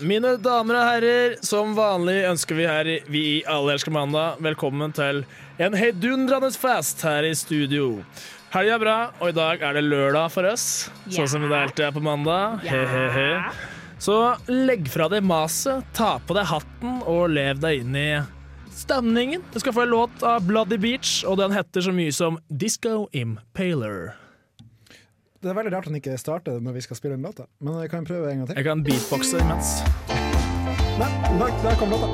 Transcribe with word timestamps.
Mine 0.00 0.36
damer 0.40 0.78
og 0.78 0.86
herrer, 0.88 1.34
som 1.44 1.74
vanlig 1.76 2.22
ønsker 2.28 2.56
vi 2.56 2.64
her 2.68 2.88
i 2.88 2.96
Vi 3.10 3.22
i 3.34 3.42
Alle 3.50 3.74
elsker 3.74 3.92
mandag 3.92 4.40
velkommen 4.44 4.94
til 4.96 5.24
en 5.60 5.76
heidundrende 5.76 6.50
fest 6.56 7.04
her 7.04 7.26
i 7.28 7.34
studio. 7.36 7.98
Helga 8.54 8.76
er 8.76 8.82
bra, 8.82 8.96
og 9.20 9.32
i 9.32 9.36
dag 9.36 9.62
er 9.66 9.76
det 9.76 9.84
lørdag 9.84 10.30
for 10.32 10.46
oss, 10.48 10.88
sånn 11.10 11.28
som 11.28 11.44
det 11.44 11.58
alltid 11.58 11.88
er 11.88 11.94
på 11.96 12.04
mandag. 12.04 12.62
He-he-he. 12.64 13.28
Så 14.00 14.16
legg 14.50 14.88
fra 14.92 15.10
deg 15.12 15.24
maset, 15.26 15.84
ta 15.96 16.16
på 16.24 16.36
deg 16.38 16.48
hatten 16.50 17.00
og 17.10 17.34
lev 17.34 17.60
deg 17.62 17.84
inn 17.84 17.98
i 17.98 18.08
stemningen. 18.74 19.44
Du 19.52 19.60
skal 19.60 19.74
få 19.76 19.84
en 19.84 19.94
låt 19.94 20.26
av 20.26 20.46
Bloody 20.48 20.80
Beach, 20.80 21.22
og 21.28 21.38
den 21.42 21.54
heter 21.54 21.84
så 21.84 21.94
mye 21.94 22.14
som 22.14 22.40
Disco 22.48 23.08
Impaler. 23.12 24.14
Det 25.44 25.50
er 25.52 25.56
veldig 25.58 25.72
rart 25.74 25.86
han 25.90 25.96
ikke 25.98 26.14
starter 26.16 26.56
når 26.64 26.72
vi 26.78 26.82
skal 26.86 26.96
spille 26.96 27.18
en 27.18 27.26
låt, 27.26 27.42
men 27.60 27.74
jeg 27.82 27.90
kan 27.92 28.06
prøve 28.08 28.30
en 28.30 28.38
gang 28.40 28.48
til. 28.48 28.56
Jeg 28.56 28.64
kan 28.64 28.80
beatboxe 28.86 29.36
imens. 29.44 29.68
Nei, 30.96 31.10
der, 31.36 31.52
der 31.60 31.76
kom 31.76 31.92
låta. 31.92 32.08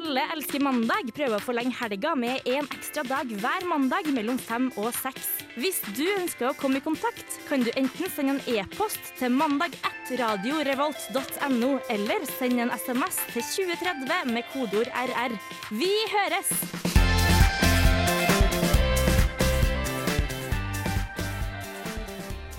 Alle 0.00 0.22
elsker 0.32 0.64
mandag 0.64 1.12
prøver 1.12 1.36
å 1.36 1.44
forlenge 1.44 1.76
helga 1.76 2.16
med 2.16 2.40
en 2.48 2.64
ekstra 2.72 3.04
dag 3.04 3.28
hver 3.42 3.68
mandag 3.68 4.08
mellom 4.16 4.40
fem 4.40 4.72
og 4.80 4.96
seks. 4.96 5.44
Hvis 5.60 5.84
du 5.92 6.08
ønsker 6.16 6.48
å 6.48 6.56
komme 6.56 6.80
i 6.80 6.86
kontakt, 6.88 7.36
kan 7.50 7.60
du 7.60 7.68
enten 7.74 8.08
sende 8.08 8.32
en 8.38 8.40
e-post 8.48 9.12
til 9.20 9.28
mandag1radiorevolt.no, 9.36 11.84
eller 11.92 12.24
sende 12.38 12.64
en 12.64 12.72
SMS 12.80 13.20
til 13.34 13.44
2030 13.44 14.32
med 14.32 14.40
kodeord 14.54 14.88
RR. 15.04 15.36
Vi 15.68 15.92
høres! 16.16 16.79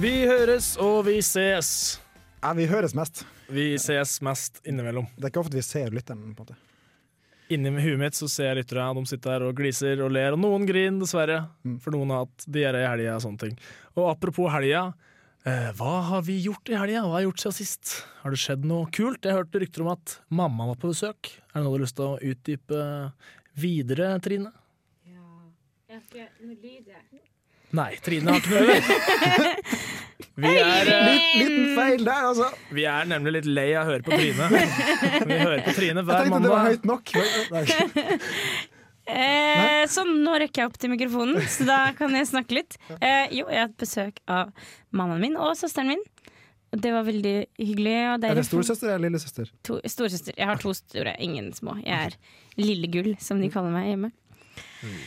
Vi 0.02 0.24
høres 0.26 0.72
og 0.82 1.04
vi 1.06 1.20
ses. 1.22 2.00
Ja, 2.42 2.56
vi 2.58 2.64
høres 2.66 2.96
mest. 2.98 3.20
Vi 3.54 3.76
ses 3.78 4.16
mest 4.26 4.58
innimellom. 4.66 5.06
Det 5.14 5.28
er 5.28 5.30
ikke 5.30 5.44
ofte 5.44 5.60
vi 5.60 5.62
ser 5.62 5.94
lytteren. 5.94 6.24
på 6.34 6.42
en 6.42 6.48
måte. 6.48 6.56
Inni 7.54 7.70
huet 7.84 8.00
mitt 8.02 8.18
så 8.18 8.26
ser 8.32 8.50
jeg 8.50 8.64
lyttere, 8.64 8.88
de 8.98 9.04
sitter 9.06 9.36
her 9.36 9.46
og 9.46 9.54
gliser 9.60 10.02
og 10.02 10.10
ler, 10.16 10.34
og 10.34 10.42
noen 10.42 10.66
griner, 10.66 10.98
dessverre. 11.04 11.38
For 11.84 11.94
noen 11.94 12.16
har 12.16 12.24
hatt 12.24 12.48
diaré 12.50 12.82
i 12.82 12.90
helga 12.90 13.20
og 13.20 13.26
sånne 13.28 13.44
ting. 13.44 13.56
Og 13.94 14.10
apropos 14.10 14.50
helga, 14.56 14.88
eh, 15.46 15.70
hva 15.78 15.96
har 16.10 16.26
vi 16.26 16.40
gjort 16.48 16.72
i 16.72 16.80
helga? 16.82 17.04
Hva 17.06 17.20
har 17.20 17.22
jeg 17.22 17.30
gjort 17.30 17.44
siden 17.46 17.58
sist? 17.60 17.94
Har 18.24 18.34
det 18.34 18.42
skjedd 18.42 18.66
noe 18.66 18.90
kult? 18.90 19.22
Jeg 19.22 19.38
hørte 19.38 19.62
rykter 19.62 19.86
om 19.86 19.92
at 19.94 20.18
mamma 20.32 20.72
var 20.72 20.82
på 20.82 20.96
besøk. 20.96 21.30
Er 21.52 21.60
det 21.60 21.68
noe 21.68 21.76
du 21.76 21.78
har 21.78 21.86
lyst 21.86 22.00
til 22.00 22.08
å 22.10 22.18
utdype 22.32 22.86
videre, 23.54 24.16
Trine? 24.26 24.50
Nei, 27.78 27.92
Trine 28.04 28.34
har 28.34 28.42
ikke 28.42 28.52
noe 28.52 28.62
øve. 28.62 29.56
Vi 30.42 30.48
er, 30.48 30.88
eh, 30.90 31.24
liten 31.38 31.74
feil 31.76 32.04
der, 32.08 32.28
altså! 32.32 32.48
vi 32.74 32.86
er 32.88 33.08
nemlig 33.10 33.34
litt 33.36 33.48
lei 33.52 33.68
av 33.76 33.84
å 33.84 33.92
høre 33.92 34.06
på 34.06 34.16
Trine. 34.16 34.48
Vi 35.28 35.38
hører 35.38 35.62
på 35.66 35.74
Trine 35.76 36.02
Jeg 36.02 36.08
hver 36.08 36.24
tenkte 36.24 36.40
det 36.46 36.54
var 36.54 36.70
høyt 36.70 36.88
nok. 36.88 37.12
Nei. 37.52 37.66
Eh, 39.12 39.82
så 39.92 40.04
nå 40.08 40.36
rekker 40.40 40.62
jeg 40.62 40.70
opp 40.70 40.76
til 40.80 40.92
mikrofonen, 40.94 41.42
så 41.50 41.66
da 41.68 41.78
kan 41.98 42.14
jeg 42.16 42.28
snakke 42.30 42.56
litt. 42.56 42.78
Eh, 43.02 43.34
jo, 43.34 43.48
jeg 43.50 43.58
har 43.58 43.66
hatt 43.66 43.80
besøk 43.82 44.22
av 44.32 44.54
mammaen 44.96 45.24
min 45.26 45.36
og 45.42 45.58
søsteren 45.60 45.90
min. 45.92 46.04
Det 46.72 46.94
var 46.94 47.04
veldig 47.04 47.34
hyggelig. 47.60 47.96
Og 48.14 48.28
Er 48.30 48.38
det 48.38 48.46
storesøster 48.48 48.94
eller 48.94 49.10
lillesøster? 49.10 49.50
to, 49.68 49.82
storesøster. 49.84 50.38
Jeg 50.38 50.48
har 50.48 50.62
to 50.62 50.72
store, 50.78 51.16
ingen 51.20 51.50
små. 51.58 51.76
Jeg 51.84 52.14
er 52.14 52.16
lillegull, 52.62 53.18
som 53.20 53.42
de 53.42 53.50
kaller 53.52 53.74
meg 53.74 53.90
hjemme. 53.90 54.14
Eh, 54.86 55.02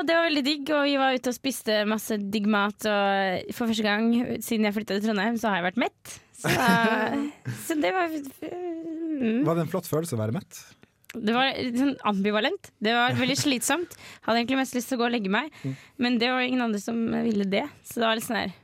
og 0.00 0.08
det 0.08 0.16
var 0.16 0.26
veldig 0.26 0.42
digg, 0.46 0.72
og 0.74 0.86
vi 0.88 0.96
var 1.00 1.16
ute 1.16 1.32
og 1.32 1.36
spiste 1.36 1.78
masse 1.88 2.16
digg 2.32 2.48
mat. 2.50 2.88
Og 2.88 3.54
for 3.56 3.70
første 3.70 3.86
gang 3.86 4.10
siden 4.42 4.66
jeg 4.68 4.76
flytta 4.76 4.96
til 4.98 5.10
Trondheim, 5.10 5.38
så 5.40 5.52
har 5.52 5.60
jeg 5.60 5.68
vært 5.70 5.80
mett. 5.84 6.18
Så, 6.40 6.52
så 7.66 7.76
det 7.76 7.92
var 7.92 8.12
mm. 8.12 9.42
Var 9.44 9.58
det 9.58 9.66
en 9.66 9.72
flott 9.72 9.88
følelse 9.90 10.16
å 10.16 10.22
være 10.22 10.36
mett? 10.40 10.62
Det 11.10 11.34
var 11.34 11.50
sånn 11.74 11.96
ambivalent. 12.06 12.70
Det 12.78 12.94
var 12.94 13.16
veldig 13.18 13.36
slitsomt. 13.38 13.96
Hadde 14.26 14.42
egentlig 14.44 14.60
mest 14.60 14.76
lyst 14.78 14.92
til 14.92 14.98
å 14.98 15.02
gå 15.02 15.08
og 15.08 15.14
legge 15.16 15.32
meg, 15.32 15.50
men 15.98 16.20
det 16.22 16.30
var 16.30 16.46
ingen 16.46 16.62
andre 16.68 16.80
som 16.82 17.00
ville 17.26 17.48
det. 17.50 17.66
Så 17.82 17.98
det 17.98 18.06
var 18.06 18.18
litt 18.18 18.28
sånn 18.28 18.42
her 18.44 18.58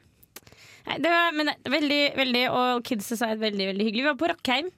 Nei, 0.87 1.01
det 1.03 1.11
var 1.11 1.33
men 1.35 1.49
veldig, 1.67 2.03
veldig 2.15 2.43
Og 2.55 2.85
kidsa 2.87 3.17
sa 3.19 3.33
et 3.35 3.41
veldig 3.41 3.73
veldig 3.73 3.87
hyggelig. 3.89 4.05
Vi 4.05 4.07
var 4.07 4.19
på 4.21 4.29
Rockheim, 4.31 4.69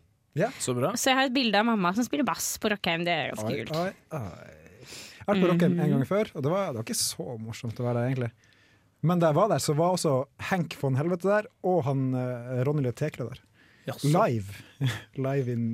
Så 0.57 0.73
bra. 0.73 0.95
så 0.97 1.11
jeg 1.11 1.19
har 1.19 1.29
et 1.29 1.35
bilde 1.35 1.61
av 1.61 1.67
mamma 1.69 1.93
som 1.93 2.07
spiller 2.07 2.25
bass 2.25 2.55
på 2.63 2.71
Rockheim. 2.73 3.05
Det 3.05 3.13
er 3.13 3.35
ganske 3.35 3.53
Oi, 3.53 3.59
kult. 3.61 3.75
Jeg 5.29 5.35
har 5.35 5.37
vært 5.37 5.45
på 5.45 5.51
Rockheim 5.53 5.81
en 5.85 5.91
gang 5.93 6.07
før, 6.09 6.31
og 6.35 6.45
det 6.45 6.51
var, 6.53 6.71
det 6.73 6.81
var 6.81 6.87
ikke 6.87 6.95
så 6.97 7.25
morsomt 7.43 7.81
å 7.83 7.85
være 7.85 8.01
der, 8.01 8.07
egentlig. 8.09 8.31
Men 9.05 9.21
da 9.21 9.29
jeg 9.29 9.37
var 9.39 9.51
der, 9.53 9.61
så 9.63 9.75
var 9.79 9.93
også 9.95 10.15
Henk 10.49 10.75
von 10.81 10.97
Helvete 10.99 11.29
der, 11.29 11.49
og 11.69 11.85
han 11.87 12.09
uh, 12.17 12.63
Ronny 12.67 12.83
Le 12.87 12.95
Tekle 12.97 13.29
der. 13.29 13.43
Jaså. 13.91 14.09
Live. 14.09 14.57
Live 15.29 15.53
in 15.53 15.67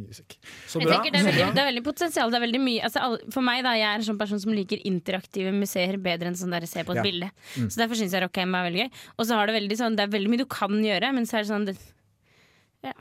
music. 0.00 0.38
Så 0.66 0.80
bra. 0.80 1.02
det, 1.04 1.12
er 1.12 1.28
veldig, 1.28 1.50
det 1.54 1.62
er 1.62 1.68
veldig 1.68 1.84
potensial. 1.86 2.32
Det 2.32 2.38
er 2.40 2.44
veldig 2.48 2.60
mye 2.64 2.86
altså, 2.88 3.04
For 3.30 3.46
meg, 3.46 3.60
da, 3.66 3.76
jeg 3.78 3.86
er 3.86 4.00
en 4.00 4.06
sånn 4.08 4.18
person 4.18 4.40
som 4.42 4.54
liker 4.56 4.80
interaktive 4.88 5.52
museer 5.54 6.00
bedre 6.02 6.32
enn 6.32 6.38
sånn 6.38 6.56
der 6.56 6.66
se 6.66 6.82
på 6.82 6.96
et 6.96 7.02
Ja. 7.02 7.04
bilde. 7.06 7.28
Så 7.54 7.76
derfor 7.78 8.00
syns 8.00 8.16
jeg 8.16 8.24
Rockheim 8.24 8.56
er 8.58 8.66
veldig 8.66 8.82
gøy. 8.82 9.02
Og 9.18 9.28
så 9.28 9.38
har 9.38 9.46
det 9.46 9.54
veldig 9.60 9.78
sånn 9.78 9.98
Det 10.00 10.08
er 10.08 10.14
veldig 10.16 10.32
mye 10.32 10.42
du 10.42 10.48
kan 10.50 10.74
gjøre, 10.88 11.12
men 11.14 11.28
så 11.30 11.38
er 11.38 11.44
det 11.46 11.52
sånn 11.52 11.68
det, 11.70 11.76
Ja. 12.84 12.96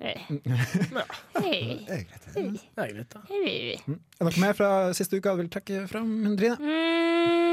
Hei. 0.00 0.14
Det 0.40 1.92
er 1.92 2.04
greit. 2.08 2.24
Det 2.32 2.84
er 2.84 2.92
greit, 2.94 3.10
da. 3.12 3.20
Hei. 3.28 3.76
Er 3.76 3.90
det 3.90 4.24
noe 4.30 4.40
mer 4.40 4.54
fra 4.56 4.68
siste 4.96 5.18
uka 5.20 5.34
du 5.36 5.42
vil 5.42 5.50
trekke 5.52 5.82
fram, 5.90 6.08
Trine? 6.40 6.56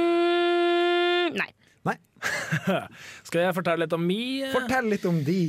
Mm, 0.08 1.36
nei. 1.42 1.50
Nei? 1.88 1.96
Skal 3.28 3.44
jeg 3.46 3.56
fortelle 3.56 3.84
litt 3.86 3.94
om 3.96 4.04
mi? 4.08 4.20
Fortell 4.54 4.88
litt 4.92 5.06
om 5.08 5.20
de. 5.28 5.40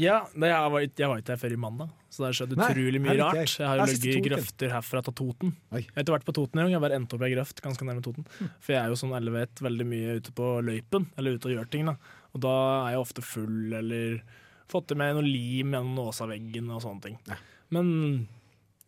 Ja, 0.00 0.20
jeg, 0.30 0.70
var, 0.74 0.80
ikke- 0.86 1.02
jeg 1.04 1.10
var 1.10 1.18
ikke 1.22 1.34
her 1.34 1.40
før 1.42 1.54
i 1.56 1.60
mandag, 1.64 1.90
så 2.10 2.22
det 2.22 2.28
har 2.30 2.36
skjedd 2.40 2.54
utrolig 2.56 3.00
mye 3.02 3.16
rart. 3.20 3.38
jeg. 3.42 3.50
Jeg 3.60 3.68
har 3.70 3.76
jo 3.82 3.86
ligget 3.90 4.14
i 4.18 4.22
grøfter 4.28 4.72
herfra 4.74 5.02
til 5.06 5.14
Toten. 5.20 5.52
Oi. 5.74 5.82
Jeg 5.84 5.92
har 5.98 6.02
ikke 6.06 6.16
vært 6.16 6.28
på 6.30 6.34
Toten 6.38 6.56
engang, 6.62 6.72
jeg 6.74 6.78
har 6.80 6.86
bare 6.86 6.98
endt 7.00 7.14
opp 7.14 7.22
i 7.22 7.28
ei 7.28 7.34
grøft 7.36 7.62
ganske 7.66 7.86
nærme 7.90 8.02
Toten. 8.06 8.24
For 8.62 8.74
jeg 8.74 8.80
er 8.82 8.88
jo 8.94 8.98
som 9.02 9.14
alle 9.18 9.34
vet 9.34 9.54
veldig 9.66 9.86
mye 9.90 10.16
ute 10.22 10.34
på 10.38 10.46
løypen, 10.66 11.02
eller 11.18 11.34
ute 11.38 11.50
og 11.50 11.54
gjør 11.58 11.70
ting. 11.74 11.84
da 11.90 11.94
Og 12.34 12.38
da 12.46 12.54
er 12.88 12.90
jeg 12.96 13.04
ofte 13.04 13.22
full, 13.26 13.60
eller 13.82 14.18
fått 14.70 14.94
i 14.94 14.98
meg 14.98 15.14
noe 15.16 15.26
lim 15.26 15.74
gjennom 15.74 15.94
Nåsaveggen 15.98 16.72
og 16.72 16.82
sånne 16.84 17.04
ting. 17.04 17.18
Men 17.74 17.88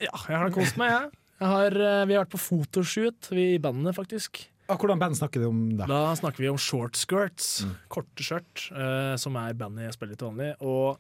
ja, 0.02 0.12
jeg 0.12 0.36
har 0.36 0.52
kost 0.54 0.76
meg, 0.80 0.92
jeg. 0.92 1.22
jeg 1.40 1.52
har, 1.52 1.78
eh, 1.88 2.02
vi 2.08 2.16
har 2.16 2.24
vært 2.24 2.34
på 2.34 2.42
fotoshoot, 2.42 3.30
vi 3.32 3.54
i 3.54 3.62
bandet 3.62 3.96
faktisk. 3.96 4.44
Ah, 4.66 4.74
hvordan 4.74 4.98
band 4.98 5.14
snakker 5.14 5.42
du 5.42 5.48
om 5.48 5.60
da? 5.78 5.86
Da 5.86 6.00
snakker 6.18 6.42
vi 6.42 6.50
om 6.50 6.58
shortskirts. 6.58 7.50
Mm. 7.62 7.74
korte 7.92 8.24
skjørt, 8.26 8.64
uh, 8.74 9.14
som 9.20 9.36
er 9.38 9.54
bandet 9.58 9.86
jeg 9.86 9.94
spiller 9.94 10.18
til 10.18 10.32
vanlig. 10.32 10.48
Og 10.58 10.98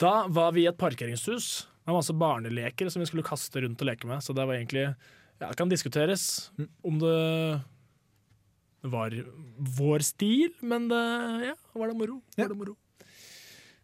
da 0.00 0.26
var 0.28 0.52
vi 0.52 0.66
i 0.66 0.68
et 0.68 0.78
parkeringshus 0.80 1.64
med 1.86 1.96
masse 1.96 2.12
barneleker 2.16 2.90
som 2.92 3.00
vi 3.00 3.08
skulle 3.08 3.24
kaste 3.26 3.62
rundt 3.64 3.80
og 3.80 3.88
leke 3.88 4.10
med. 4.10 4.20
Så 4.24 4.36
det 4.36 4.44
var 4.44 4.58
egentlig 4.58 4.90
Ja, 5.40 5.48
det 5.48 5.56
kan 5.58 5.72
diskuteres 5.72 6.52
om 6.86 7.00
det 7.00 7.64
var 8.84 9.16
vår 9.78 10.04
stil, 10.04 10.52
men 10.62 10.86
det 10.92 11.02
ja, 11.48 11.56
var 11.74 11.90
det 11.90 11.96
moro. 11.98 12.20
Ja. 12.36 12.44
Var 12.44 12.52
det 12.52 12.60
moro. 12.60 12.76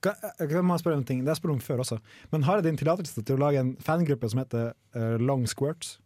Kan, 0.01 0.17
jeg 0.41 0.65
må 0.65 0.79
spørre 0.81 0.97
om 0.97 1.05
ting. 1.05 1.21
Det 1.21 1.29
har 1.29 1.37
jeg 1.37 1.43
spurt 1.43 1.57
om 1.59 1.61
før 1.61 1.83
også. 1.85 1.99
Men 2.33 2.47
har 2.49 2.61
jeg 2.61 2.71
din 2.71 2.81
tillatelse 2.81 3.21
til 3.21 3.37
å 3.37 3.43
lage 3.43 3.61
en 3.61 3.75
fangruppe 3.85 4.31
som 4.33 4.41
heter 4.41 4.73
uh, 4.97 5.17
Long 5.21 5.45
Squirts? 5.51 5.99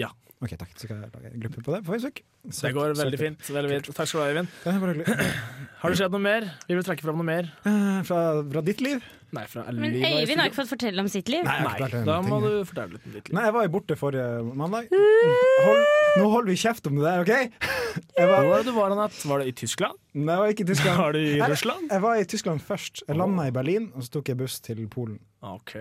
Ja. 0.00 0.10
Ok, 0.44 0.52
takk. 0.60 0.72
Så 0.76 0.84
skal 0.86 0.98
jeg 1.00 1.10
lage 1.14 1.30
en 1.32 1.40
gruppe 1.40 1.62
på 1.64 1.72
det 1.72 1.78
på 1.86 1.92
Facebook. 1.94 2.18
Det 2.44 2.70
går 2.76 2.94
veldig 2.98 3.18
fint. 3.20 3.46
veldig 3.56 3.70
fint. 3.72 3.86
Takk 3.96 4.08
skal 4.10 4.20
du 4.20 4.24
ha, 4.24 4.30
Eivind. 4.34 4.48
Ja, 4.66 4.74
bare 4.82 4.92
hyggelig. 4.94 5.28
Har 5.80 5.92
det 5.94 5.98
skjedd 6.00 6.12
noe 6.16 6.24
mer? 6.24 6.46
Vi 6.68 6.76
vil 6.76 6.84
trekke 6.84 7.04
fram 7.06 7.16
noe 7.20 7.28
mer. 7.28 7.48
Eh, 7.64 8.00
fra, 8.08 8.18
fra 8.52 8.62
ditt 8.66 8.82
liv? 8.84 9.00
Nei, 9.34 9.46
fra 9.50 9.64
Men 9.74 9.96
Eivind 10.04 10.38
har 10.38 10.50
ikke 10.50 10.60
fått 10.60 10.70
fortelle 10.76 11.00
om 11.02 11.08
sitt 11.10 11.30
liv. 11.32 11.42
Nei, 11.48 11.56
Nei, 11.64 11.88
da 12.06 12.18
må 12.22 12.36
ting. 12.38 12.44
du 12.44 12.68
fortelle 12.68 12.94
litt 12.98 13.08
om 13.08 13.16
ditt 13.16 13.30
liv. 13.30 13.34
Nei, 13.38 13.46
jeg 13.48 13.54
var 13.56 13.64
jo 13.66 13.72
borte 13.74 13.96
forrige 13.98 14.28
mandag. 14.60 14.92
Hold, 14.94 15.82
nå 16.20 16.28
holder 16.36 16.52
vi 16.52 16.58
kjeft 16.60 16.86
om 16.92 17.00
det 17.00 17.08
der, 17.08 17.24
OK? 17.24 17.32
Jeg 17.94 18.26
Hvor 18.26 18.32
var, 18.34 18.46
var 18.50 18.62
det 18.62 18.66
du 18.66 18.74
var, 18.74 18.90
Anette? 18.94 19.20
Var 19.30 19.38
det 19.42 19.50
i 19.52 19.52
Tyskland? 19.54 19.98
nei, 20.18 20.34
jeg 20.34 20.40
var 20.42 20.52
ikke 20.54 20.64
i 20.64 20.66
Tyskland. 20.66 20.96
Var 20.98 21.12
du 21.14 21.18
i 21.20 21.26
Jeg- 21.38 21.50
Russland? 21.52 21.84
Jeg 21.92 22.02
var 22.02 22.16
i 22.18 22.24
Tyskland 22.32 22.62
først. 22.66 23.02
Jeg 23.06 23.16
landa 23.20 23.44
i 23.46 23.52
Berlin, 23.54 23.86
og 23.94 24.02
så 24.02 24.16
tok 24.16 24.30
jeg 24.32 24.38
buss 24.40 24.56
til 24.66 24.80
Polen. 24.90 25.20
OK. 25.46 25.76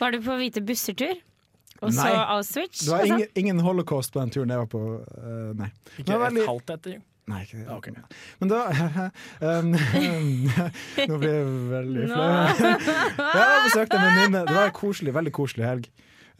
Var 0.00 0.14
du 0.16 0.20
på 0.24 0.36
hvite 0.40 0.62
busser-tur? 0.64 1.20
Og 1.82 1.94
så 1.94 2.10
Auschwitz? 2.36 2.84
Det 2.84 2.92
var 2.92 3.06
sånn? 3.06 3.16
ingen, 3.16 3.32
ingen 3.42 3.62
holocaust 3.66 4.12
på 4.14 4.20
den 4.22 4.30
turen 4.34 4.52
jeg 4.54 4.62
var 4.62 4.68
på. 4.70 4.82
Uh, 5.02 5.50
nei. 5.58 5.72
Ikke 5.96 6.06
Det 6.12 6.20
var 6.22 6.36
et 6.36 6.52
halvt 6.52 6.76
etter. 6.76 7.00
Nei, 7.30 7.40
ikke 7.46 7.58
det. 7.60 7.66
Okay. 7.70 7.92
Men 8.42 8.50
da 8.50 8.60
um, 9.60 9.68
Nå 9.72 11.18
blir 11.22 11.36
jeg 11.36 11.50
veldig 11.70 12.06
flau. 12.10 12.24
Jeg 13.36 13.44
har 13.46 13.60
besøkt 13.68 13.94
en 13.94 14.02
venninne. 14.08 14.42
Det 14.48 14.56
var 14.56 14.66
en 14.66 14.74
koselig, 14.74 15.14
veldig 15.14 15.34
koselig 15.36 15.68
helg. 15.68 15.86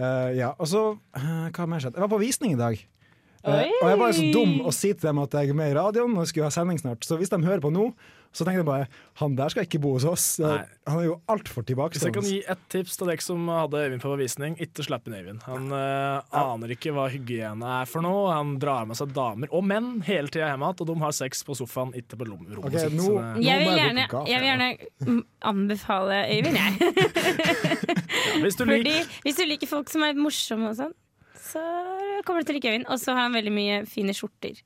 Uh, 0.01 0.33
ja, 0.35 0.51
og 0.57 0.67
så 0.67 0.83
uh, 0.97 1.47
Hva 1.55 1.69
mer 1.71 1.85
skjedde? 1.85 2.01
Jeg 2.01 2.07
var 2.07 2.11
på 2.11 2.23
visning 2.23 2.57
i 2.57 2.59
dag. 2.59 2.83
Eh, 3.43 3.69
og 3.83 3.89
jeg 3.91 3.99
var 3.99 4.11
jo 4.13 4.19
så 4.21 4.33
dum 4.35 4.57
å 4.63 4.73
si 4.75 4.93
til 4.95 5.09
dem 5.09 5.19
at 5.25 5.33
jeg 5.35 5.51
er 5.51 5.57
med 5.59 5.73
i 5.73 5.79
radioen 5.79 6.17
og 6.19 6.29
skulle 6.31 6.47
ha 6.47 6.55
sending 6.55 6.79
snart. 6.79 7.03
Så 7.07 7.19
hvis 7.19 7.33
de 7.33 7.41
hører 7.43 7.63
på 7.65 7.73
nå, 7.75 7.89
så 8.33 8.47
tenker 8.47 8.63
jeg 8.63 8.67
bare 8.69 8.87
han 9.21 9.35
der 9.37 9.53
skal 9.53 9.67
ikke 9.67 9.81
bo 9.83 9.91
hos 9.97 10.07
oss. 10.09 10.27
Eh, 10.41 10.47
Nei. 10.49 10.63
Han 10.89 11.01
er 11.03 11.05
jo 11.11 11.17
altfor 11.29 11.67
Hvis 11.67 12.05
jeg 12.07 12.15
kan 12.15 12.25
gi 12.25 12.39
ett 12.49 12.63
tips 12.73 12.97
til 12.97 13.11
dere 13.11 13.21
som 13.21 13.45
hadde 13.53 13.83
Øyvind 13.83 14.01
på 14.01 14.13
bevisning. 14.15 14.57
ikke 14.57 14.87
slipp 14.87 15.07
inn 15.11 15.19
Øyvind. 15.19 15.43
Han 15.45 15.69
eh, 15.77 16.39
aner 16.41 16.73
ikke 16.73 16.95
hva 16.97 17.09
hygiene 17.13 17.75
er 17.83 17.91
for 17.91 18.01
noe. 18.07 18.33
Han 18.33 18.55
drar 18.63 18.87
med 18.89 18.97
seg 18.97 19.13
damer 19.13 19.53
og 19.53 19.67
menn 19.69 20.01
hele 20.07 20.33
tida 20.33 20.49
hjem 20.49 20.65
igjen, 20.65 20.81
og 20.81 20.87
de 20.89 20.97
har 21.03 21.13
sex 21.13 21.45
på 21.45 21.59
sofaen, 21.59 21.93
ikke 21.99 22.17
på 22.17 22.31
rommet 22.31 22.57
okay, 22.63 22.87
sitt. 22.87 22.97
nå- 22.97 23.19
det- 23.19 23.37
Nå 23.37 23.43
Jeg 23.43 23.59
vil 23.67 23.79
gjerne, 23.83 24.09
jeg 24.27 24.41
vil 24.41 24.49
gjerne 24.49 25.23
anbefale 25.43 26.23
Øyvind, 26.33 26.57
jeg. 26.57 26.73
Hvis 28.43 28.57
du 28.57 28.65
liker 28.65 28.79
Fordi 28.81 29.23
hvis 29.27 29.37
du 29.37 29.45
liker 29.47 29.69
folk 29.69 29.91
som 29.93 30.03
er 30.07 30.17
morsomme 30.17 30.71
og 30.73 30.79
sånn, 30.79 30.95
så 31.43 31.61
kommer 32.27 32.43
du 32.43 32.51
til 32.51 32.57
å 32.57 32.61
like 32.61 32.75
Øyvind. 32.75 32.91
Og 32.91 33.01
så 33.03 33.17
har 33.17 33.27
han 33.29 33.39
veldig 33.39 33.55
mye 33.55 33.81
fine 33.91 34.15
skjorter. 34.17 34.61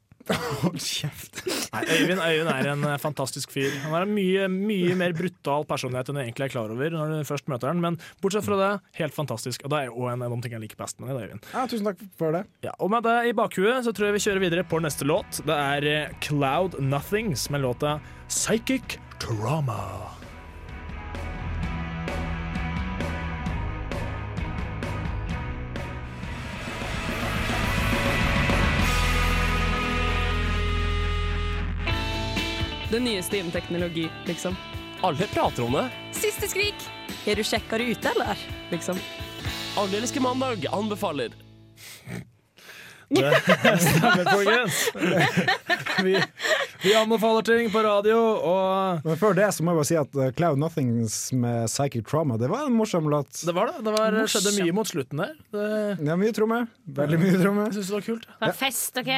Hold 0.62 0.80
kjeft. 0.82 1.42
Nei, 1.70 1.82
Øyvind, 1.86 2.18
Øyvind 2.18 2.50
er 2.50 2.68
en 2.72 2.84
eh, 2.88 2.96
fantastisk 2.98 3.52
fyr. 3.54 3.70
Han 3.84 3.94
har 3.94 4.06
en 4.06 4.14
mye, 4.14 4.48
mye 4.50 4.96
mer 4.98 5.14
brutal 5.16 5.66
personlighet 5.68 6.10
enn 6.10 6.18
du 6.18 6.22
egentlig 6.24 6.48
er 6.48 6.54
klar 6.56 6.72
over 6.74 6.96
når 6.96 7.14
du 7.14 7.28
først 7.28 7.46
møter 7.52 7.70
han, 7.70 7.82
men 7.82 8.00
bortsett 8.24 8.46
fra 8.46 8.58
det, 8.58 8.72
helt 8.98 9.14
fantastisk. 9.14 9.62
Og 9.66 9.72
det 9.72 9.84
er 9.84 9.92
jo 9.92 10.10
en 10.10 10.26
av 10.26 10.34
de 10.34 10.40
tingene 10.42 10.58
jeg 10.58 10.66
liker 10.66 10.82
best 10.82 10.98
med 10.98 11.12
deg, 11.12 11.28
Øyvind. 11.28 11.46
Ja, 11.54 11.64
tusen 11.70 11.86
takk 11.92 12.02
for 12.18 12.34
det. 12.34 12.42
Ja, 12.66 12.74
og 12.82 12.90
med 12.94 13.06
det 13.06 13.16
i 13.30 13.36
bakhuet 13.38 13.86
så 13.86 13.94
tror 13.94 14.10
jeg 14.10 14.18
vi 14.18 14.26
kjører 14.26 14.46
videre 14.48 14.66
på 14.66 14.82
neste 14.82 15.06
låt. 15.06 15.42
Det 15.46 15.62
er 15.78 15.90
eh, 15.92 16.20
Cloud 16.26 16.80
Nothings 16.82 17.46
med 17.54 17.62
låta 17.66 17.98
Psychic 18.26 18.98
Trauma. 19.22 20.25
Det 32.90 33.00
nyeste 33.00 33.38
innen 33.38 33.52
teknologi, 33.52 34.08
liksom. 34.24 34.56
Alle 35.00 35.26
prater 35.26 35.64
om 35.64 35.72
det. 35.72 35.88
Siste 36.12 36.48
skrik! 36.48 36.74
Er 37.26 37.34
du 37.34 37.42
kjekkere 37.42 37.82
ute, 37.82 38.12
eller? 38.14 38.38
Liksom. 38.70 38.98
Alle 39.76 40.00
mandag 40.22 40.66
anbefaler. 40.70 41.34
Det 43.08 43.30
stemmer, 43.86 44.24
folkens. 44.26 44.76
Vi, 46.02 46.14
vi 46.82 46.94
anbefaler 46.98 47.44
ting 47.46 47.68
på 47.70 47.82
radio, 47.86 48.16
og 48.18 49.04
Men 49.06 49.18
før 49.20 49.36
det 49.38 49.46
så 49.54 49.62
må 49.64 49.72
jeg 49.72 49.78
bare 49.80 49.88
si 49.88 49.98
at 50.00 50.18
uh, 50.18 50.26
Cloud 50.36 50.58
Nothings 50.60 51.14
med 51.32 51.68
Psychic 51.70 52.02
Trauma, 52.10 52.36
det 52.40 52.50
var 52.50 52.66
en 52.66 52.74
morsom 52.76 53.06
låt. 53.12 53.30
det 53.46 53.54
var 53.56 53.70
det. 53.70 53.84
Det 53.86 53.94
var, 53.94 54.18
skjedde 54.32 54.54
mye 54.58 54.74
mot 54.76 54.90
slutten 54.90 55.22
der. 55.22 55.36
Det, 55.54 55.68
Det 56.02 56.12
er 56.16 56.20
mye 56.20 56.34
tromme. 56.36 56.60
Veldig 56.98 57.20
mye 57.22 57.38
tromme. 57.42 57.68
jeg 57.70 57.78
syns 57.78 57.92
det 57.92 57.96
var 57.98 58.06
kult. 58.08 58.26
Det 58.32 58.48
var 58.48 58.58
fest, 58.64 59.00
OK? 59.02 59.12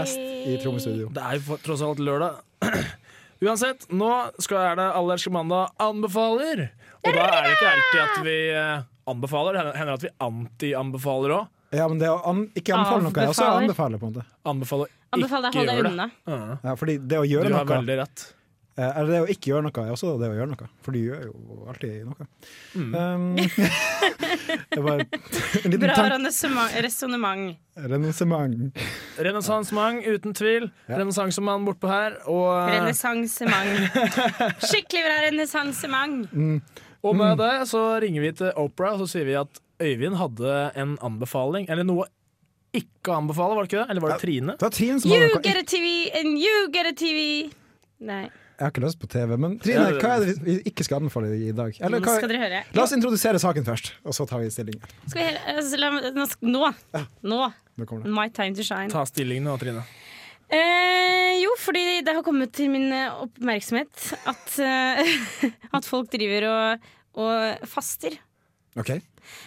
Fest 0.00 0.18
i 0.24 0.58
trommestudio. 0.64 1.08
Det 1.14 1.24
er 1.30 1.38
jo 1.38 1.58
tross 1.64 1.84
alt 1.86 2.02
lørdag. 2.02 2.42
Uansett, 3.44 3.86
nå 3.92 4.10
skal 4.42 4.60
er 4.72 4.76
det 4.80 4.90
Allerske 4.98 5.30
mandag 5.34 5.70
anbefaler. 5.82 6.66
Og 7.04 7.10
da 7.12 7.24
er 7.28 7.42
det 7.46 7.54
ikke 7.56 7.72
alltid 7.74 8.02
at 8.04 8.20
vi 8.24 8.36
eh, 8.56 8.84
anbefaler, 9.10 9.58
det 9.58 9.74
hender 9.76 9.98
at 9.98 10.04
vi 10.06 10.12
anti-anbefaler 10.26 11.34
òg. 11.38 11.50
Ja, 11.74 11.88
men 11.90 11.98
det 12.00 12.08
å 12.12 12.20
an 12.30 12.44
ikke 12.54 12.74
anbefale 12.76 13.02
noe 13.08 13.24
er 13.24 13.32
også 13.34 13.48
å 13.48 13.58
anbefale, 13.62 13.98
på 14.00 14.06
en 14.08 14.14
måte. 14.14 14.24
Anbefaler 14.46 14.92
ikke 14.92 15.18
Anbefaler 15.18 15.44
deg 15.44 15.52
å 15.54 15.58
holde 15.60 15.74
gjøre 15.74 15.82
deg 15.82 15.84
det. 15.84 15.92
unna. 15.92 16.06
Ja. 16.26 16.56
Ja, 16.70 16.74
fordi 16.80 16.96
det 16.98 17.18
å 17.20 17.24
Du 17.26 17.32
gjøre 17.34 17.52
har 17.54 17.64
noe 17.64 17.76
veldig 17.78 17.96
rett. 18.00 18.24
eh, 18.76 18.90
Eller 18.98 19.10
det 19.12 19.20
å 19.22 19.28
ikke 19.30 19.50
gjøre 19.52 19.62
noe 19.68 19.84
er 19.84 19.92
også 19.94 20.12
det 20.18 20.28
å 20.32 20.34
gjøre 20.34 20.50
noe. 20.50 20.68
For 20.82 20.90
du 20.96 20.98
gjør 20.98 21.20
jo 21.28 21.66
alltid 21.70 22.08
noe. 22.08 22.26
Mm. 22.74 22.94
Um, 22.94 23.36
det 24.74 24.82
var 24.82 25.02
en 25.04 25.06
liten 25.70 25.80
Bra 25.84 25.94
resonnement. 26.82 27.56
Renessement. 27.76 28.80
Renessansement, 29.18 30.02
uten 30.06 30.34
tvil. 30.34 30.68
Ja. 30.88 30.98
Renessansemann 30.98 31.64
bortpå 31.66 31.90
her. 31.90 32.18
Og, 32.30 32.50
Renessansement. 32.70 33.94
Skikkelig 34.64 35.04
bra 35.06 35.20
renessansemang. 35.28 36.18
og 37.04 37.16
med 37.16 37.38
det 37.38 37.52
så 37.70 37.84
ringer 38.02 38.20
vi 38.26 38.32
til 38.42 38.52
Opera 38.56 38.94
og 38.96 39.04
så 39.04 39.10
sier 39.14 39.26
vi 39.28 39.34
at 39.38 39.60
Øyvind 39.84 40.16
hadde 40.20 40.54
en 40.80 40.94
anbefaling, 41.04 41.68
eller 41.72 41.86
noe 41.86 42.06
ikke 42.74 43.12
å 43.12 43.18
anbefale, 43.20 43.54
var 43.54 43.66
det 43.66 43.70
ikke 43.70 43.82
det? 43.82 43.90
Eller 43.92 44.02
var 44.02 44.14
det 44.14 44.22
Trine? 44.24 44.54
Det 44.58 44.66
var 44.66 44.72
Trine 44.74 45.02
som 45.02 45.12
You 45.12 45.42
get 45.44 45.60
a 45.60 45.66
TV 45.68 45.90
and 46.18 46.40
you 46.42 46.64
get 46.74 46.88
a 46.90 46.94
TV. 46.98 47.20
Nei, 48.04 48.24
Jeg 48.24 48.62
har 48.62 48.72
ikke 48.72 48.82
lyst 48.84 48.98
på 49.02 49.08
TV, 49.10 49.36
men 49.38 49.54
Trine, 49.62 49.84
hva 50.00 50.14
er 50.16 50.24
det 50.26 50.34
vi 50.42 50.56
ikke 50.70 50.86
skal 50.86 51.00
anbefale 51.02 51.30
i 51.38 51.52
dag? 51.54 51.76
Eller, 51.78 52.02
hva, 52.02 52.16
skal 52.18 52.32
dere 52.32 52.42
høre. 52.42 52.62
la 52.74 52.82
oss 52.86 52.94
introdusere 52.96 53.38
saken 53.42 53.66
først, 53.66 53.92
og 54.02 54.16
så 54.16 54.26
tar 54.30 54.42
vi 54.42 54.50
stilling. 54.54 54.80
Skal 55.06 55.20
vi 55.20 55.28
heller, 55.28 55.54
altså, 55.54 55.80
la, 55.80 55.92
nå, 56.18 56.26
nå. 56.50 57.04
Nå. 57.30 57.40
Nå 57.78 57.88
kommer 57.90 58.06
det. 58.06 58.14
My 58.14 58.26
time 58.34 58.58
to 58.58 58.66
shine. 58.66 58.90
Ta 58.90 59.06
stilling 59.10 59.42
nå, 59.46 59.54
Trine. 59.62 59.86
Eh, 60.54 61.32
jo, 61.40 61.54
fordi 61.58 62.02
det 62.06 62.14
har 62.14 62.26
kommet 62.26 62.52
til 62.54 62.68
min 62.74 62.90
eh, 62.94 63.22
oppmerksomhet 63.24 64.10
at, 64.30 64.58
eh, 64.62 65.16
at 65.78 65.88
folk 65.88 66.10
driver 66.12 66.46
og, 66.50 66.92
og 67.22 67.66
faster. 67.70 68.18
Ok. 68.78 68.96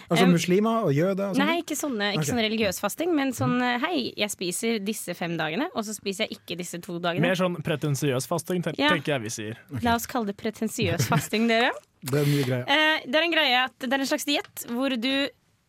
Altså 0.08 0.24
Um, 0.26 0.32
muslimer 0.34 0.86
og 0.88 0.92
jøder 0.96 1.30
og? 1.30 1.38
Nei, 1.40 1.58
ikke 1.62 1.76
sånne, 1.78 2.12
ikke 2.14 2.22
okay. 2.22 2.30
sånn 2.32 2.42
religiøs 2.44 2.80
fasting, 2.82 3.14
men 3.16 3.32
sånn 3.36 3.56
eh, 3.64 3.78
hei, 3.84 3.96
jeg 4.18 4.32
spiser 4.34 4.78
disse 4.84 5.14
fem 5.18 5.36
dagene, 5.40 5.68
og 5.74 5.84
så 5.86 5.94
spiser 5.96 6.26
jeg 6.26 6.38
ikke 6.40 6.58
disse 6.60 6.80
to 6.84 6.98
dagene. 7.02 7.26
Mer 7.26 7.38
sånn 7.38 7.58
pretensiøs 7.64 8.28
fasting, 8.30 8.62
ten 8.64 8.78
Ja. 8.78 8.92
tenker 8.94 9.16
jeg 9.16 9.26
vi 9.26 9.34
sier. 9.34 9.60
La 9.84 9.94
oss 9.98 10.06
kalle 10.10 10.32
det 10.32 10.36
pretensiøs 10.40 11.08
fasting, 11.12 11.48
dere. 11.50 11.70
Det 12.02 12.22
er 12.22 12.26
mye 12.30 12.46
greie. 12.46 12.64
Eh, 12.64 13.04
det 13.06 13.18
er 13.20 13.26
en 13.28 13.34
greie 13.34 13.60
at 13.66 13.78
det 13.84 13.92
er 13.92 14.04
en 14.06 14.10
slags 14.10 14.26
diett 14.28 14.66
hvor 14.70 14.94
du 14.94 15.12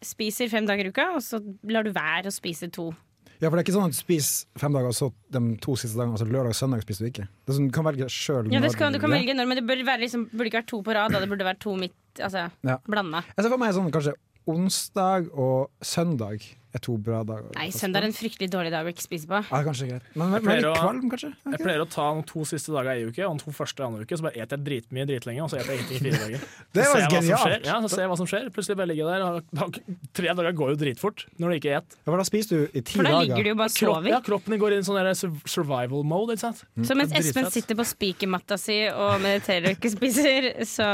spiser 0.06 0.48
fem 0.52 0.66
dager 0.68 0.88
i 0.88 0.94
uka, 0.94 1.12
og 1.18 1.22
så 1.26 1.42
lar 1.68 1.84
du 1.84 1.92
være 1.96 2.30
å 2.32 2.34
spise 2.34 2.70
to. 2.72 2.92
Ja, 3.40 3.48
for 3.48 3.56
det 3.56 3.62
er 3.62 3.66
ikke 3.70 3.76
sånn 3.78 3.88
at 3.88 3.96
du 3.96 4.00
spiser 4.00 4.60
fem 4.60 4.74
dager, 4.76 4.92
og 4.92 4.96
så 4.98 5.08
de 5.32 5.42
to 5.64 5.76
siste 5.80 5.96
dagene, 5.96 6.18
altså 6.18 6.28
lørdag 6.28 6.52
og 6.52 6.58
søndag, 6.60 6.82
spiser 6.84 7.06
du 7.06 7.10
ikke. 7.14 7.28
Det 7.48 7.54
er 7.54 7.56
sånn, 7.56 7.70
Du 7.72 7.76
kan 7.78 7.86
velge 7.88 8.08
sjøl. 8.12 8.50
Ja, 8.52 8.60
det 8.60 8.74
skal, 8.74 8.92
du 8.92 9.00
kan 9.00 9.14
velge 9.16 9.36
når, 9.38 9.48
men 9.48 9.60
det 9.62 9.64
burde, 9.68 9.86
være, 9.88 10.04
liksom, 10.04 10.26
burde 10.34 10.52
ikke 10.52 10.60
være 10.60 10.68
to 10.74 10.80
på 10.84 10.96
rad, 10.98 11.16
da. 11.16 11.22
det 11.24 11.30
burde 11.32 11.48
være 11.48 11.62
to 11.64 11.76
midt, 11.80 11.96
altså 12.22 12.50
Ja. 12.64 12.78
blanda. 12.88 13.24
Jeg 13.36 13.44
ser 13.46 13.50
for 13.50 13.58
meg 13.62 13.74
sånn 13.74 13.92
kanskje 13.92 14.14
onsdag 14.50 15.30
og 15.34 15.70
søndag 15.82 16.42
er 16.74 16.82
to 16.86 16.98
bra 17.02 17.24
dager. 17.26 17.50
Nei, 17.56 17.70
søndag 17.74 18.04
er 18.04 18.08
en 18.10 18.14
fryktelig 18.14 18.50
dårlig 18.54 18.70
dag 18.72 18.86
å 18.86 18.92
ikke 18.94 19.02
spise 19.02 19.26
på. 19.30 19.40
Ja, 19.50 19.60
kanskje 19.66 19.88
greit. 19.90 20.04
Men, 20.14 20.32
Jeg 20.36 20.44
men 20.44 20.46
pleier 20.46 20.68
å- 20.70 20.76
kvalm, 20.78 21.10
kanskje? 21.10 21.30
Jeg 21.50 21.60
pleier 21.64 21.82
å 21.82 21.88
ta 21.90 22.14
de 22.14 22.24
to 22.30 22.44
siste 22.46 22.70
dager 22.76 22.92
i 22.94 23.06
uke, 23.10 23.24
og 23.26 23.38
de 23.40 23.44
to 23.44 23.52
første 23.52 23.82
andre 23.86 24.06
uke, 24.06 24.18
så 24.20 24.22
bare 24.28 24.38
eter 24.38 24.58
jeg 24.58 24.66
dritmye 24.68 25.06
dritlenge, 25.10 25.42
og 25.44 25.50
så 25.50 25.58
eter 25.60 25.74
jeg 25.74 25.80
ingenting 25.80 25.98
i 25.98 26.12
fire 26.12 26.20
dager. 26.26 26.44
Det 26.78 26.84
Så 26.86 26.94
var 26.94 27.08
genialt. 27.10 27.66
Ja, 27.66 27.80
så 27.82 27.90
ser 27.90 28.02
jeg 28.06 28.10
hva 28.12 28.18
som 28.22 28.28
skjer. 28.30 28.50
Plutselig 28.54 28.78
bare 28.78 28.88
ligger 28.92 29.10
jeg 29.10 29.18
der. 29.18 29.26
Og 29.26 29.44
da, 29.50 29.68
tre 30.20 30.28
dager 30.38 30.54
går 30.62 30.70
jo 30.76 30.78
dritfort 30.86 31.26
når 31.42 31.50
du 31.50 31.56
ikke 31.58 31.74
et. 31.80 31.98
Ja, 31.98 32.06
for 32.12 32.18
da 32.22 32.28
spiser 32.30 32.50
du 32.50 32.78
i 32.78 32.82
ti 32.86 33.00
For 33.00 33.04
da 33.10 33.16
ligger 33.24 33.44
du 33.44 33.50
jo 33.50 33.56
bare 33.56 33.74
og 33.74 33.80
Kropp, 33.80 33.98
sover. 33.98 34.10
ja, 34.14 34.20
kroppen 34.30 34.54
din 34.54 34.62
går 34.62 34.76
inn 34.78 34.86
i 34.86 34.90
sånn 34.90 35.42
survival 35.50 36.04
mode, 36.04 36.36
ikke 36.38 36.46
sant. 36.46 36.62
Så 36.86 36.94
mens 36.96 37.12
Espen 37.18 37.50
sitter 37.50 37.76
på 37.80 37.86
spikermatta 37.90 38.60
si 38.62 38.78
og 38.94 39.18
mediterer 39.26 39.72
og 39.74 39.80
ikke 39.80 39.90
spiser, 39.98 40.52
så, 40.70 40.88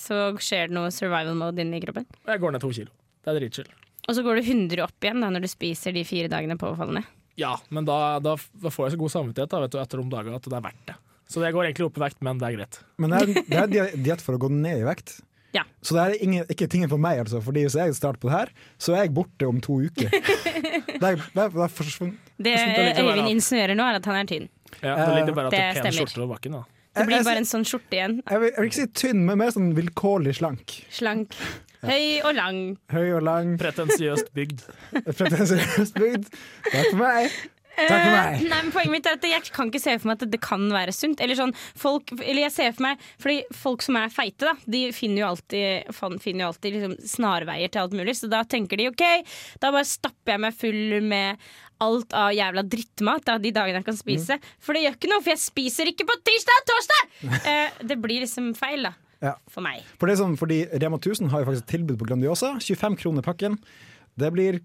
så 0.00 0.22
skjer 0.40 0.68
det 0.72 0.76
noe 0.78 0.88
survival 0.94 1.36
mode 1.36 1.60
inni 1.60 1.82
kroppen. 1.84 2.06
Jeg 2.26 2.40
går 2.40 2.52
ned 2.56 2.64
to 2.64 2.72
kilo. 2.72 2.90
Det 3.20 3.34
er 3.34 3.40
dritchill. 3.42 3.68
Og 4.10 4.16
så 4.16 4.24
går 4.26 4.40
du 4.40 4.42
100 4.42 4.82
opp 4.82 5.06
igjen 5.06 5.22
da 5.22 5.30
når 5.30 5.46
du 5.46 5.50
spiser 5.52 5.94
de 5.94 6.02
fire 6.06 6.30
dagene 6.32 6.58
påfallende. 6.58 7.04
Ja, 7.38 7.54
men 7.70 7.86
da, 7.86 8.18
da, 8.18 8.34
får 8.36 8.88
jeg 8.88 8.96
så 8.96 9.00
god 9.00 9.12
samvittighet 9.14 9.52
da, 9.52 9.62
vet 9.62 9.72
du, 9.72 9.78
etter 9.78 10.02
de 10.02 10.10
dagene 10.10 10.40
at 10.40 10.48
det 10.50 10.58
er 10.58 10.64
verdt 10.64 10.82
det. 10.90 10.96
Så 11.30 11.44
jeg 11.44 11.54
går 11.54 11.68
egentlig 11.68 11.86
opp 11.86 11.98
i 12.00 12.02
vekt, 12.02 12.18
men 12.26 12.40
det 12.40 12.48
er 12.48 12.56
greit. 12.56 12.80
Men 12.98 13.14
det 13.14 13.20
er, 13.20 13.68
det 13.70 13.82
er 13.84 13.92
diett 14.02 14.24
for 14.24 14.34
å 14.34 14.40
gå 14.42 14.50
ned 14.50 14.82
i 14.82 14.88
vekt. 14.88 15.20
Ja. 15.54 15.62
Så 15.82 15.94
det 15.94 16.02
er 16.02 16.24
ingen, 16.26 16.50
ikke 16.50 16.66
tingen 16.70 16.90
for 16.90 17.02
meg, 17.02 17.22
altså. 17.22 17.38
Fordi 17.42 17.62
hvis 17.68 17.76
jeg 17.78 17.94
starter 17.94 18.18
på 18.22 18.30
det 18.30 18.34
her, 18.34 18.52
så 18.82 18.96
er 18.96 19.04
jeg 19.04 19.14
borte 19.14 19.46
om 19.46 19.62
to 19.62 19.78
uker. 19.86 20.10
det 20.10 20.98
er, 20.98 21.22
det 21.22 21.46
er, 21.46 21.54
det 21.54 21.64
er. 21.68 22.12
Det 22.34 22.58
det 22.58 23.06
Øyvind 23.06 23.30
insinuerer 23.30 23.78
nå, 23.78 23.86
er 23.86 24.02
at 24.02 24.10
han 24.10 24.20
er 24.20 24.30
tynn. 24.30 24.50
Ja, 24.82 24.98
det 24.98 25.16
ligger 25.20 25.38
bare 25.38 25.50
at 25.50 25.54
det 25.54 25.62
Det 25.62 25.70
er 25.70 25.82
pen 25.86 25.98
skjorte 26.00 26.22
over 26.22 26.34
bakken. 26.34 26.58
da. 26.58 26.66
Det 26.98 27.06
blir 27.06 27.26
bare 27.26 27.42
en 27.44 27.46
sånn 27.46 27.66
skjorte 27.66 27.94
igjen. 27.94 28.20
Jeg 28.26 28.42
vil, 28.42 28.50
jeg 28.50 28.62
vil 28.62 28.70
ikke 28.72 28.80
si 28.80 28.92
tynn, 29.06 29.26
men 29.26 29.38
mer 29.38 29.54
sånn 29.54 29.70
vilkårlig 29.78 30.34
slank. 30.40 30.80
Slank. 30.94 31.38
Høy 31.86 32.20
og 32.28 32.34
lang. 32.36 32.58
Høy 32.92 33.14
og 33.16 33.22
lang, 33.24 33.54
Pretensiøst 33.60 34.28
bygd. 34.36 34.66
pretensiøst 35.18 35.96
bygd. 35.96 36.28
Takk 36.68 36.90
for 36.90 37.00
meg. 37.00 37.38
Takk 37.80 37.88
for 37.88 38.10
meg. 38.12 38.34
Eh, 38.34 38.42
Nei, 38.50 38.58
men 38.66 38.72
Poenget 38.74 38.92
mitt 38.92 39.06
er 39.08 39.16
at 39.16 39.24
jeg 39.24 39.46
kan 39.54 39.70
ikke 39.70 39.80
se 39.80 39.94
for 40.02 40.10
meg 40.10 40.20
at 40.20 40.32
det 40.34 40.40
kan 40.44 40.66
være 40.74 40.92
sunt. 40.92 41.22
Eller 41.24 41.38
sånn, 41.38 41.54
folk, 41.80 42.12
eller 42.18 42.42
jeg 42.44 42.52
ser 42.52 42.74
for 42.76 42.84
meg 42.90 43.06
Fordi 43.22 43.38
folk 43.56 43.84
som 43.86 43.96
er 44.00 44.12
feite, 44.12 44.44
da, 44.50 44.52
de 44.68 44.82
finner 44.96 45.22
jo 45.22 45.30
alltid, 45.30 45.88
finner 46.20 46.44
jo 46.44 46.50
alltid 46.50 46.76
liksom 46.76 46.94
snarveier 47.14 47.72
til 47.72 47.84
alt 47.86 47.96
mulig. 47.96 48.18
Så 48.20 48.28
da 48.32 48.42
tenker 48.44 48.80
de 48.80 48.90
OK, 48.92 49.04
da 49.62 49.72
bare 49.72 49.88
stapper 49.88 50.36
jeg 50.36 50.44
meg 50.44 50.60
full 50.60 51.00
med 51.08 51.50
alt 51.80 52.12
av 52.12 52.34
jævla 52.36 52.66
drittmat 52.68 53.24
da, 53.24 53.38
de 53.40 53.54
dagene 53.56 53.80
jeg 53.80 53.86
kan 53.88 53.96
spise. 53.96 54.36
For 54.60 54.76
det 54.76 54.82
gjør 54.84 54.98
ikke 54.98 55.12
noe, 55.14 55.22
for 55.24 55.32
jeg 55.32 55.40
spiser 55.46 55.88
ikke 55.88 56.04
på 56.10 56.18
tirsdag 56.28 56.58
og 56.60 56.66
torsdag! 56.74 57.14
Eh, 57.40 57.78
det 57.88 57.96
blir 58.02 58.20
liksom 58.26 58.50
feil, 58.58 58.84
da. 58.90 58.92
Ja. 59.20 59.34
For 59.52 59.64
meg. 59.64 59.84
For 60.00 60.08
det 60.08 60.16
er 60.16 60.22
sånn, 60.22 60.36
fordi 60.40 60.62
Rema 60.80 60.98
1000 61.00 61.30
har 61.32 61.42
jo 61.42 61.50
faktisk 61.50 61.70
tilbud 61.70 61.98
på 62.00 62.08
Grandiosa. 62.08 62.54
25 62.60 62.96
kroner 63.00 63.24
pakken. 63.26 63.58
Det 64.20 64.28
blir, 64.34 64.58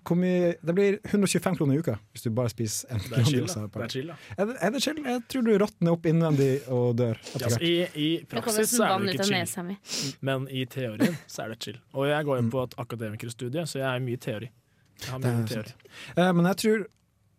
det 0.65 0.73
blir 0.75 0.97
125 1.05 1.55
kroner 1.55 1.75
i 1.77 1.79
uka 1.79 1.93
hvis 2.11 2.25
du 2.25 2.31
bare 2.35 2.49
spiser 2.51 2.89
en. 2.95 3.03
Grandiosa. 3.11 3.67
Det 3.71 3.83
er 3.85 3.93
chill, 3.93 4.09
da. 4.09 4.17
Er 4.35 4.49
det, 4.49 4.55
er 4.67 4.73
det 4.73 4.81
chill? 4.83 4.99
Jeg 5.05 5.21
tror 5.31 5.45
du 5.45 5.51
råtner 5.61 5.95
opp 5.95 6.09
innvendig 6.09 6.49
og 6.73 6.97
dør. 6.99 7.19
etter 7.29 7.45
Altså, 7.51 7.61
i, 7.61 7.73
I 7.93 8.09
praksis 8.31 8.73
så 8.73 8.87
er 8.89 9.05
det 9.05 9.15
ikke 9.15 9.29
chill, 9.29 9.77
men 10.25 10.49
i 10.49 10.65
teorien 10.65 11.15
så 11.27 11.45
er 11.45 11.53
det 11.53 11.59
chill. 11.67 11.79
Og 11.93 12.09
jeg 12.09 12.27
går 12.27 12.41
jo 12.41 12.49
på 12.57 12.65
et 12.65 12.75
akademikerstudie, 12.83 13.67
så 13.69 13.79
jeg 13.83 13.87
er 13.93 14.03
mye 14.09 14.21
teori. 14.27 14.51
Jeg 15.03 15.11
har 15.13 15.23
mye 15.23 15.47
teori. 15.51 15.75
Eh, 16.17 16.31
men 16.35 16.51
jeg 16.51 16.61
tror 16.63 16.85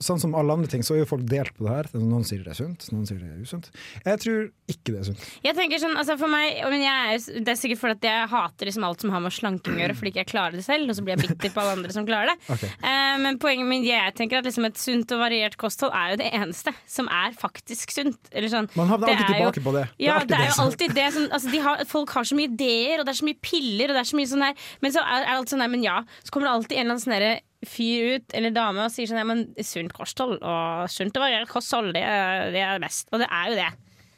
sånn 0.03 0.21
som 0.21 0.35
alle 0.37 0.53
andre 0.53 0.69
ting, 0.71 0.83
så 0.85 0.95
er 0.95 1.03
jo 1.03 1.09
folk 1.09 1.25
delt 1.29 1.55
på 1.57 1.65
det 1.67 1.73
her. 1.73 1.89
Noen 1.97 2.25
sier 2.27 2.43
det 2.45 2.53
er 2.53 2.59
sunt, 2.59 2.87
noen 2.93 3.07
sier 3.09 3.21
det 3.21 3.31
er 3.33 3.41
usunt. 3.41 3.69
Jeg 4.05 4.21
tror 4.23 4.43
ikke 4.69 4.93
det 4.93 5.01
er 5.01 5.07
sunt. 5.09 5.25
Jeg 5.47 5.57
tenker 5.57 5.81
sånn, 5.81 5.97
altså 5.97 6.17
for 6.21 6.33
meg 6.33 6.59
men 6.67 6.83
jeg 6.83 7.15
er, 7.15 7.43
Det 7.47 7.53
er 7.53 7.59
sikkert 7.61 7.81
fordi 7.81 7.97
at 7.97 8.07
jeg 8.09 8.29
hater 8.33 8.69
liksom 8.69 8.85
alt 8.89 9.05
som 9.05 9.13
har 9.15 9.23
med 9.25 9.35
slanking 9.35 9.79
å 9.79 9.83
gjøre, 9.85 9.97
fordi 9.99 10.13
ikke 10.13 10.23
jeg 10.25 10.31
klarer 10.33 10.59
det 10.59 10.65
selv, 10.67 10.91
og 10.91 10.99
så 10.99 11.05
blir 11.07 11.17
jeg 11.17 11.31
bitter 11.31 11.55
på 11.55 11.63
alle 11.63 11.77
andre 11.79 11.97
som 11.97 12.09
klarer 12.09 12.33
det. 12.33 12.39
Okay. 12.57 12.71
Uh, 12.81 13.17
men 13.21 13.37
poenget 13.43 13.69
mitt 13.69 13.85
jeg 13.85 14.15
tenker 14.17 14.39
at 14.41 14.47
liksom 14.47 14.65
et 14.69 14.79
sunt 14.81 15.11
og 15.13 15.19
variert 15.21 15.59
kosthold 15.61 15.93
er 15.93 16.15
jo 16.15 16.21
det 16.23 16.29
eneste 16.39 16.73
som 16.89 17.09
er 17.13 17.35
faktisk 17.37 17.93
sunt. 17.93 18.31
Eller 18.33 18.49
sånn, 18.53 18.69
Man 18.79 18.89
havner 18.89 19.13
alltid 19.13 19.35
tilbake 19.35 19.61
jo- 19.61 19.67
på 19.67 19.75
det. 19.77 19.83
Ja, 20.01 20.19
det 20.25 20.39
er 20.39 20.49
jo 20.49 20.63
alltid 20.65 20.95
det 20.97 21.09
som 21.13 21.27
altså 21.29 21.53
de 21.53 21.61
har, 21.67 21.85
Folk 21.91 22.15
har 22.17 22.25
så 22.25 22.39
mye 22.39 22.49
ideer, 22.49 23.01
og 23.01 23.05
det 23.09 23.13
er 23.13 23.21
så 23.21 23.29
mye 23.29 23.41
piller, 23.45 23.91
og 23.93 23.99
det 23.99 24.05
er 24.05 24.09
så 24.09 24.17
mye 24.17 24.31
sånn 24.31 24.47
her 24.47 24.65
Men 24.81 24.95
så 24.95 25.05
er, 25.05 25.27
er 25.27 25.35
alt 25.37 25.53
sånn 25.53 25.65
her, 25.65 25.73
men 25.75 25.85
ja, 25.85 25.99
så 26.23 26.33
kommer 26.33 26.49
det 26.49 26.55
alltid 26.55 26.79
en 26.79 26.85
eller 26.87 26.97
annen 26.97 27.05
sånn 27.05 27.17
herre 27.19 27.35
fyr 27.69 28.17
ut, 28.17 28.35
eller 28.39 28.55
dame, 28.55 28.85
og 28.87 28.93
sier 28.95 29.09
sånn 29.11 29.21
ja, 29.21 29.27
men 29.29 29.45
sunt 29.67 29.93
kosthold 29.97 30.39
og 30.41 30.87
sunt 30.93 31.17
og 31.19 31.25
variert 31.27 31.51
kosthold, 31.51 31.93
det, 31.97 32.03
er- 32.07 32.51
det 32.55 32.63
er 32.65 32.81
best. 32.83 33.09
Og 33.13 33.23
det 33.23 33.29
er 33.31 33.51
jo 33.53 33.59
det. 33.61 33.71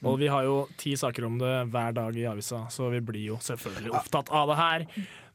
Og 0.06 0.18
vi 0.20 0.28
har 0.30 0.44
jo 0.46 0.58
ti 0.78 0.92
saker 0.94 1.24
om 1.26 1.38
det 1.40 1.54
hver 1.72 1.94
dag 1.96 2.14
i 2.16 2.26
avisa, 2.30 2.64
så 2.70 2.86
vi 2.92 3.00
blir 3.02 3.32
jo 3.32 3.38
selvfølgelig 3.42 3.96
opptatt 3.98 4.28
av 4.30 4.52
det 4.52 4.58
her. 4.60 4.84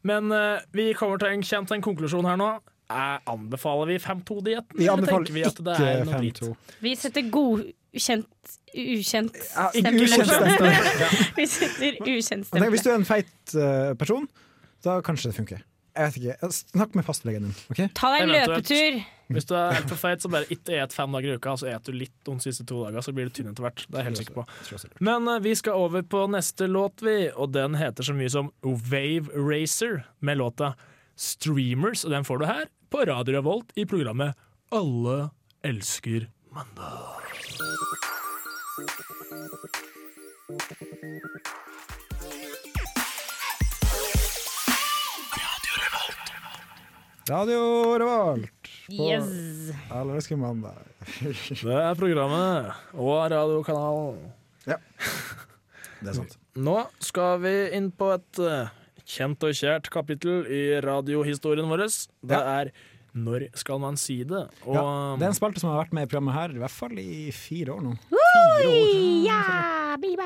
Men 0.08 0.32
uh, 0.32 0.62
vi 0.76 0.94
kommer 0.96 1.20
til 1.20 1.34
en, 1.36 1.44
kjent 1.44 1.72
en 1.76 1.84
konklusjon 1.84 2.28
her 2.28 2.40
nå. 2.40 2.48
Er, 2.94 3.20
anbefaler 3.32 3.90
vi 3.92 3.98
5-2-dietten? 4.04 4.78
Vi 4.80 4.88
anbefaler 4.92 5.32
vi 5.36 5.44
at 5.48 5.60
det 5.60 5.76
ikke 5.76 5.92
er 5.92 6.08
noe 6.08 6.20
drit? 6.22 6.40
5-2. 6.44 6.80
Vi 6.84 6.96
setter 7.00 7.28
godkjent 7.32 8.52
ukjent 8.74 9.38
stempel. 9.40 10.74
Vi 11.38 11.46
setter 11.50 12.00
ukjent 12.02 12.48
stempel. 12.48 12.70
hvis 12.74 12.84
du 12.86 12.90
er 12.92 12.98
en 12.98 13.06
feit 13.08 13.54
eh, 13.56 13.94
person, 14.00 14.26
da 14.86 14.98
kanskje 15.06 15.32
det 15.32 15.38
funker. 15.38 15.62
Jeg 15.94 16.10
vet 16.10 16.16
ikke. 16.18 16.50
Snakk 16.74 16.96
med 16.98 17.06
fastlegen 17.06 17.44
din. 17.48 17.58
Okay? 17.70 17.90
Ta 17.94 18.10
deg 18.16 18.26
en 18.26 18.34
løpetur. 18.34 19.04
Hvis 19.34 19.48
du 19.50 19.54
er 19.58 19.78
for 19.88 19.98
feit, 19.98 20.22
så 20.22 20.30
bare 20.32 20.50
ikke 20.54 20.78
et 20.82 20.94
fem 20.94 21.14
dager 21.16 21.34
i 21.34 21.38
uka, 21.38 21.54
så 21.58 21.70
et 21.72 21.86
du 21.86 21.94
litt 21.96 22.16
de 22.28 22.36
siste 22.44 22.66
to 22.70 22.82
dagene, 22.84 23.04
så 23.06 23.14
blir 23.16 23.30
du 23.30 23.36
tynn 23.38 23.52
etter 23.52 23.66
hvert. 23.66 23.86
Det 23.86 23.96
er 23.96 24.04
jeg 24.04 24.10
helt 24.10 24.22
sikker 24.22 24.38
på. 24.40 24.46
Men 25.06 25.30
eh, 25.32 25.42
vi 25.46 25.54
skal 25.58 25.86
over 25.86 26.06
på 26.06 26.26
neste 26.34 26.68
låt, 26.70 27.06
vi, 27.06 27.18
og 27.32 27.54
den 27.56 27.78
heter 27.80 28.10
så 28.10 28.18
mye 28.18 28.32
som 28.34 28.52
Wave 28.66 29.32
Racer 29.38 30.04
med 30.20 30.42
låta 30.42 30.74
Streamers, 31.16 32.06
og 32.06 32.14
den 32.14 32.26
får 32.28 32.42
du 32.42 32.48
her 32.50 32.66
på 32.94 33.06
Radio 33.10 33.38
Revolt 33.38 33.74
i 33.78 33.86
programmet 33.90 34.38
Alle 34.74 35.30
elsker 35.66 36.28
mandag. 36.54 37.22
Radio 47.30 47.96
Revolt. 48.00 48.70
på 48.88 49.06
Yes. 49.08 49.72
Alle 49.92 50.20
mandag. 50.36 50.76
Det 51.64 51.72
er 51.72 51.96
programmet 51.96 52.74
og 52.94 53.32
radiokanalen. 53.32 54.26
Det 54.68 54.76
er 56.12 56.18
sant. 56.18 56.36
Nå 56.68 56.82
skal 57.00 57.40
vi 57.46 57.54
inn 57.78 57.88
på 57.96 58.10
et 58.18 58.42
eh, 58.44 58.74
kjent 59.08 59.46
og 59.48 59.56
kjært 59.56 59.88
kapittel 59.94 60.44
i 60.52 60.82
radiohistorien 60.84 61.72
vår. 61.72 61.86
Det 62.28 62.42
er 62.58 62.74
Når 63.16 63.48
skal 63.56 63.80
man 63.80 63.96
si 63.96 64.20
det? 64.28 64.44
Og 64.68 64.76
Ja, 64.76 64.84
det 65.16 65.24
er 65.24 65.32
en 65.32 65.40
spalte 65.40 65.64
som 65.64 65.72
har 65.72 65.86
vært 65.86 65.96
med 65.96 66.10
i 66.10 66.12
programmet 66.12 66.36
her 66.36 66.58
i 66.58 66.60
hvert 66.60 66.76
fall 66.76 67.00
i 67.00 67.32
fire 67.32 67.78
år 67.78 67.88
nå. 67.88 67.96
Ja, 69.26 69.98
biba. 70.02 70.24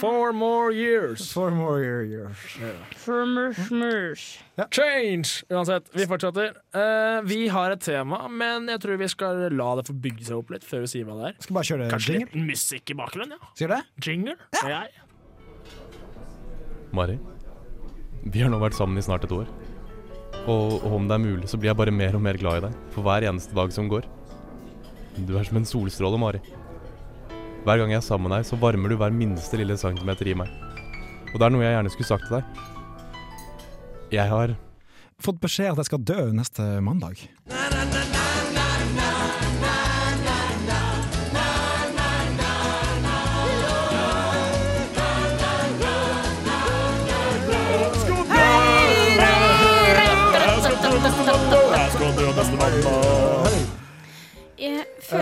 Four 0.00 0.32
more 0.32 0.72
years. 0.72 1.30
Four 1.32 1.50
more 1.50 1.80
years. 1.82 2.36
Yeah. 2.58 2.76
Change! 4.70 5.44
Uansett, 5.50 5.90
vi 5.92 6.06
fortsetter. 6.08 6.54
Uh, 6.72 7.20
vi 7.28 7.48
har 7.52 7.74
et 7.74 7.82
tema, 7.84 8.22
men 8.32 8.70
jeg 8.72 8.80
tror 8.80 8.96
vi 9.02 9.08
skal 9.12 9.42
la 9.52 9.74
det 9.80 9.84
få 9.90 9.96
bygge 10.06 10.24
seg 10.30 10.38
opp 10.40 10.54
litt 10.54 10.64
før 10.64 10.86
vi 10.86 10.90
sier 10.94 11.04
hva 11.08 11.18
det 11.18 11.26
er. 11.32 11.36
Skal 11.44 11.58
bare 11.58 11.68
kjøre 11.72 11.90
Kanskje 11.92 12.14
jingle. 12.16 12.30
litt 12.32 12.48
musikk 12.54 12.94
i 12.94 12.96
bakgrunnen? 13.02 13.36
ja 13.36 13.50
Sier 13.60 13.74
det? 13.74 13.80
Jingle? 14.06 14.36
Ja. 14.64 14.80
Mari, 16.96 17.18
vi 18.24 18.40
har 18.44 18.50
nå 18.52 18.58
vært 18.62 18.78
sammen 18.78 18.98
i 18.98 19.04
snart 19.04 19.26
et 19.28 19.34
år. 19.36 19.50
Og, 20.46 20.78
og 20.80 20.94
om 20.96 21.10
det 21.10 21.18
er 21.18 21.22
mulig, 21.26 21.50
så 21.50 21.60
blir 21.60 21.74
jeg 21.74 21.80
bare 21.82 21.92
mer 21.92 22.16
og 22.16 22.24
mer 22.24 22.38
glad 22.40 22.62
i 22.62 22.64
deg 22.68 22.80
for 22.94 23.04
hver 23.04 23.26
eneste 23.28 23.52
dag 23.58 23.74
som 23.74 23.90
går. 23.90 24.08
Du 25.28 25.34
er 25.36 25.44
som 25.44 25.60
en 25.60 25.68
solstråle, 25.68 26.16
Mari. 26.22 26.40
Hver 27.60 27.76
gang 27.76 27.92
jeg 27.92 28.00
er 28.00 28.06
sammen 28.06 28.30
med 28.30 28.38
deg, 28.38 28.48
så 28.48 28.56
varmer 28.60 28.88
du 28.88 28.96
hver 28.96 29.12
minste 29.12 29.58
lille 29.60 29.76
centimeter 29.76 30.30
i 30.30 30.36
meg. 30.38 30.48
Og 31.30 31.36
det 31.36 31.46
er 31.46 31.52
noe 31.52 31.66
jeg 31.66 31.76
gjerne 31.76 31.92
skulle 31.92 32.08
sagt 32.08 32.28
til 32.28 32.38
deg. 32.38 32.66
Jeg 34.16 34.26
har 34.32 34.56
Fått 35.20 35.36
beskjed 35.36 35.74
at 35.74 35.82
jeg 35.82 35.90
skal 35.90 36.00
dø 36.08 36.22
neste 36.32 36.64
mandag. 36.80 37.20
Jeg 37.52 38.09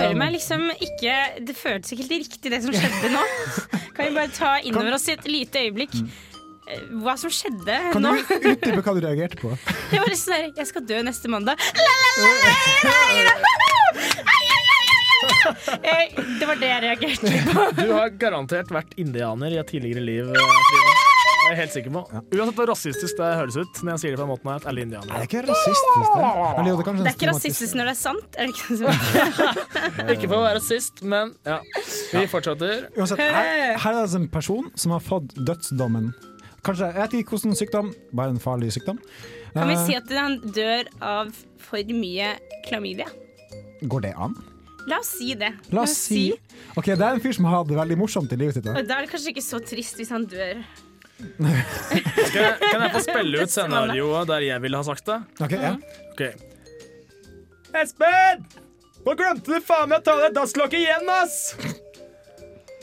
føler 0.08 0.16
Um. 0.16 0.18
meg 0.24 0.32
liksom 0.34 0.64
ikke 0.88 1.16
Det 1.46 1.54
føltes 1.56 1.92
ikke 1.94 2.02
helt 2.08 2.16
riktig, 2.26 2.50
det 2.54 2.62
som 2.64 2.72
skjedde 2.74 3.12
nå. 3.14 3.22
Kan 3.94 4.08
vi 4.08 4.14
bare 4.16 4.32
ta 4.34 4.56
innover 4.64 4.94
oss 4.98 5.08
i 5.08 5.14
et 5.16 5.24
lite 5.28 5.62
øyeblikk 5.66 5.94
eh, 6.00 6.82
hva 7.02 7.14
som 7.20 7.30
skjedde 7.32 7.78
Kan 7.92 8.02
nå? 8.04 8.14
du 8.28 8.50
utdype 8.54 8.82
hva 8.86 8.94
du 8.98 9.00
reagerte 9.06 9.40
på? 9.40 9.54
Det 9.92 10.00
var 10.02 10.14
sånn 10.16 10.34
der, 10.36 10.50
Jeg 10.62 10.66
skal 10.72 10.86
dø 10.88 11.02
neste 11.06 11.28
mandag. 11.32 11.56
Eh, 15.82 16.08
Det 16.40 16.46
var 16.46 16.56
det 16.60 16.68
jeg 16.68 16.82
reagerte 16.84 17.40
på. 17.48 17.64
Du 17.78 17.92
har 17.94 18.10
garantert 18.20 18.70
vært 18.74 18.94
indianer 19.00 19.54
i 19.54 19.58
et 19.60 19.70
tidligere 19.72 20.02
liv. 20.04 20.28
eh, 20.28 20.34
Trine. 20.68 20.97
Er 21.48 21.54
jeg 21.54 21.60
helt 21.62 21.72
sikker 21.74 21.92
på. 21.94 22.02
Uansett 22.12 22.58
hvor 22.58 22.68
rasistisk 22.68 23.16
det 23.20 23.28
høres 23.38 23.56
ut 23.56 23.78
når 23.82 23.94
jeg 23.94 24.00
sier 24.02 24.12
det 24.14 24.18
på 24.18 24.24
den 24.26 24.30
måten 24.34 24.50
her, 24.50 24.58
at 24.60 24.66
alle 24.68 24.84
Det 24.84 24.98
er 25.00 25.24
ikke 25.24 25.42
rasistisk, 25.48 26.10
det. 26.12 26.30
Eller 26.58 26.68
jo, 26.68 26.76
det 26.76 26.86
er 26.86 26.98
Det 26.98 27.06
er 27.08 27.16
ikke 27.16 27.30
rasistisk 27.32 27.78
når 27.78 27.88
det 27.88 27.94
er 27.94 28.00
sant. 28.02 28.36
Er 28.36 28.46
det 28.46 28.54
ikke 28.54 28.76
sånn? 28.82 30.12
Ikke 30.14 30.28
for 30.28 30.36
å 30.38 30.42
være 30.44 30.58
rasist, 30.58 31.02
men 31.02 31.32
ja. 31.48 31.58
Vi 32.12 32.26
fortsetter. 32.30 32.88
Uansett, 32.98 33.22
her, 33.22 33.78
her 33.80 33.90
er 33.92 33.96
det 33.96 34.04
altså 34.04 34.20
en 34.20 34.28
person 34.32 34.68
som 34.78 34.92
har 34.96 35.04
fått 35.04 35.32
dødsdommen. 35.38 36.12
Kanskje, 36.66 36.90
Jeg 36.92 37.00
vet 37.00 37.16
ikke 37.22 37.36
hvordan 37.36 37.56
sykdom, 37.58 37.90
bare 38.12 38.34
en 38.34 38.42
farlig 38.42 38.72
sykdom. 38.76 38.98
Kan 39.54 39.68
vi 39.70 39.74
Eh, 39.78 39.86
si 39.86 39.96
at 39.96 40.10
han 40.12 40.38
dør 40.52 40.88
av 41.00 41.32
for 41.58 41.80
mye 41.96 42.34
klamydia? 42.68 43.06
Går 43.88 44.04
det 44.04 44.14
an? 44.18 44.34
La 44.88 44.98
oss 45.02 45.10
si 45.18 45.34
det. 45.36 45.50
La 45.72 45.82
oss 45.84 45.96
si 46.08 46.32
Ok, 46.76 46.86
Det 46.86 47.00
er 47.00 47.16
en 47.16 47.20
fyr 47.20 47.34
som 47.36 47.44
har 47.44 47.58
hatt 47.58 47.68
det 47.68 47.76
veldig 47.76 47.98
morsomt 48.00 48.32
i 48.32 48.36
livet 48.40 48.54
sitt. 48.56 48.64
Da. 48.64 48.72
Og 48.78 48.86
da 48.88 48.98
er 48.98 49.06
det 49.06 49.10
kanskje 49.12 49.32
ikke 49.34 49.44
så 49.44 49.60
trist 49.64 49.96
hvis 50.00 50.10
han 50.14 50.24
dør. 50.26 50.62
Skal 51.18 52.42
jeg, 52.42 52.54
kan 52.62 52.82
jeg 52.84 52.92
få 52.94 53.00
spille 53.02 53.42
ut 53.42 53.50
scenarioet 53.52 54.28
der 54.30 54.44
jeg 54.46 54.62
ville 54.62 54.78
ha 54.78 54.86
sagt 54.86 55.08
det? 55.10 55.18
Ok, 55.42 55.54
ja. 55.58 55.72
Ok. 56.12 56.22
Espen! 57.78 58.44
Nå 59.06 59.14
glemte 59.18 59.54
du 59.56 59.60
faen 59.64 59.88
meg 59.90 60.00
å 60.02 60.04
ta 60.06 60.14
det 60.20 60.32
dasslokket 60.36 60.80
igjen, 60.82 61.06
ass! 61.18 61.36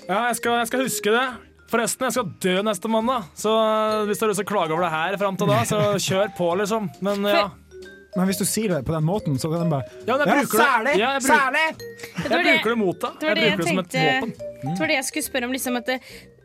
Ja, 0.06 0.28
jeg 0.30 0.38
skal, 0.40 0.60
jeg 0.62 0.70
skal 0.70 0.84
huske 0.86 1.14
det. 1.16 1.26
Forresten, 1.72 2.06
jeg 2.06 2.14
skal 2.16 2.28
dø 2.46 2.56
neste 2.68 2.90
mandag, 2.94 3.26
så 3.40 3.52
øh, 3.58 4.02
hvis 4.08 4.20
du 4.22 4.26
har 4.26 4.32
lyst 4.32 4.42
til 4.44 4.46
å 4.46 4.52
klage 4.52 4.76
over 4.76 4.86
det 4.86 4.92
her 4.94 5.16
fram 5.22 5.38
til 5.40 5.50
da, 5.50 5.62
så 5.66 5.80
kjør 6.02 6.30
på, 6.38 6.50
liksom. 6.62 6.92
Men 7.06 7.26
ja. 7.26 7.46
Men 8.16 8.30
hvis 8.30 8.38
du 8.40 8.46
sier 8.48 8.72
det 8.72 8.78
på 8.88 8.94
den 8.96 9.04
måten, 9.04 9.34
så 9.42 9.50
kan 9.52 9.66
den 9.66 9.72
bare 9.74 9.90
Ja, 10.08 10.16
men 10.16 10.30
jeg 10.30 10.30
Ja, 10.30 10.36
bruker 10.46 10.60
det. 10.62 10.68
særlig! 10.70 10.94
Ja, 11.02 11.10
jeg 11.18 11.24
bruk, 11.26 11.32
Særlig! 11.34 11.66
Jeg 12.22 12.46
bruker 12.46 12.70
det 12.70 12.78
mot 12.80 13.02
deg. 13.02 13.18
det 13.20 13.28
var 13.28 13.34
Jeg 13.34 13.36
det 13.36 13.50
jeg 13.50 13.58
bruker 13.58 13.66
det 13.66 13.74
som 13.74 13.82
et 13.82 13.98
våpen. 14.06 14.32
Det 14.70 14.76
var 14.80 14.92
det 14.94 14.96
jeg 15.02 15.08
skulle 15.10 15.26
spørre 15.26 15.50
om. 15.50 15.56
Liksom 15.58 15.80
at 15.82 15.90
det, 15.90 15.98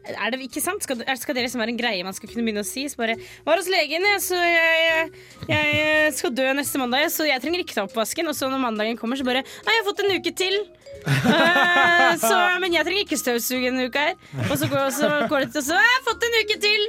er 0.09 0.33
det 0.33 0.41
ikke 0.47 0.63
sant? 0.65 0.85
Skal, 0.85 1.03
skal 1.21 1.37
det 1.37 1.45
liksom 1.45 1.63
være 1.63 1.75
en 1.75 1.81
greie 1.81 2.05
man 2.07 2.17
skal 2.17 2.31
kunne 2.31 2.45
begynne 2.47 2.65
å 2.65 2.69
si? 2.69 2.87
Så 2.89 3.01
bare, 3.01 3.19
var 3.47 3.61
hos 3.61 3.71
legen, 3.71 4.07
jeg, 4.09 4.23
så 4.25 4.39
jeg, 4.41 5.11
jeg, 5.51 5.73
jeg 5.77 6.15
skal 6.19 6.35
dø 6.35 6.47
neste 6.57 6.81
mandag, 6.81 7.09
så 7.13 7.29
jeg 7.29 7.43
trenger 7.43 7.65
ikke 7.65 7.77
ta 7.77 7.87
oppvasken. 7.89 8.31
Og 8.31 8.37
så 8.37 8.49
når 8.51 8.63
mandagen 8.65 9.01
kommer, 9.01 9.21
så 9.21 9.27
bare 9.29 9.45
Nei, 9.45 9.75
jeg 9.77 9.83
har 9.83 9.89
fått 9.91 10.05
en 10.05 10.15
uke 10.17 10.35
til. 10.37 10.63
Eh, 11.07 12.17
så, 12.21 12.35
men 12.61 12.75
jeg 12.75 12.85
trenger 12.87 13.05
ikke 13.07 13.19
støvsuge 13.21 13.71
en 13.71 13.81
uke 13.87 14.03
her. 14.03 14.15
Og 14.51 14.55
så 14.61 14.69
går, 14.71 14.91
så 14.95 15.09
går 15.31 15.45
det 15.47 15.51
til 15.55 15.61
og 15.63 15.67
så 15.71 15.79
Jeg 15.79 15.95
har 15.95 16.05
fått 16.07 16.27
en 16.27 16.37
uke 16.43 16.57
til! 16.65 16.87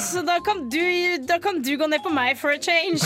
Så 0.00 0.22
da 0.26 0.36
kan, 0.44 0.62
du, 0.70 0.80
da 1.28 1.38
kan 1.42 1.58
du 1.64 1.72
gå 1.80 1.88
ned 1.90 2.02
på 2.04 2.12
meg 2.14 2.38
for 2.40 2.54
a 2.54 2.58
change. 2.62 3.02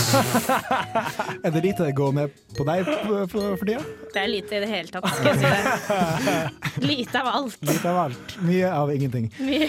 Er 1.45 1.53
det 1.55 1.63
lite 1.65 1.89
å 1.89 1.95
gå 1.97 2.11
ned 2.17 2.35
på 2.57 2.67
deg 2.69 2.85
for, 2.89 3.25
for, 3.33 3.57
for 3.61 3.65
tida? 3.69 3.83
Det 4.15 4.23
er 4.23 4.31
lite 4.31 4.57
i 4.57 4.61
det 4.65 4.69
hele 4.71 4.93
tatt, 4.93 5.09
skal 5.19 5.29
jeg 5.33 5.39
si 5.39 5.49
det. 5.53 6.85
Lite 6.89 7.21
av 7.21 7.29
alt. 7.41 7.59
Lite 7.69 7.91
av 7.91 7.99
alt. 8.07 8.37
Mye 8.47 8.71
av 8.73 8.93
ingenting. 8.95 9.29
Mye. 9.43 9.69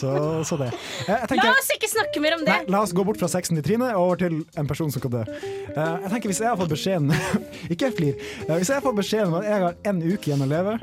Så, 0.00 0.10
så 0.48 0.56
det. 0.60 0.70
Jeg, 1.08 1.16
jeg 1.30 1.40
La 1.40 1.52
oss 1.54 1.70
ikke 1.74 1.88
snakke 1.90 2.22
mer 2.22 2.36
om 2.38 2.44
det. 2.46 2.52
nei, 2.52 2.72
la 2.72 2.82
oss 2.84 2.92
gå 2.96 3.04
bort 3.06 3.20
fra 3.20 3.28
sexen 3.30 3.58
til 3.58 3.64
Trine 3.66 3.90
og 3.94 4.00
over 4.10 4.20
til 4.22 4.38
en 4.60 4.68
person 4.70 4.90
som 4.92 5.02
kan 5.04 5.12
dø. 5.18 5.22
Eh, 5.70 5.96
jeg 6.04 6.12
tenker 6.14 6.32
Hvis 6.32 6.40
jeg 6.42 6.48
har 6.50 6.58
fått 6.60 6.72
beskjeden 6.72 7.12
Ikke 7.74 7.90
flir. 7.94 8.14
Hvis 8.60 8.68
jeg 8.68 8.82
får 8.84 8.92
beskjed 8.98 9.24
om 9.30 9.38
at 9.38 9.46
jeg 9.48 9.62
har 9.62 9.76
en 9.88 10.00
uke 10.04 10.28
igjen 10.28 10.44
å 10.44 10.48
leve, 10.50 10.76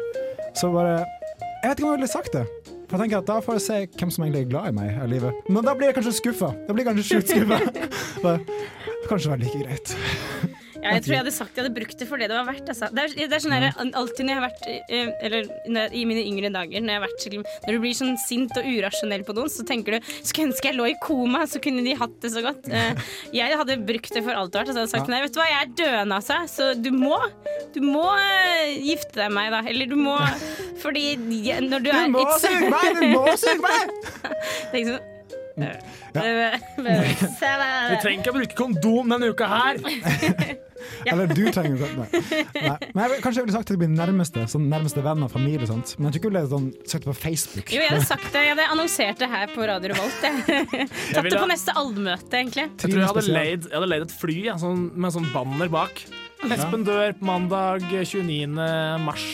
så 0.58 0.72
bare 0.74 0.96
Jeg 0.98 1.70
vet 1.70 1.78
ikke 1.78 1.86
om 1.86 1.92
jeg 1.92 2.00
ville 2.00 2.10
sagt 2.10 2.34
det. 2.34 2.46
For 2.88 2.96
jeg 2.98 3.02
tenker 3.04 3.18
at 3.22 3.28
Da 3.30 3.36
får 3.44 3.58
jeg 3.60 3.64
se 3.68 3.78
hvem 4.00 4.12
som 4.16 4.24
egentlig 4.26 4.42
er 4.46 4.50
glad 4.52 4.70
i 4.72 4.76
meg 4.78 4.98
i 5.04 5.08
livet. 5.12 5.42
Men 5.52 5.66
da 5.68 5.74
blir 5.78 5.92
jeg 5.92 5.98
kanskje 6.00 6.16
skuffa. 6.18 6.50
Da 6.68 6.74
blir 6.74 6.86
jeg 6.86 6.90
kanskje 6.90 7.08
sjukt 7.12 7.34
skuffa. 7.34 7.60
Det- 8.24 8.40
det 8.48 9.10
Kanskje 9.12 9.30
være 9.32 9.44
like 9.46 9.60
greit. 9.62 9.94
Jeg 10.94 11.04
tror 11.06 11.14
jeg 11.16 11.22
hadde 11.24 11.34
sagt 11.36 11.58
jeg 11.58 11.66
hadde 11.66 11.76
brukt 11.76 12.00
det 12.02 12.08
for 12.10 12.22
det 12.22 12.30
det 12.32 12.38
var 12.38 12.48
verdt. 12.48 12.72
Altså. 12.74 12.90
Det, 12.94 13.04
er, 13.04 13.16
det 13.32 13.38
er 13.38 13.44
sånn 13.44 13.56
der, 13.56 13.68
alltid 14.02 14.28
når 14.28 14.34
jeg 14.34 14.40
har 14.40 14.46
vært 14.48 14.68
eh, 14.74 15.12
Eller 15.28 15.50
når, 15.74 15.96
i 15.98 16.04
mine 16.10 16.24
yngre 16.28 16.52
dager, 16.54 16.84
når, 16.84 16.92
jeg 16.94 17.00
har 17.00 17.06
vært, 17.08 17.18
skikkelig- 17.24 17.56
når 17.66 17.78
du 17.78 17.82
blir 17.86 17.98
sånn 18.02 18.18
sint 18.24 18.60
og 18.60 18.70
urasjonell 18.78 19.26
på 19.28 19.36
noen, 19.38 19.52
så 19.54 19.66
tenker 19.68 19.98
du 19.98 20.12
skulle 20.22 20.50
ønske 20.52 20.72
jeg 20.72 20.78
lå 20.78 20.90
i 20.92 20.96
koma, 21.04 21.46
så 21.50 21.62
kunne 21.64 21.84
de 21.86 21.96
hatt 21.98 22.18
det 22.24 22.34
så 22.36 22.44
godt. 22.46 22.68
Eh, 22.78 23.00
jeg 23.34 23.56
hadde 23.58 23.80
brukt 23.88 24.12
det 24.14 24.22
for 24.22 24.38
alt 24.38 24.52
det 24.54 24.60
var. 24.60 24.68
Så 24.68 24.74
hadde 24.76 24.84
jeg 24.84 24.92
sagt 24.92 25.10
nei, 25.10 25.22
vet 25.24 25.34
du 25.34 25.40
hva, 25.40 25.48
jeg 25.50 25.64
er 25.64 25.72
døende, 25.80 26.20
altså. 26.20 26.38
Så 26.52 26.68
du 26.78 26.92
må 26.94 27.18
Du 27.74 27.80
må 27.82 28.06
eh, 28.14 28.76
gifte 28.86 29.18
deg 29.18 29.32
med 29.34 29.38
meg, 29.38 29.54
da. 29.56 29.62
Eller 29.72 29.90
du 29.90 29.98
må 30.00 30.16
Fordi 30.84 31.16
når 31.18 31.86
du 31.86 31.92
er 31.92 32.08
Du 32.08 32.18
må 32.18 32.26
suge 32.42 32.72
meg! 32.74 33.02
Du 33.02 33.08
må 33.16 33.38
suge 33.40 33.60
meg! 33.64 33.94
Det 34.74 34.84
sånn 35.58 35.98
Vi 36.88 38.00
trenger 38.02 38.20
ikke 38.22 38.32
å 38.34 38.38
bruke 38.38 38.58
kondom 38.58 39.14
denne 39.14 39.32
uka 39.34 39.50
her. 39.50 39.82
Eller 41.10 41.30
du 41.32 41.42
trenger 41.54 41.80
det. 41.82 41.90
Nei. 41.98 42.08
Nei. 42.54 42.76
Men 42.94 43.02
jeg, 43.04 43.12
vil- 43.12 43.22
kanskje 43.24 43.42
jeg 43.42 43.48
ville 43.48 43.56
sagt 43.58 43.70
til 43.72 43.80
blir 43.82 43.90
nærmeste, 43.92 44.44
sånn 44.52 44.68
nærmeste 44.72 45.04
venner 45.06 45.28
og 45.28 45.34
familie. 45.34 45.68
Sant? 45.70 45.96
Men 45.98 46.10
jeg 46.10 46.18
tror 46.18 46.22
ikke 46.22 46.30
jeg 46.30 46.36
ville 46.36 46.52
sånn, 46.54 46.68
sagt 46.86 47.08
det 47.08 47.10
på 47.12 47.18
Facebook. 47.18 47.74
Jo, 47.74 47.82
jeg 47.82 47.94
hadde 47.94 48.10
sagt 48.10 48.30
det. 48.30 48.44
Jeg 48.46 48.54
hadde 48.56 48.68
annonsert 48.76 49.24
det 49.24 49.32
her 49.34 49.52
på 49.56 49.68
Radio 49.72 49.94
Revolt. 49.94 50.24
jeg. 50.24 50.64
Tatt 51.16 51.30
det 51.32 51.34
på 51.42 51.50
neste 51.50 51.76
allmøte, 51.82 52.32
egentlig. 52.40 52.68
Jeg 52.70 52.86
tror 52.86 53.02
jeg 53.02 53.12
hadde 53.12 53.26
leid, 53.34 53.68
jeg 53.68 53.78
hadde 53.80 53.92
leid 53.96 54.08
et 54.08 54.16
fly 54.22 54.40
ja, 54.52 54.58
sånn, 54.62 54.88
med 54.96 55.16
sånn 55.18 55.30
banner 55.34 55.72
bak. 55.74 56.04
Espen 56.46 56.84
dør 56.86 57.16
på 57.18 57.26
mandag 57.26 57.88
29. 57.90 58.46
mars. 59.02 59.26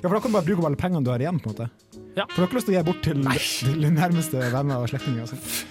Ja, 0.00 0.08
for 0.08 0.18
Da 0.18 0.20
kan 0.20 0.28
du 0.28 0.36
bare 0.36 0.48
bruke 0.50 0.60
opp 0.60 0.68
alle 0.68 0.80
pengene 0.80 1.06
du 1.06 1.12
har 1.12 1.22
igjen. 1.24 1.40
på 1.40 1.50
en 1.50 1.56
måte 1.56 1.70
Ja. 2.16 2.26
For 2.30 2.42
dere 2.42 2.48
har 2.48 2.58
lyst 2.58 2.70
til 2.70 2.74
å 2.74 2.78
gi 2.78 2.86
bort 2.88 3.04
til, 3.06 3.20
til 3.62 3.86
nærmeste 3.94 4.48
venner 4.54 4.82
og 4.82 4.90
slektninger. 4.90 5.26
Altså. 5.26 5.66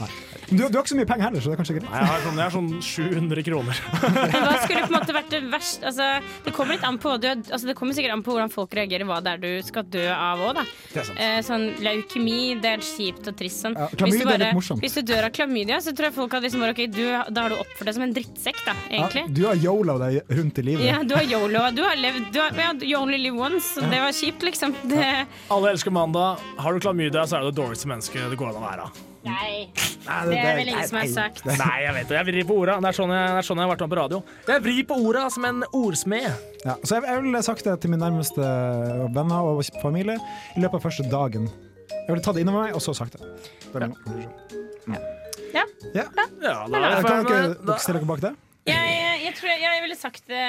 Nei. 0.00 0.10
Du, 0.50 0.56
du 0.56 0.76
har 0.76 0.82
ikke 0.82 0.92
så 0.92 0.98
mye 0.98 1.08
penger 1.08 1.26
heller, 1.28 1.42
så 1.44 1.50
det 1.50 1.54
er 1.54 1.60
kanskje 1.60 1.76
greit. 1.78 1.88
Nei, 1.90 2.00
jeg 2.02 2.10
har 2.10 2.24
sånn, 2.24 2.38
jeg 2.40 2.44
har 2.44 2.54
sånn 2.54 2.70
700 2.88 3.44
kroner. 3.48 3.80
Men 4.04 4.46
hva 4.46 4.56
skulle 4.64 4.82
på 4.84 4.90
en 4.90 4.96
måte 4.96 5.16
vært 5.16 5.30
det 5.32 5.40
verste 5.52 5.88
altså, 5.88 6.08
Det 6.44 6.52
kommer 6.56 6.76
litt 6.76 6.86
an 6.86 6.98
på 7.00 7.14
du, 7.22 7.28
altså, 7.30 7.62
Det 7.68 7.76
kommer 7.78 7.96
sikkert 7.96 8.14
an 8.16 8.24
på 8.26 8.34
hvordan 8.34 8.52
folk 8.52 8.74
reagerer, 8.76 9.06
hva 9.08 9.20
det 9.24 9.34
er 9.36 9.42
du 9.44 9.50
skal 9.66 9.86
dø 9.94 10.04
av 10.12 10.42
òg, 10.44 10.60
da. 10.60 10.64
Det 10.92 11.06
sant. 11.08 11.22
Eh, 11.24 11.38
sånn 11.46 11.66
leukemi, 11.84 12.38
det 12.62 12.74
er 12.76 12.84
kjipt 12.84 13.30
og 13.30 13.38
trist 13.38 13.64
sånn. 13.64 13.78
Ja, 13.78 13.88
hvis, 13.90 14.00
klamydia 14.00 14.28
bare, 14.28 14.50
er 14.50 14.58
litt 14.58 14.84
hvis 14.84 14.98
du 14.98 15.02
dør 15.12 15.28
av 15.28 15.34
klamydia, 15.38 15.80
så 15.84 15.94
tror 15.96 16.10
jeg 16.10 16.16
folk 16.18 16.36
hadde 16.36 16.48
liksom 16.48 16.64
bare 16.64 16.76
OK, 16.76 16.82
du, 16.94 17.04
da 17.34 17.46
har 17.46 17.54
du 17.54 17.58
oppført 17.60 17.90
deg 17.90 17.98
som 17.98 18.06
en 18.06 18.14
drittsekk, 18.18 18.60
da, 18.66 18.76
Ja, 18.94 19.08
du 19.28 19.42
har 19.48 19.58
yolo 19.60 19.96
deg 20.02 20.36
rundt 20.38 20.60
i 20.60 20.66
livet. 20.66 20.86
Ja, 20.88 21.00
du 21.06 21.16
har 21.16 21.24
yolo. 21.28 21.64
Du 21.74 21.82
har 21.86 21.96
levd 21.98 22.30
du 22.34 22.40
har, 22.42 22.54
ja, 22.58 22.72
You 22.84 23.00
only 23.00 23.18
live 23.18 23.38
once. 23.40 23.74
og 23.80 23.90
Det 23.90 24.00
var 24.02 24.12
kjipt, 24.12 24.44
liksom. 24.46 24.74
Det, 24.90 25.26
Alle 25.54 25.74
elsker 25.74 25.94
mandag. 25.94 26.42
Har 26.58 26.74
du 26.74 26.80
klamydia, 26.84 27.26
så 27.26 27.38
er 27.38 27.46
du 27.46 27.52
det 27.52 27.58
dårligste 27.62 27.90
mennesket 27.90 28.30
det 28.30 28.40
går 28.40 28.52
an 28.52 28.62
å 28.62 28.68
være. 28.68 28.92
Nei, 29.24 29.68
Nei, 30.04 30.18
det 30.28 30.38
er 30.38 30.56
vel 30.58 30.68
ingen 30.68 30.88
som 30.88 30.98
har 31.00 31.08
sagt. 31.08 31.44
Nei, 31.48 31.76
jeg 31.84 31.94
vet 31.96 32.08
det. 32.10 32.16
Jeg 32.18 32.26
vrir 32.28 32.46
på 32.48 32.56
orda. 32.60 32.76
Det 32.84 32.90
er 32.90 32.96
sånn 32.98 33.12
jeg, 33.14 33.30
det 33.32 33.40
er 33.40 33.46
sånn 33.48 33.60
jeg 33.62 33.66
har 33.66 33.72
vært 33.72 33.84
med 33.86 33.92
på 33.94 33.98
radio. 34.00 34.18
Jeg 34.50 34.64
vrir 34.66 34.86
på 34.90 34.98
orda 35.08 35.24
som 35.32 35.46
en 35.48 35.62
ordsmed. 35.72 36.28
Ja, 36.64 36.76
så 36.84 36.98
jeg, 36.98 37.06
jeg 37.08 37.24
ville 37.24 37.42
sagt 37.46 37.64
det 37.64 37.76
til 37.80 37.94
mine 37.94 38.04
nærmeste 38.04 38.50
venner 39.16 39.48
og 39.54 39.62
familie 39.82 40.18
i 40.54 40.64
løpet 40.64 40.80
av 40.80 40.86
første 40.90 41.08
dagen. 41.08 41.48
Jeg 41.90 42.10
ville 42.12 42.24
tatt 42.24 42.36
det 42.36 42.44
innover 42.44 42.66
meg, 42.66 42.76
og 42.76 42.84
så 42.84 42.92
sagt 42.96 43.16
det. 43.16 43.32
det 43.72 43.74
er 43.74 43.86
Ja. 43.86 43.92
konklusjon. 43.96 44.32
Ja. 44.92 45.02
Ja. 45.54 45.64
Ja, 45.94 46.04
da 46.10 46.24
da, 46.42 46.52
da, 46.68 46.78
da, 47.00 47.22
da, 47.22 47.38
dere 47.64 47.78
stille 47.78 48.00
dere 48.00 48.08
bak 48.08 48.20
det? 48.24 48.34
Jeg, 48.64 49.20
jeg 49.24 49.34
tror 49.36 49.50
jeg, 49.52 49.60
jeg 49.60 49.82
ville 49.84 49.96
sagt 49.98 50.28
det 50.30 50.44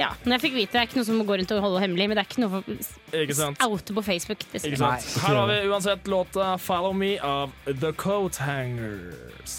Ja, 0.00 0.10
når 0.24 0.34
jeg 0.36 0.42
fikk 0.42 0.56
vite 0.58 0.74
det 0.74 0.80
er 0.82 0.88
ikke 0.88 0.98
noe 1.00 1.08
som 1.08 1.16
må 1.20 1.24
gå 1.28 1.38
rundt 1.40 1.54
og 1.56 1.62
holde 1.64 1.80
hemmelig, 1.80 2.08
men 2.10 2.18
det 2.18 2.24
er 2.24 2.28
ikke 2.28 2.44
noe 2.44 2.60
Ikke 2.68 3.32
for 3.32 3.40
sant? 3.40 3.64
oute 3.64 3.96
på 3.96 4.04
Facebook. 4.04 4.44
Ikke 4.52 4.80
sant? 4.80 5.08
Her 5.24 5.40
har 5.40 5.48
vi 5.48 5.58
uansett 5.70 6.08
låta 6.12 6.54
'Follow 6.60 6.92
Me' 6.92 7.18
av 7.24 7.52
The 7.66 7.92
Coat 7.92 8.36
Hangers. 8.36 9.58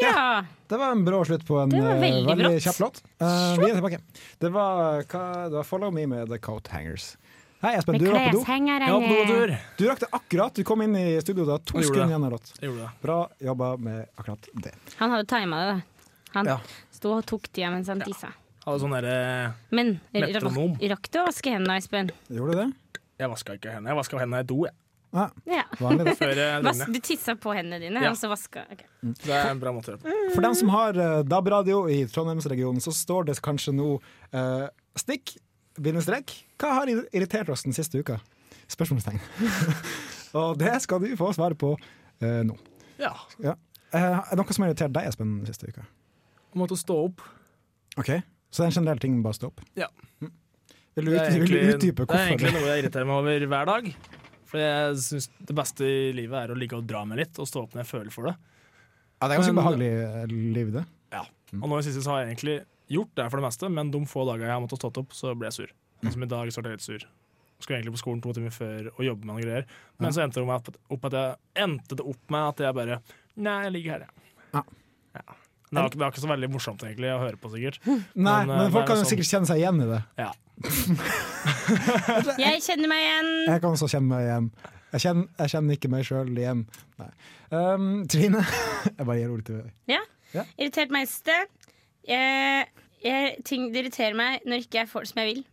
Ja. 0.00 0.44
Det 0.66 0.76
var 0.76 0.90
en 0.90 1.04
brå 1.04 1.24
slutt 1.24 1.46
på 1.46 1.58
en 1.58 1.70
var 1.70 1.90
eh, 1.94 2.00
veldig 2.00 2.36
veldig 2.36 2.62
kjapp 2.64 2.80
låt. 2.80 3.02
Uh, 3.22 3.26
vi 3.60 3.68
er 3.70 3.76
tilbake. 3.78 4.00
Det 4.42 4.50
var, 4.54 5.04
hva, 5.10 5.24
det 5.50 5.58
var 5.58 5.68
'Follow 5.68 5.90
Me' 5.94 6.06
med 6.06 6.28
The 6.30 6.38
Coat 6.38 6.68
Hangers. 6.68 7.16
Hei, 7.64 7.78
Espen. 7.78 7.96
Du 7.96 8.10
rakk 8.12 8.26
på 8.34 8.40
do. 8.44 8.98
dotur. 9.08 9.52
Du 9.78 9.86
rakk 9.88 10.00
det 10.02 10.08
akkurat. 10.12 10.54
Du 10.54 10.64
kom 10.68 10.82
inn 10.84 10.96
i 11.00 11.04
studio 11.24 11.46
da 11.48 11.56
to 11.64 11.80
sekunder 11.80 12.10
igjen 12.12 12.26
av 12.26 12.34
låt. 12.34 12.50
Det. 12.60 12.72
Bra 13.00 13.18
jobba 13.40 13.70
med 13.80 14.02
akkurat 14.20 14.48
det. 14.52 14.74
Han 14.98 15.14
hadde 15.14 15.24
tima 15.30 15.60
det. 15.70 15.76
Han 16.34 16.46
Ja. 16.46 16.58
sto 16.92 17.14
og 17.16 17.24
tok 17.24 17.48
tida 17.48 17.70
mens 17.72 17.88
han 17.88 18.02
tissa. 18.04 18.34
Hadde 18.66 18.80
sånn 18.80 18.92
derre 18.92 19.54
Men 19.70 20.00
Metronom. 20.12 20.76
rakk 20.76 21.10
du 21.10 21.18
å 21.20 21.26
vaske 21.26 21.50
hendene, 21.56 21.78
Espen? 21.78 22.10
Gjorde 22.28 22.52
du 22.52 22.58
det? 22.58 23.00
Jeg 23.18 23.30
vaska 23.30 23.56
ikke 23.56 23.72
hendene. 23.72 23.88
Jeg 23.88 23.96
vaska 23.96 24.18
hendene 24.18 24.40
i 24.40 24.42
do, 24.42 24.64
jeg. 24.64 24.74
Ja, 25.14 25.30
Ja. 25.46 25.62
vanlig 25.78 26.18
det. 26.18 26.86
Du 26.92 27.00
tissa 27.00 27.34
på 27.36 27.54
hendene 27.54 27.80
dine, 27.80 28.02
Ja. 28.02 28.10
og 28.10 28.16
så 28.16 28.28
vaska 28.28 28.66
okay. 28.70 28.86
Det 29.00 29.30
er 29.32 29.50
en 29.50 29.60
bra 29.60 29.72
måte 29.72 29.94
å 29.94 29.96
gjøre 29.96 30.02
på. 30.02 30.34
For 30.34 30.42
dem 30.42 30.54
som 30.54 30.68
har 30.68 30.90
uh, 30.98 31.22
DAB-radio 31.22 31.88
i 31.88 32.04
Trondheimsregionen, 32.04 32.80
så 32.82 32.92
står 32.92 33.24
det 33.26 33.40
kanskje 33.40 33.72
nå 33.72 34.00
eh, 34.32 34.68
stikk, 34.96 35.36
bindestrek. 35.80 36.32
Hva 36.60 36.76
har 36.80 36.90
irritert 36.90 37.50
oss 37.52 37.64
den 37.66 37.76
siste 37.76 38.00
uka? 38.02 38.20
Spørsmålstegn. 38.70 39.20
Og 40.38 40.58
det 40.58 40.74
skal 40.82 41.02
du 41.02 41.12
få 41.18 41.30
svare 41.36 41.56
på 41.58 41.74
uh, 41.76 42.40
nå. 42.46 42.56
Ja. 42.98 43.12
Ja. 43.42 43.56
Uh, 43.94 44.20
er 44.30 44.38
noe 44.38 44.54
som 44.54 44.64
har 44.64 44.72
irritert 44.72 44.94
deg, 44.94 45.10
Espen, 45.10 45.36
den 45.42 45.50
siste 45.50 45.70
uka? 45.70 45.84
Måtte 46.58 46.78
stå 46.78 46.96
opp. 47.08 47.22
Ok, 47.98 48.10
Så 48.50 48.62
det 48.62 48.66
er 48.66 48.70
en 48.72 48.78
generell 48.80 49.02
ting, 49.02 49.20
bare 49.22 49.36
stå 49.38 49.50
opp? 49.52 49.62
Ja. 49.78 49.86
Mm. 50.22 50.32
Vil 50.94 51.08
du, 51.08 51.14
er 51.18 51.30
vil 51.34 51.50
du 51.50 51.56
egentlig, 51.58 51.92
hvorfor? 51.94 52.14
det 52.14 52.20
er 52.20 52.28
egentlig 52.32 52.52
noe 52.54 52.66
jeg 52.70 52.82
irriterer 52.84 53.06
meg 53.08 53.16
over 53.18 53.46
hver 53.50 53.70
dag. 53.70 53.88
For 54.50 54.62
jeg 54.62 54.98
syns 55.02 55.30
det 55.50 55.56
beste 55.58 55.86
i 55.86 56.12
livet 56.14 56.36
er 56.38 56.52
å 56.54 56.58
ligge 56.58 56.78
og 56.78 56.86
dra 56.86 57.00
meg 57.06 57.18
litt 57.24 57.38
og 57.42 57.48
stå 57.50 57.64
opp 57.64 57.74
når 57.74 57.82
jeg 57.82 57.90
føler 57.90 58.14
for 58.14 58.30
det. 58.30 58.34
Ja, 59.18 59.26
det 59.26 59.34
er 59.34 59.40
ganske 59.40 59.54
Men- 59.54 59.62
behagelig 59.62 59.90
eh, 60.04 60.34
liv, 60.54 60.70
det. 60.74 60.84
Ja. 61.14 61.24
Og 61.58 61.66
nå 61.70 61.78
i 61.80 61.86
siste 61.86 62.02
så 62.04 62.14
har 62.14 62.22
jeg 62.22 62.34
egentlig 62.34 62.56
gjort 62.92 63.14
det 63.16 63.26
for 63.30 63.40
det 63.40 63.46
meste, 63.46 63.68
men 63.72 63.90
de 63.94 64.00
få 64.06 64.24
dager 64.28 64.46
jeg 64.48 64.52
har 64.54 64.60
måttet 64.64 64.80
stått 64.82 64.98
opp, 65.00 65.12
så 65.16 65.34
ble 65.38 65.48
jeg 65.50 65.56
sur. 65.60 65.70
Mm. 66.04 66.10
som 66.12 66.22
i 66.22 66.26
dag 66.28 66.50
så 66.52 66.60
ble 66.60 66.70
jeg 66.74 66.80
litt 66.80 66.84
sur. 66.84 67.04
Skulle 67.62 67.78
egentlig 67.78 67.94
på 67.94 68.00
skolen 68.02 68.20
to 68.20 68.32
timer 68.36 68.52
før 68.52 68.90
og 68.92 69.04
jobbe 69.06 69.24
med 69.24 69.30
noen 69.32 69.44
greier. 69.46 69.64
Men 70.02 70.12
så 70.12 70.24
endte 70.24 70.42
det 70.42 70.76
opp 70.92 71.04
at, 71.08 71.14
jeg, 71.16 71.36
endte 71.64 71.96
det 71.96 72.04
opp 72.04 72.30
med 72.34 72.48
at 72.50 72.60
jeg 72.66 72.76
bare 72.76 72.98
Nei, 73.36 73.54
jeg 73.64 73.72
ligger 73.74 73.92
her, 73.94 74.04
jeg. 74.04 74.34
Ja. 74.54 74.62
Ja. 75.14 75.22
Det, 75.74 75.80
var, 75.80 75.86
ikke- 75.88 75.96
det 75.96 76.02
var 76.04 76.12
ikke 76.12 76.22
så 76.22 76.28
veldig 76.30 76.48
morsomt 76.52 76.82
egentlig 76.86 77.08
å 77.10 77.18
høre 77.18 77.38
på, 77.40 77.48
sikkert. 77.50 77.80
Nei, 77.86 77.96
Men, 78.14 78.46
men, 78.46 78.60
eh, 78.66 78.70
folk 78.74 78.86
kan 78.86 78.96
jo 79.00 79.02
sånn- 79.02 79.10
sikkert 79.14 79.30
kjenne 79.32 79.48
seg 79.48 79.62
igjen 79.62 79.80
i 79.82 79.88
det. 79.90 80.02
Ja. 80.20 80.30
Jeg 82.44 82.62
kjenner 82.64 82.90
meg 82.90 83.00
igjen. 83.02 83.30
Jeg 83.48 83.60
kan 83.64 83.74
også 83.74 83.88
kjenne 83.90 84.08
meg 84.12 84.26
igjen. 84.28 84.46
Jeg 84.94 85.02
kjenner, 85.02 85.24
jeg 85.40 85.50
kjenner 85.50 85.74
ikke 85.78 85.90
meg 85.90 86.04
sjøl 86.06 86.28
igjen. 86.38 86.60
Nei. 87.00 87.08
Um, 87.50 87.86
Trine, 88.10 88.44
jeg 88.98 89.06
bare 89.08 89.16
gir 89.18 89.32
ordet 89.34 89.46
til 89.48 89.56
deg. 89.58 89.72
Ja. 89.90 90.02
Ja. 90.34 90.44
Irritert 90.58 90.92
meg 90.94 91.08
i 91.08 91.10
sted. 91.10 91.50
Jeg, 92.08 92.66
jeg, 93.04 93.36
ting 93.48 93.70
det 93.72 93.84
irriterer 93.84 94.16
meg 94.18 94.44
når 94.48 94.64
ikke 94.66 94.82
jeg 94.82 94.90
får 94.92 95.06
det 95.06 95.12
som 95.14 95.24
jeg 95.24 95.32
vil. 95.34 95.44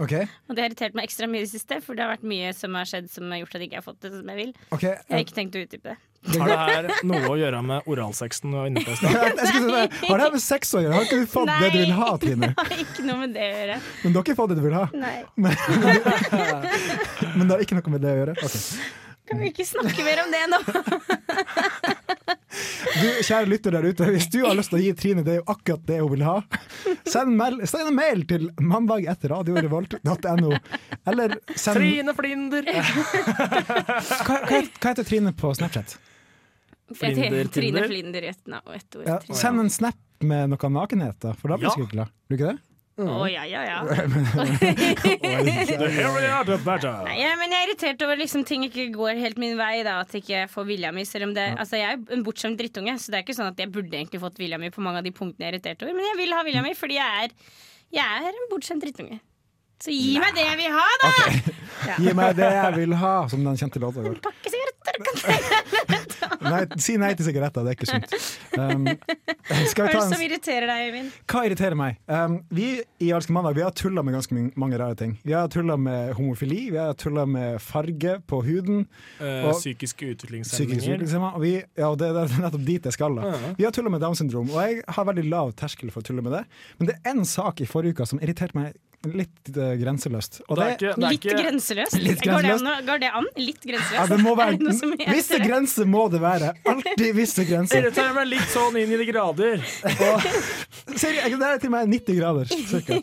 Okay. 0.00 0.24
Og 0.48 0.56
det 0.56 0.62
har 0.62 0.70
irritert 0.70 0.94
meg 0.96 1.04
ekstra 1.04 1.26
mye 1.28 1.42
i 1.42 1.44
det 1.44 1.50
siste, 1.50 1.76
for 1.84 1.92
det 1.98 2.00
har 2.06 2.14
vært 2.14 2.22
mye 2.24 2.48
som 2.56 2.72
har 2.78 2.86
skjedd 2.88 3.10
som 3.12 3.28
har 3.28 3.42
gjort 3.42 3.56
at 3.58 3.60
jeg 3.60 3.68
ikke 3.68 3.76
har 3.82 3.84
fått 3.84 3.98
det 4.06 4.10
som 4.14 4.30
jeg 4.32 4.38
vil. 4.38 4.52
ok 4.72 4.84
Jeg 4.86 5.10
har 5.10 5.20
ikke 5.20 5.34
tenkt 5.36 5.58
å 5.58 5.60
utdype 5.66 5.90
det. 5.90 5.96
Har 6.40 6.48
det 6.48 6.56
her 6.56 6.88
noe 7.04 7.28
å 7.28 7.36
gjøre 7.36 7.60
med 7.66 7.90
oralsexen 7.92 8.54
du 8.54 8.56
var 8.56 8.70
inne 8.70 8.80
på 8.86 8.94
i 8.94 8.96
stad? 9.02 9.12
Har 9.12 10.16
det 10.16 10.24
her 10.24 10.32
med 10.32 10.44
sex 10.46 10.72
å 10.72 10.80
gjøre? 10.80 10.94
Har 10.96 11.04
ikke 11.10 11.20
du 11.20 11.28
fått 11.34 11.52
det 11.52 11.70
du 11.74 11.78
vil 11.82 11.92
ha, 11.98 12.08
Trine? 12.22 12.48
Det 12.48 12.56
har 12.62 12.84
ikke 12.86 13.04
noe 13.10 13.18
med 13.26 13.36
det 13.36 13.44
å 13.44 13.50
gjøre. 13.58 13.76
Men 14.06 14.14
du 14.14 14.16
har 14.16 14.24
ikke 14.24 14.38
fått 14.40 14.54
det 14.54 14.56
du 14.56 14.64
vil 14.64 14.78
ha? 14.78 14.86
Nei. 14.96 15.18
Men 17.36 17.44
det 17.44 17.52
har 17.58 17.66
ikke 17.66 17.76
noe 17.82 17.92
med 17.98 18.06
det 18.06 18.14
å 18.14 18.16
gjøre? 18.22 18.38
Okay. 18.40 18.64
Kan 19.26 19.40
vi 19.42 19.48
ikke 19.50 19.64
snakke 19.66 20.04
mer 20.06 20.20
om 20.22 20.28
det 20.32 20.42
nå? 20.54 20.58
Du, 22.86 23.06
kjære 23.26 23.48
lytter 23.50 23.74
der 23.74 23.86
ute, 23.90 24.08
hvis 24.14 24.28
du 24.32 24.38
har 24.44 24.56
lyst 24.58 24.70
til 24.72 24.78
å 24.78 24.82
gi 24.84 24.92
Trine 24.98 25.24
det 25.26 25.34
er 25.34 25.38
jo 25.40 25.46
akkurat 25.52 25.82
det 25.88 25.98
hun 26.00 26.12
vil 26.12 26.24
ha, 26.26 26.36
send, 27.08 27.34
mel 27.38 27.58
send 27.68 27.90
en 27.90 27.96
mail 27.98 28.24
til 28.30 28.48
mandag 28.62 29.08
etter 29.10 29.34
radiorevolt.no. 29.34 30.52
Eller 31.12 31.38
send 31.54 31.80
Trine 31.80 32.14
Flinder! 32.16 32.70
hva, 34.26 34.40
hva, 34.46 34.62
heter 34.62 35.02
Trine 35.06 35.34
på 35.36 35.52
Snapchat? 35.58 35.96
Flinder, 36.94 37.50
Trine 37.50 37.86
Flinder 37.88 38.22
i 38.22 38.30
ett 38.30 38.46
ord. 38.54 39.06
Ja, 39.06 39.18
send 39.34 39.64
en 39.64 39.72
snap 39.72 39.98
med 40.24 40.52
noe 40.52 40.72
nakenhet, 40.72 41.18
da, 41.20 41.34
for 41.36 41.52
da 41.52 41.60
blir 41.60 41.74
du 41.74 41.82
Ja. 41.82 41.90
glad. 41.90 42.14
Blir 42.28 42.38
du 42.38 42.44
ikke 42.44 42.54
det? 42.54 42.75
Å 42.96 43.26
ja, 43.28 43.42
ja, 43.44 43.60
ja. 43.60 43.80
The 44.56 45.88
hairier, 45.92 46.44
the 46.48 46.56
better. 46.64 47.02
Nei, 47.04 47.18
ja, 47.20 47.34
men 47.36 47.52
jeg 47.52 47.58
er 47.58 47.68
irritert 47.68 48.04
over 48.06 48.16
liksom 48.16 48.44
ting 48.48 48.64
ikke 48.64 48.86
går 48.94 49.20
helt 49.20 49.36
min 49.40 49.52
vei. 49.58 49.82
Da, 49.84 49.98
at 50.00 50.14
jeg 50.16 50.24
ikke 50.24 50.46
får 50.54 50.64
vilja 50.70 50.92
mi. 50.96 51.04
Selv 51.04 51.28
om 51.28 51.34
det, 51.36 51.44
altså, 51.60 51.76
jeg 51.76 51.92
er 51.92 52.16
en 52.16 52.24
bortskjemt 52.24 52.56
drittunge, 52.56 52.96
så 53.02 53.12
det 53.12 53.20
er 53.20 53.26
ikke 53.26 53.36
sånn 53.36 53.50
at 53.52 53.60
jeg 53.60 53.68
burde 53.74 53.92
egentlig 54.00 54.22
fått 54.22 54.40
vilja 54.40 54.56
mi 54.62 54.72
på 54.72 54.84
mange 54.84 55.02
av 55.02 55.08
de 55.08 55.12
punktene 55.12 55.44
jeg 55.44 55.52
er 55.52 55.58
irritert 55.58 55.84
over. 55.84 55.92
Men 55.98 56.08
jeg 56.08 56.20
vil 56.22 56.36
ha 56.38 56.42
vilja 56.48 56.64
mi 56.64 56.72
fordi 56.78 56.96
jeg 56.96 57.26
er, 57.26 57.36
jeg 58.00 58.30
er 58.30 58.32
en 58.32 58.48
bortskjemt 58.54 58.86
drittunge. 58.86 59.20
Så 59.84 59.92
gi 59.92 60.16
meg 60.16 60.32
det 60.32 60.46
jeg 60.46 60.56
vil 60.56 60.72
ha, 60.72 60.86
da! 61.02 61.10
Gi 62.00 62.12
meg 62.16 62.38
det 62.38 62.48
jeg 62.48 62.76
vil 62.78 62.96
ha, 62.96 63.14
som 63.28 63.44
den 63.44 63.60
kjente 63.60 63.82
låta 63.82 64.00
går. 64.06 64.16
Sigarett. 64.48 64.65
Nei, 66.46 66.60
si 66.80 66.94
nei 67.00 67.10
til 67.18 67.26
sigaretter, 67.26 67.64
det 67.66 67.72
er 67.72 67.76
ikke 67.78 67.88
sunt. 67.88 68.12
Um, 68.56 68.84
Hva 68.86 69.86
er 69.86 69.92
det 69.96 70.02
som 70.08 70.22
irriterer 70.22 70.66
deg, 70.70 70.82
Øyvind? 70.90 71.08
hva 71.30 71.42
irriterer 71.48 71.76
meg? 71.78 71.98
Um, 72.10 72.36
vi 72.54 72.68
i 73.02 73.08
Alske 73.14 73.34
mandag 73.34 73.56
Vi 73.58 73.64
har 73.64 73.74
tulla 73.76 74.02
med 74.06 74.14
ganske 74.16 74.44
mange 74.58 74.78
rare 74.80 74.96
ting. 74.98 75.16
Vi 75.26 75.34
har 75.36 75.48
tulla 75.52 75.76
med 75.80 76.12
homofili, 76.18 76.70
vi 76.74 76.78
har 76.80 76.94
tulla 76.98 77.26
med 77.28 77.58
farge 77.62 78.16
på 78.30 78.40
huden. 78.46 78.86
Uh, 79.20 79.48
Og- 79.50 79.56
psykiske 79.60 79.96
Psykisk 79.96 80.26
utviklingshemninger. 80.26 81.34
Og 81.34 81.40
vi, 81.42 81.52
ja, 81.78 81.90
det, 81.98 82.10
det 82.16 82.22
er 82.26 82.42
nettopp 82.46 82.64
dit 82.66 82.84
jeg 82.90 82.92
skal. 82.96 83.16
da 83.20 83.32
Ja. 83.32 83.52
Vi 83.58 83.64
har 83.66 83.72
tulla 83.76 83.90
med 83.90 84.00
Downs 84.04 84.18
syndrom, 84.22 84.50
og 84.50 84.60
jeg 84.62 84.82
har 84.88 85.04
veldig 85.08 85.26
lav 85.30 85.52
terskel 85.58 85.90
for 85.90 86.00
å 86.02 86.06
tulle 86.10 86.22
med 86.22 86.32
det. 86.36 86.44
Men 86.78 86.90
det 86.90 86.96
er 87.02 87.14
én 87.14 87.24
sak 87.26 87.60
i 87.60 87.66
forrige 87.68 87.96
uke 87.96 88.06
som 88.06 88.20
irriterte 88.22 88.54
meg 88.58 88.74
litt 89.06 89.50
uh, 89.56 89.74
grenseløst. 89.78 90.40
Og 90.48 90.58
Det 90.58 90.64
er 90.64 90.72
ikke, 90.76 90.92
det 90.96 91.06
er 91.06 91.12
Litt 91.12 91.26
ikke 91.26 91.36
grenseløst? 91.40 91.98
Litt 92.02 92.22
Går, 92.26 92.46
det 92.46 92.52
an, 92.54 92.70
går 92.86 93.02
det 93.02 93.10
an? 93.20 93.28
Litt 93.38 93.62
grenseløst? 93.62 93.98
ja, 93.98 94.06
det 94.10 94.18
må 94.22 94.34
Er 94.46 94.56
det 94.56 94.66
noe 94.66 94.76
som 94.76 94.94
heter 94.94 95.12
Visse 95.16 95.40
grenser 95.42 95.88
må 95.90 96.06
det 96.12 96.20
være. 96.22 96.52
Alltid 96.72 97.06
visse 97.16 97.46
grenser. 97.48 97.82
irriterer 97.82 98.16
meg 98.16 98.30
litt 98.32 98.48
sånn 98.52 98.78
inn 98.80 98.94
i 98.94 99.00
de 99.00 99.08
grader. 99.10 99.62
Seriøst, 99.66 101.36
det 101.36 101.50
er 101.50 101.62
til 101.62 101.70
og 101.70 101.76
med 101.76 101.94
90 101.94 102.20
grader, 102.20 102.52
cirka. 102.72 103.00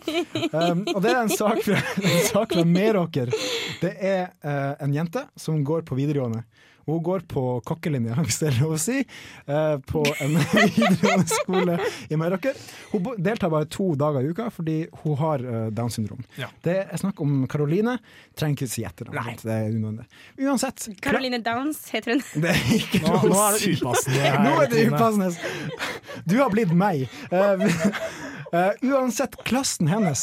Um, 0.53 0.83
og 0.93 0.99
det 1.03 1.13
er 1.13 1.21
en 1.21 1.33
sak 1.33 1.63
fra, 1.65 1.79
en 2.03 2.21
sak 2.29 2.57
fra 2.57 2.65
Meråker. 2.67 3.33
Det 3.81 3.93
er 3.99 4.31
uh, 4.45 4.73
en 4.83 4.95
jente 4.95 5.25
som 5.39 5.61
går 5.65 5.85
på 5.87 5.97
videregående. 5.99 6.43
Hun 6.85 7.03
går 7.03 7.23
på 7.31 7.43
kokkelinja, 7.65 8.15
hvis 8.25 8.39
det 8.41 8.49
er 8.51 8.57
lov 8.61 8.75
å 8.75 8.79
si, 8.81 8.99
eh, 8.99 9.75
på 9.87 10.03
en 10.19 10.33
videregående 10.53 11.27
skole 11.31 11.77
i 12.09 12.19
Meråker. 12.19 12.57
Hun 12.91 13.07
deltar 13.23 13.51
bare 13.53 13.69
to 13.71 13.93
dager 13.99 14.25
i 14.25 14.33
uka 14.33 14.49
fordi 14.53 14.77
hun 15.03 15.17
har 15.21 15.43
uh, 15.45 15.67
Downs 15.73 15.97
syndrom. 15.99 16.23
Ja. 16.39 16.49
Det 16.65 16.75
er 16.83 16.99
snakk 16.99 17.21
om 17.23 17.43
Karoline. 17.51 17.97
Trenger 18.39 18.57
ikke 18.57 18.71
si 18.71 18.83
etternavnet. 18.87 19.43
Det 19.45 19.53
er 19.55 19.69
unødvendig. 19.71 20.07
Uansett. 20.43 20.87
Karoline 21.03 21.39
Downs 21.45 21.85
heter 21.93 22.17
hun. 22.17 22.25
Det 22.43 22.51
er 22.51 22.73
ikke 22.79 23.03
Nå, 23.03 23.13
lov 23.13 23.23
å 23.23 23.31
nå 23.31 23.43
er 23.43 23.57
det 23.59 23.71
upassende 23.79 24.23
her. 24.25 24.39
Nå 24.43 24.55
er 24.63 24.73
det 24.73 24.83
upassende. 24.89 25.31
Du 26.27 26.35
har 26.41 26.51
blitt 26.53 26.73
meg. 26.75 27.07
Eh, 27.31 27.65
eh, 28.51 28.83
uansett, 28.91 29.39
klassen 29.47 29.89
hennes 29.91 30.21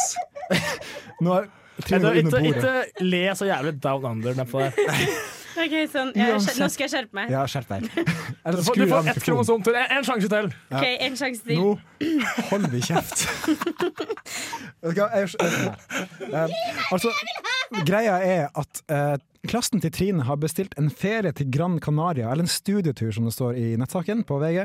Nå 1.25 1.35
er 1.39 1.49
Trine 1.81 2.11
Ikke, 2.13 2.27
under 2.27 2.43
bordet. 2.45 2.57
ikke 2.61 3.05
le 3.07 3.23
så 3.39 3.47
jævlig 3.49 3.75
down 3.81 4.05
under 4.11 4.37
nedpå 4.37 4.61
der. 4.61 5.39
Ok, 5.61 5.77
sånn. 5.93 6.11
Jeg, 6.17 6.35
Uansett. 6.35 6.59
nå 6.61 6.69
skal 6.73 6.87
jeg 6.87 6.93
skjerpe 6.95 7.17
meg. 7.19 7.33
Ja, 7.33 7.45
skjerp 7.51 7.71
deg. 7.71 7.89
Du 8.41 8.63
får, 8.65 8.79
du 8.81 8.87
får 8.89 9.09
ett 9.13 9.19
kromosom 9.21 9.65
til. 9.65 9.77
En, 9.77 9.91
en 9.99 10.07
sjanse 10.07 10.29
til. 10.33 10.47
Ok, 10.73 10.85
En 11.07 11.17
sjanse 11.19 11.45
til. 11.45 11.59
Nå 11.61 12.47
holder 12.49 12.73
vi 12.73 12.81
kjeft. 12.87 13.27
Vet 14.81 14.97
du 14.97 15.03
hva, 15.03 15.09
jeg, 15.13 15.29
jeg, 15.37 15.75
eh, 16.31 16.55
altså, 16.95 17.13
greia 17.85 18.15
er 18.25 18.47
at 18.57 18.81
uh, 18.89 19.19
klassen 19.51 19.83
til 19.85 19.93
Trine 19.93 20.25
har 20.25 20.41
bestilt 20.41 20.73
en 20.81 20.89
ferie 20.89 21.35
til 21.37 21.51
Gran 21.53 21.77
Canaria, 21.85 22.31
eller 22.31 22.47
en 22.47 22.53
studietur 22.53 23.13
som 23.13 23.29
det 23.29 23.35
står 23.37 23.61
i 23.61 23.67
nettsaken 23.81 24.25
på 24.29 24.41
VG. 24.41 24.65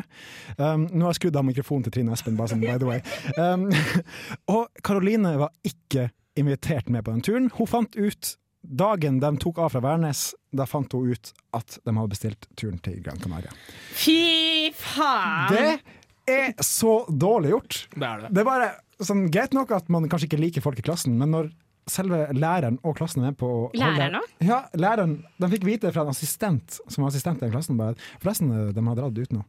Um, 0.56 0.88
nå 0.92 1.08
har 1.08 1.14
jeg 1.14 1.22
skrudd 1.22 1.42
av 1.42 1.48
mikrofonen 1.50 1.88
til 1.88 1.98
Trine 1.98 2.16
Espen, 2.16 2.40
bare 2.40 2.54
sånn 2.54 2.64
by 2.64 2.80
the 2.80 2.90
way. 2.90 3.04
Um, 3.36 3.68
og 4.56 4.72
Karoline 4.86 5.36
var 5.44 5.52
ikke 5.68 6.10
invitert 6.40 6.90
med 6.92 7.06
på 7.06 7.16
den 7.16 7.24
turen. 7.28 7.52
Hun 7.60 7.72
fant 7.72 7.96
ut 8.00 8.36
Dagen 8.66 9.20
de 9.22 9.30
tok 9.42 9.60
av 9.62 9.70
fra 9.74 9.82
Værnes, 9.84 10.34
da 10.56 10.66
fant 10.70 10.92
hun 10.96 11.12
ut 11.14 11.32
at 11.56 11.78
de 11.86 11.94
hadde 11.96 12.12
bestilt 12.12 12.48
turen 12.58 12.80
til 12.86 13.02
Gran 13.06 13.20
Canaria. 13.22 13.52
Fy 13.94 14.72
faen! 14.76 15.54
Det 15.54 16.34
er 16.34 16.54
så 16.66 17.04
dårlig 17.10 17.52
gjort! 17.54 17.80
Det 17.96 18.08
er 18.10 18.24
det. 18.26 18.32
Det 18.34 18.42
er 18.42 18.48
bare 18.50 18.72
sånn, 19.06 19.28
greit 19.34 19.54
nok 19.54 19.72
at 19.76 19.90
man 19.94 20.08
kanskje 20.10 20.30
ikke 20.32 20.42
liker 20.42 20.66
folk 20.66 20.80
i 20.82 20.86
klassen, 20.88 21.18
men 21.20 21.34
når 21.36 21.52
selve 21.92 22.24
læreren 22.34 22.80
og 22.82 22.96
klassen 22.98 23.22
er 23.22 23.30
med 23.30 23.38
på 23.38 23.46
å 23.46 23.58
Læreren 23.78 24.16
også? 24.18 24.38
Ja, 24.48 24.64
læreren. 24.74 25.20
De 25.38 25.50
fikk 25.52 25.68
vite 25.68 25.92
fra 25.94 26.02
en 26.08 26.14
assistent 26.16 26.80
som 26.90 27.04
var 27.06 27.12
assistent 27.12 27.44
i 27.44 27.46
den 27.46 27.54
klassen, 27.54 27.78
bare 27.78 27.94
forresten, 28.24 28.50
de 28.74 28.86
har 28.88 28.98
dratt 28.98 29.20
ut 29.22 29.36
nå. 29.38 29.44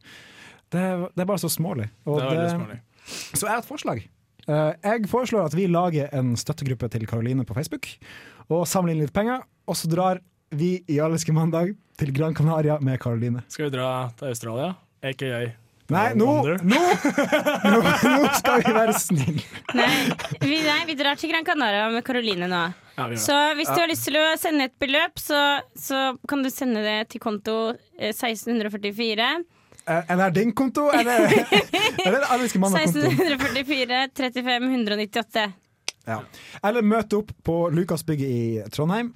Det, 0.69 0.83
det 1.15 1.23
er 1.23 1.29
bare 1.31 1.41
så 1.41 1.49
smålig. 1.49 1.87
Og 2.05 2.19
Det 2.19 2.27
er 2.27 2.29
veldig 2.29 2.43
det- 2.43 2.53
smålig. 2.59 2.79
Så 3.07 3.45
jeg 3.47 3.53
har 3.55 3.61
et 3.63 3.69
forslag. 3.71 4.03
Eh, 4.47 4.71
jeg 4.83 5.11
foreslår 5.11 5.49
at 5.49 5.57
vi 5.57 5.67
lager 5.71 6.09
en 6.15 6.35
støttegruppe 6.39 6.89
til 6.93 7.05
Karoline 7.09 7.45
på 7.47 7.55
Facebook, 7.57 7.89
og 8.47 8.67
samler 8.69 8.95
inn 8.95 9.03
litt 9.03 9.15
penger, 9.15 9.43
og 9.67 9.75
så 9.75 9.91
drar 9.91 10.23
vi 10.55 10.77
i 10.87 10.99
Alleske 11.03 11.35
mandag 11.35 11.73
til 11.99 12.13
Gran 12.15 12.35
Canaria 12.35 12.77
med 12.79 12.99
Karoline. 13.03 13.43
Skal 13.51 13.67
vi 13.67 13.75
dra 13.75 14.09
til 14.17 14.31
Australia? 14.31 14.75
AKA 15.03 15.47
Nei, 15.87 16.07
nå, 16.19 16.27
nå, 16.67 16.79
nå, 17.63 17.77
nå 17.79 18.31
skal 18.35 18.63
vi 18.65 18.71
være 18.75 18.95
snille! 18.99 19.43
Nei, 19.77 19.87
vi, 20.41 20.57
nei, 20.65 20.81
vi 20.89 20.95
drar 20.99 21.15
til 21.19 21.31
Gran 21.31 21.47
Canaria 21.47 21.85
med 21.93 22.03
Karoline 22.03 22.49
nå. 22.51 22.63
Ja. 22.97 23.05
Så 23.21 23.35
hvis 23.55 23.69
du 23.71 23.77
har 23.77 23.87
lyst 23.87 24.07
til 24.09 24.17
å 24.19 24.25
sende 24.41 24.67
et 24.67 24.75
beløp, 24.81 25.15
så, 25.21 25.61
så 25.79 26.09
kan 26.27 26.43
du 26.43 26.49
sende 26.51 26.83
det 26.83 26.97
til 27.13 27.23
konto 27.23 27.55
eh, 27.95 28.11
1644. 28.11 29.29
Er 29.87 30.03
er 30.11 30.17
det 30.19 30.33
din 30.41 30.51
konto, 30.51 30.89
eller 30.91 31.29
er 31.31 32.11
det 32.11 32.25
Alleske 32.27 32.59
mandag-kontoen? 32.59 33.13
1644 33.15 34.01
35 34.15 34.67
198. 34.73 35.45
Ja. 36.07 36.19
Eller 36.63 36.83
møte 36.83 37.21
opp 37.21 37.31
på 37.43 37.55
Lukasbygget 37.75 38.27
i 38.27 38.69
Trondheim. 38.73 39.13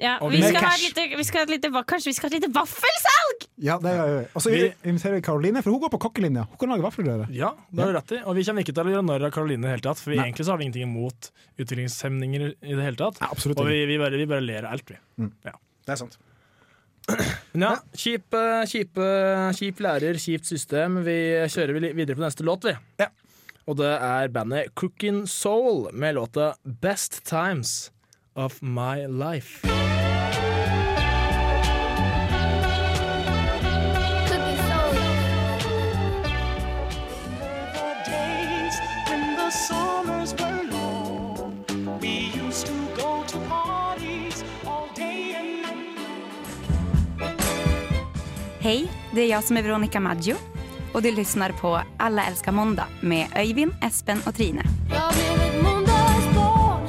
Ja, 0.00 0.14
vi 0.30 0.40
skal 0.40 0.62
ha 0.64 0.70
et 0.72 0.80
lite, 0.80 1.02
vi 1.18 1.24
skal 1.26 1.42
ha 1.42 1.44
et 1.44 1.52
lite, 1.52 1.68
kanskje 1.84 2.08
vi 2.08 2.14
skal 2.16 2.30
ha 2.30 2.32
et 2.32 2.38
lite 2.38 2.50
vaffelsalg! 2.54 3.44
Ja, 3.60 3.76
det 3.82 3.92
gjør 3.92 4.12
vi. 4.14 4.22
Og 4.32 4.44
så 4.44 4.52
inviterer 4.56 5.18
vi 5.18 5.24
Karoline, 5.26 5.62
for 5.64 5.74
hun 5.74 5.82
går 5.82 5.92
på 5.92 6.00
kokkelinja. 6.06 6.46
Hun 6.48 6.60
kan 6.62 6.72
lage 6.72 6.86
vaffelrøre. 6.86 7.28
Ja, 7.36 7.50
det 7.68 7.84
har 7.84 7.92
du 7.92 7.98
rett 7.98 8.14
i. 8.16 8.20
Og 8.24 8.38
vi 8.38 8.46
kommer 8.48 8.64
ikke 8.64 8.74
til 8.78 8.90
å 8.90 8.94
gjøre 8.94 9.06
narr 9.10 9.26
av 9.28 9.34
Karoline 9.34 9.60
i 9.60 9.68
det 9.68 9.74
hele 9.76 9.86
tatt. 9.90 10.00
For 10.00 10.14
vi, 10.14 10.20
egentlig 10.24 10.46
så 10.48 10.54
har 10.54 10.62
vi 10.62 10.68
ingenting 10.70 10.88
imot 10.88 11.30
utviklingshemninger 11.60 12.46
i 12.48 12.78
det 12.78 12.86
hele 12.86 13.00
tatt. 13.02 13.20
Ja, 13.20 13.28
Og 13.34 13.68
vi, 13.68 13.82
vi, 13.92 13.98
bare, 14.00 14.22
vi 14.22 14.28
bare 14.30 14.46
ler 14.46 14.70
av 14.70 14.78
alt, 14.78 14.94
vi. 14.94 15.28
Det 15.28 15.92
er 15.92 16.00
sant. 16.00 16.16
Men 17.52 17.66
ja, 17.66 17.74
kjip, 17.92 18.34
eh, 18.34 18.62
kjip, 18.70 18.98
eh, 18.98 19.48
kjip 19.58 19.82
lærer, 19.84 20.18
kjipt 20.18 20.48
system. 20.48 21.02
Vi 21.06 21.18
kjører 21.52 21.78
videre 21.92 22.16
på 22.16 22.24
neste 22.24 22.46
låt, 22.46 22.66
vi. 22.66 22.74
Ja. 23.02 23.10
Og 23.68 23.78
det 23.80 23.92
er 23.96 24.32
bandet 24.32 24.74
Cookin' 24.76 25.24
Soul 25.30 25.88
med 25.92 26.18
låta 26.18 26.52
Best 26.64 27.22
Times 27.28 27.90
of 28.34 28.60
My 28.62 29.06
Life. 29.08 29.83
Det 49.14 49.20
är 49.20 49.28
jag 49.28 49.44
som 49.44 49.56
är 49.56 49.62
Veronica 49.62 50.00
Maggio 50.00 50.34
och 50.92 51.02
du 51.02 51.10
lyssnar 51.10 51.50
på 51.50 51.80
Alla 51.96 52.24
älskar 52.24 52.52
måndag 52.52 52.86
med 53.00 53.26
Öyvind, 53.36 53.72
Espen 53.82 54.20
och 54.26 54.34
Trine. 54.34 54.62
Jag 54.90 55.14
blev 55.14 55.48
ett 55.48 55.62
måndagsbarn 55.62 56.88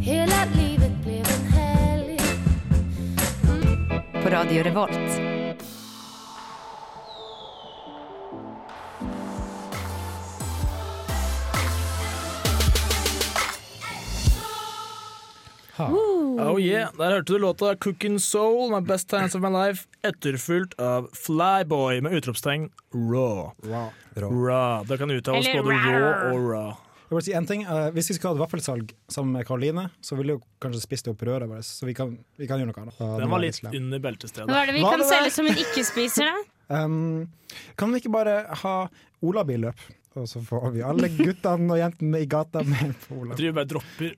Hela 0.00 0.44
livet 0.44 1.04
blev 1.04 1.26
en 1.26 1.52
helg 1.52 2.20
På 4.22 4.30
Radio 4.30 4.62
Revolt. 4.62 5.36
Oh 16.36 16.58
yeah, 16.60 16.90
Der 16.98 17.14
hørte 17.16 17.32
du 17.32 17.38
låta 17.40 17.74
Cookin' 17.80 18.18
Soul 18.20 18.70
'My 18.70 18.80
Best 18.84 19.08
Times 19.08 19.34
of 19.34 19.40
My 19.40 19.48
Life, 19.48 19.86
etterfulgt 20.04 20.74
av 20.80 21.08
Flyboy 21.16 22.00
med 22.04 22.12
utropstegn 22.18 22.68
raw. 22.92 23.52
Raw. 24.16 24.84
Det 24.84 24.98
kan 24.98 25.10
uttales 25.10 25.48
både 25.48 25.78
raw 25.80 26.34
og 26.34 26.50
raw. 26.50 26.74
Jeg 27.06 27.14
vil 27.14 27.22
si 27.22 27.32
en 27.38 27.46
ting. 27.46 27.62
uh, 27.66 27.88
hvis 27.94 28.10
vi 28.10 28.16
skal 28.16 28.32
ha 28.32 28.34
et 28.34 28.42
vaffelsalg 28.42 28.90
sammen 29.08 29.36
med 29.38 29.46
Karoline, 29.46 29.86
så 30.02 30.16
ville 30.18 30.36
jo 30.36 30.40
kanskje 30.60 30.80
spist 30.82 31.06
opp 31.08 31.22
røret 31.22 31.48
vårt, 31.48 31.64
så 31.64 31.86
vi 31.86 31.94
kan, 31.94 32.16
vi 32.36 32.48
kan 32.50 32.58
gjøre 32.58 32.72
noe 32.72 32.82
annet. 32.82 32.98
Den 33.22 33.30
var 33.30 33.44
litt 33.44 33.62
under 33.70 34.02
beltestedet. 34.02 34.48
Hva 34.50 34.64
er 34.64 34.72
det 34.72 34.74
vi 34.74 34.82
Hva 34.82 34.90
kan 34.96 35.04
det 35.04 35.08
selge 35.12 35.30
som 35.36 35.46
hun 35.46 35.62
ikke 35.64 35.86
spiser, 35.86 36.32
da? 36.32 36.36
Um, 36.66 37.28
kan 37.78 37.92
vi 37.94 38.00
ikke 38.00 38.10
bare 38.10 38.32
ha 38.50 38.88
olabilløp, 39.22 39.78
og 40.18 40.24
så 40.26 40.40
får 40.42 40.72
vi 40.74 40.80
alle 40.82 41.06
guttene 41.14 41.70
og 41.70 41.78
jentene 41.78 42.24
i 42.24 42.26
gata 42.26 42.64
med 42.66 42.90
på 43.04 43.20
Jeg 43.20 43.36
tror 43.36 43.44
vi 43.44 43.52
bare 43.54 43.70
dropper 43.70 44.08
vi 44.08 44.10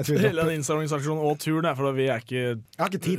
hele 0.00 0.44
den 0.46 0.54
innsamlingsaksjonen 0.56 1.20
og 1.28 1.40
turen, 1.42 1.66
er 1.68 1.76
for 1.76 1.92
vi 1.92 2.06
er 2.08 2.22
ikke 2.22 2.54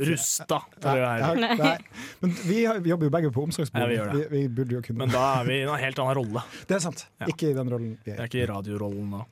rusta 0.08 0.58
til 0.74 0.88
det 0.88 1.04
her. 1.06 1.84
Men 2.20 2.32
vi, 2.48 2.64
har, 2.66 2.80
vi 2.82 2.90
jobber 2.90 3.06
jo 3.06 3.12
begge 3.14 3.30
på 3.34 3.44
omsorgsbolig. 3.46 3.98
Ja, 4.00 4.08
vi 4.10 4.24
vi, 4.32 4.40
burde 4.50 4.74
jo 4.74 4.80
kunne 4.82 5.04
Men 5.04 5.12
da 5.14 5.22
er 5.36 5.46
vi 5.46 5.60
i 5.60 5.68
en 5.68 5.78
helt 5.78 6.02
annen 6.02 6.18
rolle. 6.18 6.42
Det 6.68 6.78
er 6.78 6.82
sant. 6.82 7.06
Ja. 7.22 7.30
Ikke 7.30 7.52
i 7.52 7.54
den 7.54 7.70
rollen 7.70 7.94
vi 7.94 8.10
Det 8.10 8.16
er. 8.16 8.24
er 8.24 8.32
ikke 8.32 8.42
i 8.42 8.48
radiorollen 8.50 9.14
da. 9.14 9.22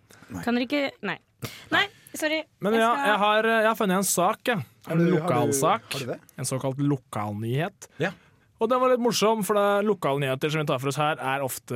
Kan 0.44 0.55
dere 0.55 0.68
ikke 0.68 0.85
Nei. 1.02 1.18
Nei, 1.74 1.83
sorry. 2.14 2.44
Men 2.62 2.78
Jeg 2.78 2.85
ja, 2.85 2.90
jeg 3.11 3.20
har, 3.24 3.50
jeg 3.50 3.66
har 3.72 3.78
funnet 3.81 3.98
en 3.98 4.07
sak. 4.07 4.55
En 4.94 5.07
lokalsak. 5.11 5.96
En 6.38 6.46
såkalt 6.46 6.78
lokalnyhet. 6.78 7.90
Ja. 7.98 8.12
Og 8.62 8.70
den 8.70 8.78
var 8.78 8.92
litt 8.94 9.02
morsom, 9.02 9.42
for 9.42 9.59
det 9.59 9.88
lokalnyheter 9.88 10.52
som 10.55 10.62
vi 10.62 10.70
tar 10.70 10.78
for 10.78 10.92
oss 10.92 11.00
her, 11.02 11.18
er 11.18 11.42
ofte 11.42 11.74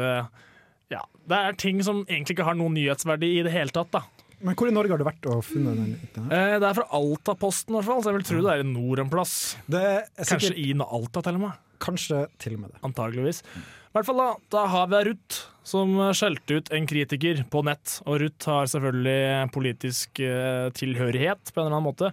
ja, 0.95 1.01
Det 1.27 1.41
er 1.49 1.59
ting 1.59 1.83
som 1.83 2.05
egentlig 2.07 2.37
ikke 2.37 2.47
har 2.47 2.55
noen 2.55 2.79
nyhetsverdi 2.79 3.41
i 3.41 3.43
det 3.43 3.51
hele 3.51 3.75
tatt. 3.75 3.91
da 3.91 4.07
Men 4.45 4.55
hvor 4.59 4.69
i 4.69 4.75
Norge 4.75 4.93
har 4.93 5.01
du 5.01 5.07
vært 5.07 5.27
og 5.33 5.41
funnet 5.47 5.79
den? 5.79 5.95
den? 6.15 6.27
Eh, 6.29 6.57
det 6.61 6.69
er 6.69 6.77
fra 6.77 6.87
Altaposten, 6.99 7.73
i 7.73 7.79
hvert 7.79 7.89
fall, 7.89 8.03
så 8.05 8.13
jeg 8.13 8.19
vil 8.19 8.27
tro 8.29 8.43
det 8.45 8.53
er 8.53 8.65
i 8.65 8.69
nord 8.69 9.01
en 9.01 9.13
plass. 9.13 9.35
Det 9.71 9.81
er 9.81 10.03
Kanskje 10.21 10.51
sikkert, 10.53 10.61
i 10.61 10.87
Alta, 10.99 11.23
til 11.25 11.39
og 11.39 11.45
med. 11.47 11.63
kanskje 11.81 12.23
til 12.43 12.55
og 12.57 12.61
med 12.65 12.73
det. 12.75 12.81
Antageligvis. 12.85 13.43
I 13.47 13.97
hvert 13.97 14.09
fall 14.11 14.21
da, 14.21 14.27
da 14.53 14.65
har 14.69 14.89
vi 14.93 14.99
Ruth, 15.09 15.39
som 15.67 15.95
skjelte 16.13 16.59
ut 16.59 16.73
en 16.77 16.87
kritiker 16.87 17.45
på 17.51 17.63
nett. 17.65 18.01
Og 18.05 18.21
Ruth 18.21 18.51
har 18.53 18.69
selvfølgelig 18.69 19.53
politisk 19.55 20.21
eh, 20.21 20.67
tilhørighet 20.77 21.53
på 21.55 21.63
en 21.63 21.67
eller 21.71 21.79
annen 21.79 21.89
måte. 21.89 22.13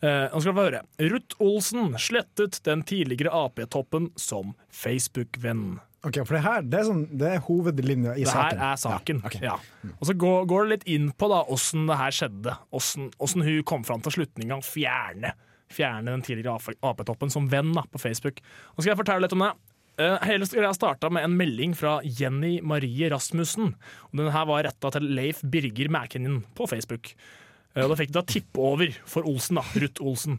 Eh, 0.00 0.28
nå 0.32 0.40
skal 0.40 0.54
vi 0.54 0.56
få 0.60 0.66
høre. 0.70 0.80
Ruth 1.12 1.36
Olsen 1.42 1.92
slettet 2.00 2.60
den 2.64 2.84
tidligere 2.88 3.34
Ap-toppen 3.34 4.08
som 4.16 4.54
Facebook-venn. 4.72 5.80
Ok, 6.06 6.20
For 6.28 6.36
det 6.36 6.42
her 6.44 6.62
det 6.62 6.78
er, 6.78 6.84
sånn, 6.86 7.00
det 7.18 7.30
er 7.34 7.40
hovedlinja 7.42 8.12
i 8.14 8.22
Det 8.22 8.30
saken. 8.30 8.58
her 8.60 8.72
er 8.72 8.76
saken. 8.78 9.22
Ja, 9.22 9.26
Okay. 9.26 9.40
Ja. 9.42 9.56
Og 9.98 10.06
så 10.06 10.14
går, 10.14 10.44
går 10.46 10.64
det 10.68 10.70
litt 10.76 10.86
inn 10.94 11.08
på 11.18 11.28
da 11.32 11.40
åssen 11.50 11.88
det 11.90 11.96
her 11.98 12.14
skjedde. 12.14 12.54
Åssen 12.78 13.08
åssen 13.18 13.42
hun 13.42 13.62
kom 13.66 13.82
fram 13.84 14.00
til 14.04 14.14
slutninga 14.14 14.60
å 14.60 14.62
fjerne, 14.62 15.32
fjerne 15.74 16.12
den 16.14 16.22
tidligere 16.22 16.54
Ap-toppen 16.86 17.30
som 17.34 17.48
venn 17.50 17.72
da, 17.74 17.82
på 17.90 17.98
Facebook. 17.98 18.38
Nå 18.76 18.82
skal 18.84 18.92
jeg 18.94 19.00
fortelle 19.02 19.26
litt 19.26 19.34
om 19.34 19.42
det. 19.48 19.50
Eh, 19.98 20.18
hele 20.28 20.46
greia 20.46 20.70
starta 20.76 21.10
med 21.10 21.24
en 21.26 21.34
melding 21.34 21.74
fra 21.74 21.96
Jenny 22.06 22.60
Marie 22.62 23.08
Rasmussen. 23.10 23.72
Og 24.12 24.20
den 24.22 24.30
her 24.30 24.46
var 24.46 24.62
retta 24.68 24.92
til 24.94 25.02
Leif 25.18 25.42
Birger 25.42 25.90
Mækinen 25.90 26.44
på 26.54 26.68
Facebook. 26.70 27.10
Eh, 27.74 27.82
og 27.82 27.90
da 27.90 27.96
fikk 27.98 28.12
de 28.14 28.20
da 28.20 28.22
tippe 28.22 28.62
over 28.62 28.94
for 29.04 29.26
Olsen, 29.26 29.58
da. 29.58 29.66
Ruth 29.74 29.98
Olsen. 30.06 30.38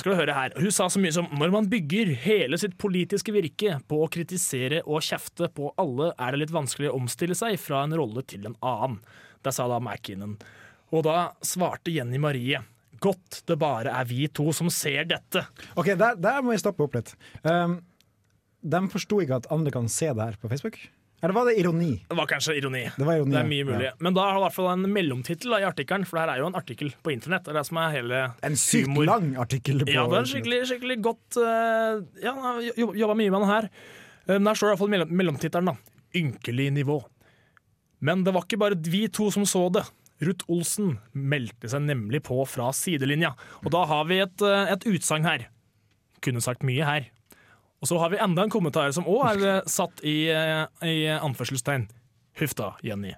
Skal 0.00 0.14
du 0.14 0.16
høre 0.16 0.32
her. 0.32 0.54
Hun 0.56 0.72
sa 0.72 0.86
så 0.88 1.00
mye 1.02 1.12
som 1.12 1.26
når 1.36 1.50
man 1.52 1.66
bygger 1.68 2.14
hele 2.22 2.56
sitt 2.60 2.78
politiske 2.80 3.34
virke 3.34 3.76
på 3.90 3.98
å 4.00 4.08
kritisere 4.12 4.80
og 4.86 5.04
kjefte 5.04 5.50
på 5.52 5.74
alle, 5.80 6.14
er 6.16 6.32
det 6.32 6.46
litt 6.46 6.54
vanskelig 6.54 6.88
å 6.88 6.96
omstille 6.96 7.36
seg 7.36 7.58
fra 7.60 7.82
en 7.84 7.92
rolle 7.98 8.24
til 8.24 8.48
en 8.48 8.56
annen. 8.64 8.96
Det 9.44 9.52
sa 9.52 9.66
da 9.68 9.76
McKinnon. 9.80 10.38
Og 10.96 11.04
da 11.04 11.18
svarte 11.44 11.92
Jenny 11.92 12.20
Marie. 12.22 12.62
Godt 13.00 13.42
det 13.48 13.58
bare 13.60 13.92
er 13.96 14.08
vi 14.08 14.26
to 14.32 14.48
som 14.56 14.72
ser 14.72 15.04
dette. 15.08 15.44
Ok, 15.76 15.92
der, 16.00 16.16
der 16.20 16.40
må 16.44 16.56
jeg 16.56 16.64
stoppe 16.64 16.84
opp 16.86 16.96
litt. 16.96 17.12
Um, 17.44 17.78
de 18.60 18.80
forsto 18.92 19.20
ikke 19.20 19.40
at 19.40 19.52
andre 19.52 19.72
kan 19.74 19.88
se 19.92 20.08
det 20.08 20.30
her 20.30 20.40
på 20.40 20.48
Facebook? 20.52 20.80
Eller 21.22 21.34
var 21.36 21.44
det 21.50 21.58
ironi? 21.60 21.90
Det 22.08 22.16
var 22.16 22.26
kanskje 22.30 22.54
ironi. 22.56 22.82
Det 22.96 23.04
var 23.04 23.18
ironi, 23.18 23.34
Det 23.34 23.40
er 23.42 23.48
mye 23.50 23.64
mulig. 23.68 23.84
Ja. 23.84 23.92
Men 24.00 24.14
da 24.16 24.22
har 24.24 24.32
du 24.34 24.40
i 24.40 24.44
hvert 24.46 24.54
fall 24.56 24.68
en 24.72 24.86
mellomtittel 24.94 25.52
i 25.58 25.66
artikkelen, 25.68 26.06
for 26.08 26.16
det 26.16 26.22
her 26.24 26.32
er 26.32 26.38
jo 26.40 26.46
en 26.48 26.56
artikkel 26.56 26.92
på 27.04 27.12
internett. 27.12 27.44
Det 27.44 27.52
er 27.52 27.58
det 27.60 27.66
som 27.68 27.76
er 27.82 27.90
hele 27.92 28.20
En 28.48 28.56
sykt 28.56 28.88
humor. 28.88 29.04
lang 29.04 29.36
artikkel. 29.36 29.82
På 29.84 29.92
Ja, 29.92 30.06
det 30.08 30.16
er 30.16 30.24
en 30.24 30.30
skikkelig, 30.32 30.60
skikkelig 30.70 30.98
godt 31.04 31.36
uh, 31.36 32.00
Ja, 32.24 32.34
jobb- 32.78 32.96
jobba 32.96 33.14
mye 33.20 33.30
med 33.30 33.40
den 33.44 33.48
her. 33.52 33.68
Eh, 34.26 34.38
Men 34.38 34.44
der 34.48 34.54
står 34.54 34.72
iallfall 34.72 34.88
mellom, 34.88 35.08
mellomtittelen, 35.12 35.66
da. 35.66 35.76
Ynkelig 36.16 36.70
nivå. 36.72 37.02
Men 38.00 38.24
det 38.24 38.32
var 38.32 38.42
ikke 38.48 38.58
bare 38.58 38.80
vi 38.80 39.06
to 39.08 39.30
som 39.30 39.44
så 39.44 39.66
det. 39.72 39.84
Ruth 40.24 40.44
Olsen 40.52 40.98
meldte 41.14 41.68
seg 41.68 41.80
nemlig 41.84 42.22
på 42.24 42.40
fra 42.48 42.72
sidelinja. 42.72 43.34
Og 43.64 43.70
da 43.72 43.84
har 43.88 44.04
vi 44.08 44.18
et, 44.20 44.40
eh, 44.42 44.72
et 44.72 44.84
utsagn 44.88 45.24
her. 45.24 45.46
Kunne 46.22 46.40
sagt 46.40 46.62
mye 46.64 46.84
her. 46.84 47.06
Og 47.80 47.88
så 47.88 47.96
har 48.00 48.12
vi 48.12 48.20
enda 48.20 48.44
en 48.44 48.52
kommentar 48.52 48.92
som 48.92 49.08
òg 49.08 49.24
er 49.30 49.46
eh, 49.48 49.70
satt 49.70 50.02
i, 50.04 50.28
eh, 50.28 50.66
i 50.84 50.98
anførselstegn. 51.16 51.88
Huff 52.40 52.54
da, 52.58 52.74
Jenny. 52.84 53.14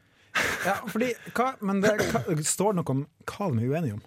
Ja, 0.64 0.78
fordi, 0.88 1.10
hva, 1.36 1.52
men 1.66 1.82
det 1.82 1.96
hva, 2.12 2.22
står 2.46 2.78
noe 2.78 2.94
om 2.94 3.02
hva 3.28 3.50
de 3.52 3.66
er 3.66 3.74
uenige 3.74 3.98
om. 3.98 4.04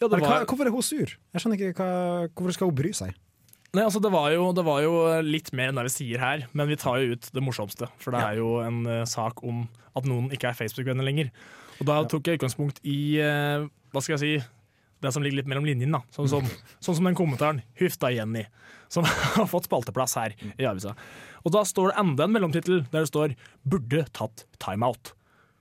Ja, 0.00 0.08
var- 0.08 0.24
hva, 0.24 0.40
hvorfor 0.48 0.66
er 0.68 0.74
hun 0.74 0.84
sur? 0.84 1.12
Jeg 1.12 1.42
skjønner 1.42 1.60
ikke 1.60 1.76
hva, 1.78 2.28
Hvorfor 2.32 2.56
skal 2.56 2.72
hun 2.72 2.78
bry 2.80 2.92
seg? 2.96 3.14
Nei, 3.76 3.84
altså 3.84 4.00
det 4.00 4.08
var, 4.12 4.30
jo, 4.32 4.48
det 4.56 4.64
var 4.64 4.80
jo 4.80 4.92
litt 5.26 5.50
mer 5.52 5.68
enn 5.68 5.76
det 5.76 5.84
vi 5.90 5.92
sier 5.92 6.22
her, 6.22 6.46
men 6.56 6.68
vi 6.70 6.78
tar 6.80 7.02
jo 7.02 7.12
ut 7.12 7.28
det 7.34 7.42
morsomste. 7.44 7.88
For 8.00 8.14
det 8.14 8.22
er 8.24 8.38
jo 8.40 8.54
en 8.64 8.86
uh, 8.88 9.02
sak 9.08 9.42
om 9.44 9.66
at 9.96 10.08
noen 10.08 10.30
ikke 10.32 10.48
er 10.48 10.56
Facebook-venner 10.56 11.04
lenger. 11.04 11.28
Og 11.82 11.88
da 11.90 11.98
tok 12.08 12.30
jeg 12.30 12.38
utgangspunkt 12.38 12.80
i 12.88 13.18
uh, 13.20 13.66
hva 13.92 14.00
skal 14.00 14.16
jeg 14.16 14.22
si, 14.22 14.46
det 15.02 15.12
som 15.12 15.22
ligger 15.24 15.42
litt 15.42 15.50
mellom 15.50 15.66
linjene. 15.68 15.98
da. 15.98 16.02
Sånn 16.14 16.28
som, 16.30 16.46
sånn 16.80 16.96
som 16.98 17.04
den 17.04 17.18
kommentaren 17.18 17.62
'Huff 17.78 17.98
da, 17.98 18.08
Jenny', 18.14 18.46
som 18.88 19.04
har 19.36 19.46
fått 19.50 19.68
spalteplass 19.68 20.16
her 20.16 20.34
i 20.56 20.64
avisa. 20.64 20.94
Og 21.44 21.52
da 21.52 21.62
står 21.64 21.92
det 21.92 22.00
enda 22.00 22.24
en 22.24 22.32
mellomtittel 22.32 22.84
der 22.90 23.04
det 23.04 23.12
står 23.12 23.36
'Burde 23.66 24.06
tatt 24.12 24.46
timeout'. 24.58 25.12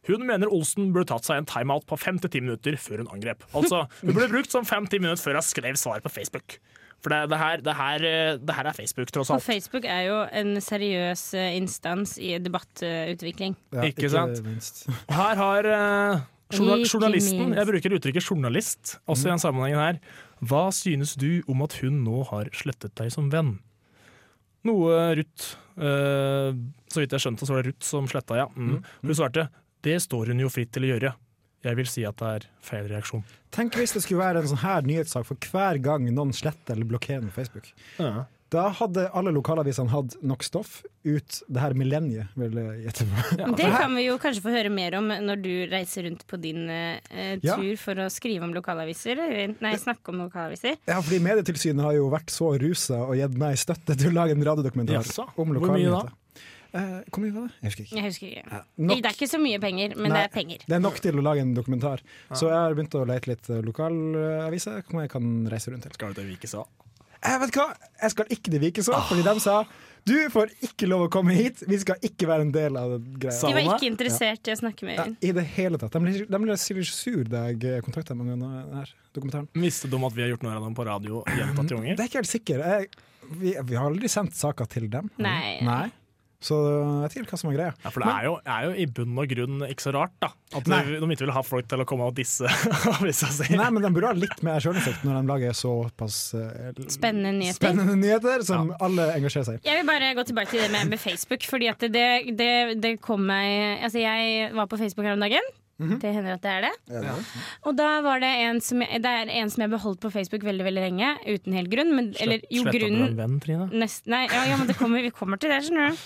Hun 0.06 0.22
mener 0.28 0.52
Olsen 0.54 0.92
burde 0.94 1.10
tatt 1.10 1.26
seg 1.26 1.40
en 1.42 1.48
timeout 1.50 1.86
på 1.90 1.98
fem 1.98 2.20
til 2.22 2.30
ti 2.30 2.40
minutter 2.44 2.78
før 2.78 3.02
hun 3.02 3.08
angrep. 3.10 3.42
Altså, 3.58 3.88
Hun 4.04 4.14
burde 4.14 4.30
brukt 4.30 4.52
som 4.54 4.66
fem-ti 4.66 5.00
minutter 5.02 5.24
før 5.24 5.40
hun 5.40 5.42
skrev 5.42 5.80
svar 5.82 6.04
på 6.06 6.12
Facebook. 6.14 6.60
For 7.02 7.10
det, 7.14 7.30
det, 7.30 7.38
her, 7.38 7.58
det, 7.62 7.74
her, 7.78 8.00
det 8.42 8.54
her 8.56 8.70
er 8.70 8.74
Facebook, 8.74 9.12
tross 9.14 9.30
alt. 9.30 9.42
Og. 9.42 9.46
Facebook 9.46 9.86
er 9.86 10.06
jo 10.08 10.20
en 10.34 10.56
seriøs 10.62 11.26
eh, 11.38 11.58
instans 11.58 12.16
i 12.18 12.38
debattutvikling. 12.42 13.58
Ja, 13.74 13.84
Ikke 13.90 14.10
sant? 14.10 14.42
minst. 14.46 14.86
Og 15.08 15.14
her 15.14 15.36
har 15.42 15.70
eh, 15.70 16.16
Ikke 16.16 16.35
journalisten. 16.58 17.54
Jeg 17.56 17.70
bruker 17.70 17.98
uttrykket 17.98 18.30
journalist 18.30 18.96
også 19.06 19.28
i 19.28 19.34
den 19.34 19.44
sammenhengen 19.44 19.82
her. 19.82 20.00
Hva 20.46 20.68
synes 20.76 21.16
du 21.20 21.44
om 21.52 21.64
at 21.66 21.78
hun 21.82 22.04
nå 22.06 22.24
har 22.32 22.50
slettet 22.56 22.96
deg 23.00 23.12
som 23.14 23.30
venn? 23.34 23.58
Noe 24.66 24.98
Ruth 25.20 25.52
eh, 25.78 26.56
Så 26.90 27.04
vidt 27.04 27.14
jeg 27.14 27.22
skjønte, 27.22 27.46
så 27.46 27.54
var 27.54 27.62
det 27.62 27.74
Ruth 27.74 27.86
som 27.86 28.08
sletta, 28.10 28.40
ja. 28.40 28.48
Mm. 28.56 28.80
Hun 28.82 29.18
svarte 29.18 29.50
det 29.86 30.00
står 30.02 30.34
hun 30.34 30.42
jo 30.42 30.50
fritt 30.50 30.72
til 30.74 30.88
å 30.88 30.96
gjøre. 30.96 31.12
Jeg 31.66 31.78
vil 31.80 31.90
si 31.90 32.04
at 32.06 32.18
det 32.18 32.30
er 32.30 32.46
feil 32.66 32.88
reaksjon. 32.90 33.24
Tenk 33.54 33.78
hvis 33.78 33.94
det 33.96 34.02
skulle 34.06 34.22
være 34.22 34.42
en 34.42 34.50
sånn 34.50 34.62
her 34.64 34.86
nyhetssak 34.86 35.26
for 35.28 35.50
hver 35.52 35.80
gang 35.82 36.08
noen 36.14 36.34
sletter 36.36 36.76
eller 36.76 36.90
blokkerer 36.90 37.26
på 37.30 37.36
Facebook. 37.40 37.70
Da 38.54 38.68
hadde 38.78 39.08
alle 39.18 39.32
lokalavisene 39.34 39.90
hatt 39.90 40.16
nok 40.22 40.44
stoff 40.46 40.84
ut 41.06 41.40
det 41.50 41.62
her 41.64 41.74
millenniet, 41.78 42.30
vil 42.38 42.54
jeg 42.62 42.84
gjette 42.86 43.08
på. 43.10 43.24
Ja. 43.42 43.48
Det 43.58 43.70
kan 43.74 43.96
vi 43.98 44.04
jo 44.06 44.18
kanskje 44.22 44.44
få 44.46 44.54
høre 44.54 44.70
mer 44.74 44.96
om 45.00 45.10
når 45.10 45.42
du 45.42 45.52
reiser 45.72 46.06
rundt 46.06 46.26
på 46.30 46.38
din 46.42 46.70
eh, 46.70 47.38
Ja. 47.42 47.56
tur 47.58 47.74
for 47.82 48.04
å 48.06 48.10
skrive 48.14 48.46
om 48.46 48.54
lokalaviser. 48.54 49.18
Nei, 49.62 49.74
snakke 49.82 50.14
om 50.14 50.22
lokalaviser. 50.28 50.78
Ja, 50.86 51.00
fordi 51.02 51.20
Medietilsynet 51.26 51.84
har 51.84 51.98
jo 51.98 52.06
vært 52.14 52.30
så 52.34 52.54
rusa 52.62 53.02
og 53.08 53.18
gitt 53.18 53.34
meg 53.42 53.58
støtte 53.58 53.98
til 53.98 54.14
å 54.14 54.16
lage 54.22 54.38
en 54.38 54.46
radiodokumentar 54.46 55.02
yes. 55.02 55.18
om 55.42 55.58
lokalnyheter. 55.58 56.14
Eh, 56.76 56.96
hvor 57.08 57.22
mye 57.24 57.32
var 57.34 57.50
det? 57.50 57.56
Jeg 57.62 57.70
husker 57.72 57.84
ikke. 57.86 57.96
Jeg 57.96 58.06
husker 58.10 58.28
ikke. 58.30 58.46
Ja, 58.52 58.62
nok- 58.78 59.02
Det 59.02 59.10
er 59.10 59.16
ikke 59.16 59.32
så 59.32 59.40
mye 59.40 59.60
penger, 59.64 59.94
men 59.96 60.12
Nei, 60.12 60.18
det 60.18 60.24
er 60.30 60.34
penger. 60.34 60.66
Det 60.68 60.76
er 60.76 60.82
nok 60.84 60.98
til 61.02 61.16
å 61.16 61.24
lage 61.24 61.42
en 61.42 61.54
dokumentar. 61.56 62.02
Så 62.36 62.50
jeg 62.52 62.58
har 62.62 62.74
begynt 62.76 62.98
å 63.00 63.06
lete 63.08 63.32
litt 63.32 63.50
eh, 63.50 63.62
lokalaviser 63.64 64.84
hvor 64.90 65.02
jeg 65.06 65.10
kan 65.18 65.30
reise 65.50 65.72
rundt 65.72 65.88
til. 65.88 65.94
Skal 65.96 66.14
du 66.14 66.22
til 66.22 66.30
Vikeså? 66.36 66.66
Jeg 67.26 67.42
vet 67.42 67.58
hva, 67.58 67.66
jeg 68.04 68.14
skal 68.14 68.32
ikke 68.38 68.54
til 68.54 68.64
Vikeså, 68.64 69.02
fordi 69.10 69.26
de 69.26 69.36
sa 69.44 69.64
du 70.06 70.14
får 70.30 70.52
ikke 70.62 70.86
lov 70.86 71.08
å 71.08 71.10
komme 71.10 71.34
hit, 71.34 71.64
vi 71.66 71.80
skal 71.82 71.98
ikke 72.06 72.28
være 72.30 72.46
en 72.46 72.52
del 72.54 72.76
av 72.78 72.92
det 72.94 73.16
greia. 73.24 73.40
De 73.42 73.54
var 73.56 73.64
ikke 73.80 73.88
interessert 73.90 74.46
i 74.46 74.54
å 74.54 74.58
snakke 74.60 74.86
med 74.86 75.00
Ja. 75.00 75.06
I 75.18 75.32
det 75.34 75.46
hele 75.56 75.80
tatt. 75.82 75.96
De 75.96 76.02
ble, 76.04 76.12
de 76.30 76.40
ble 76.44 76.58
sikkert 76.62 76.92
sur 76.94 77.24
da 77.26 77.48
jeg 77.50 77.82
kontakta 77.82 78.14
dem 78.14 78.22
om 78.22 78.30
denne 78.30 78.84
dokumentaren. 79.18 79.50
Visste 79.58 79.90
de 79.90 79.98
at 80.06 80.14
vi 80.14 80.22
har 80.22 80.30
gjort 80.36 80.46
noe 80.46 80.54
av 80.60 80.68
dem 80.68 80.78
på 80.78 80.86
radio 80.86 81.24
gjentatte 81.26 81.82
Det 81.82 81.98
er 81.98 82.12
ikke 82.12 82.22
helt 82.22 82.30
sikker. 82.36 82.66
Jeg, 82.70 82.90
vi, 83.34 83.56
vi 83.58 83.80
har 83.80 83.90
aldri 83.90 84.12
sendt 84.12 84.38
saker 84.38 84.70
til 84.70 84.86
dem. 84.94 85.10
Nei. 85.18 85.58
Nei. 85.66 85.88
Så 86.44 86.56
jeg 86.60 87.02
vet 87.02 87.14
ikke 87.16 87.22
helt 87.24 87.32
hva 87.34 87.40
som 87.40 87.50
er 87.52 87.56
greia. 87.58 87.74
Ja, 87.84 87.92
for 87.94 88.04
det 88.04 88.12
er 88.12 88.26
jo, 88.28 88.34
er 88.56 88.66
jo 88.68 88.74
i 88.84 88.86
bunn 88.98 89.18
og 89.22 89.30
grunn 89.32 89.66
ikke 89.70 89.86
så 89.86 89.94
rart, 89.96 90.14
da. 90.22 90.30
At 90.56 90.68
Nei. 90.72 90.82
de, 90.86 91.00
de 91.02 91.10
ikke 91.16 91.26
vil 91.26 91.34
ha 91.36 91.44
folk 91.46 91.68
til 91.72 91.82
å 91.82 91.88
komme 91.90 92.08
og 92.10 92.16
disse 92.18 92.50
avisa 92.96 93.30
si. 93.34 93.50
Nei, 93.56 93.70
men 93.74 93.86
de 93.86 93.92
burde 93.96 94.12
ha 94.12 94.18
litt 94.18 94.44
mer 94.46 94.62
sjølinnsikt 94.64 95.04
når 95.08 95.20
de 95.22 95.32
lager 95.32 95.58
såpass 95.58 96.20
uh, 96.38 96.72
Spennende 96.92 97.34
nyheter. 97.40 97.60
spennende 97.60 97.98
nyheter 98.00 98.46
som 98.48 98.74
alle 98.84 99.10
engasjerer 99.18 99.50
seg 99.50 99.60
i. 99.60 99.66
Jeg 99.70 99.82
vil 99.82 99.90
bare 99.90 100.14
gå 100.20 100.28
tilbake 100.30 100.54
til 100.54 100.66
det 100.66 100.72
med, 100.76 100.92
med 100.94 101.02
Facebook. 101.02 101.48
Fordi 101.50 101.70
at 101.72 101.86
det, 101.94 102.08
det, 102.40 102.54
det 102.84 102.98
kom 103.04 103.24
meg 103.26 103.84
Altså, 103.86 104.00
jeg 104.02 104.52
var 104.56 104.68
på 104.70 104.78
Facebook 104.80 105.08
her 105.08 105.16
om 105.18 105.24
dagen. 105.24 105.54
Mhm. 105.76 105.98
Det 106.00 106.12
hender 106.16 106.38
at 106.38 106.44
det 106.46 106.52
er 106.52 106.62
det. 106.64 107.16
Og 107.68 107.76
da 107.76 107.90
var 108.06 108.22
det 108.24 108.30
en 108.46 108.62
som 108.64 108.80
jeg, 108.80 109.02
Det 109.04 109.12
er 109.12 109.32
en 109.42 109.50
som 109.52 109.66
jeg 109.66 109.74
beholdt 109.74 110.00
på 110.00 110.12
Facebook 110.14 110.46
veldig 110.48 110.64
veldig 110.64 110.84
lenge, 110.86 111.10
uten 111.28 111.58
helt 111.58 111.72
grunn. 111.74 111.92
Men, 111.96 112.14
eller 112.24 112.46
jo, 112.50 112.64
grunnen 112.64 113.10
en 113.10 113.18
venn, 113.18 113.40
Trine? 113.44 113.68
Nest, 113.74 114.06
nei, 114.08 114.24
ja, 114.32 114.46
ja, 114.52 114.60
men 114.62 114.70
det 114.72 114.78
kommer, 114.80 115.04
vi 115.04 115.12
kommer 115.12 115.42
til 115.42 115.52
det, 115.52 115.64
skjønner 115.68 115.92
du. 115.92 116.06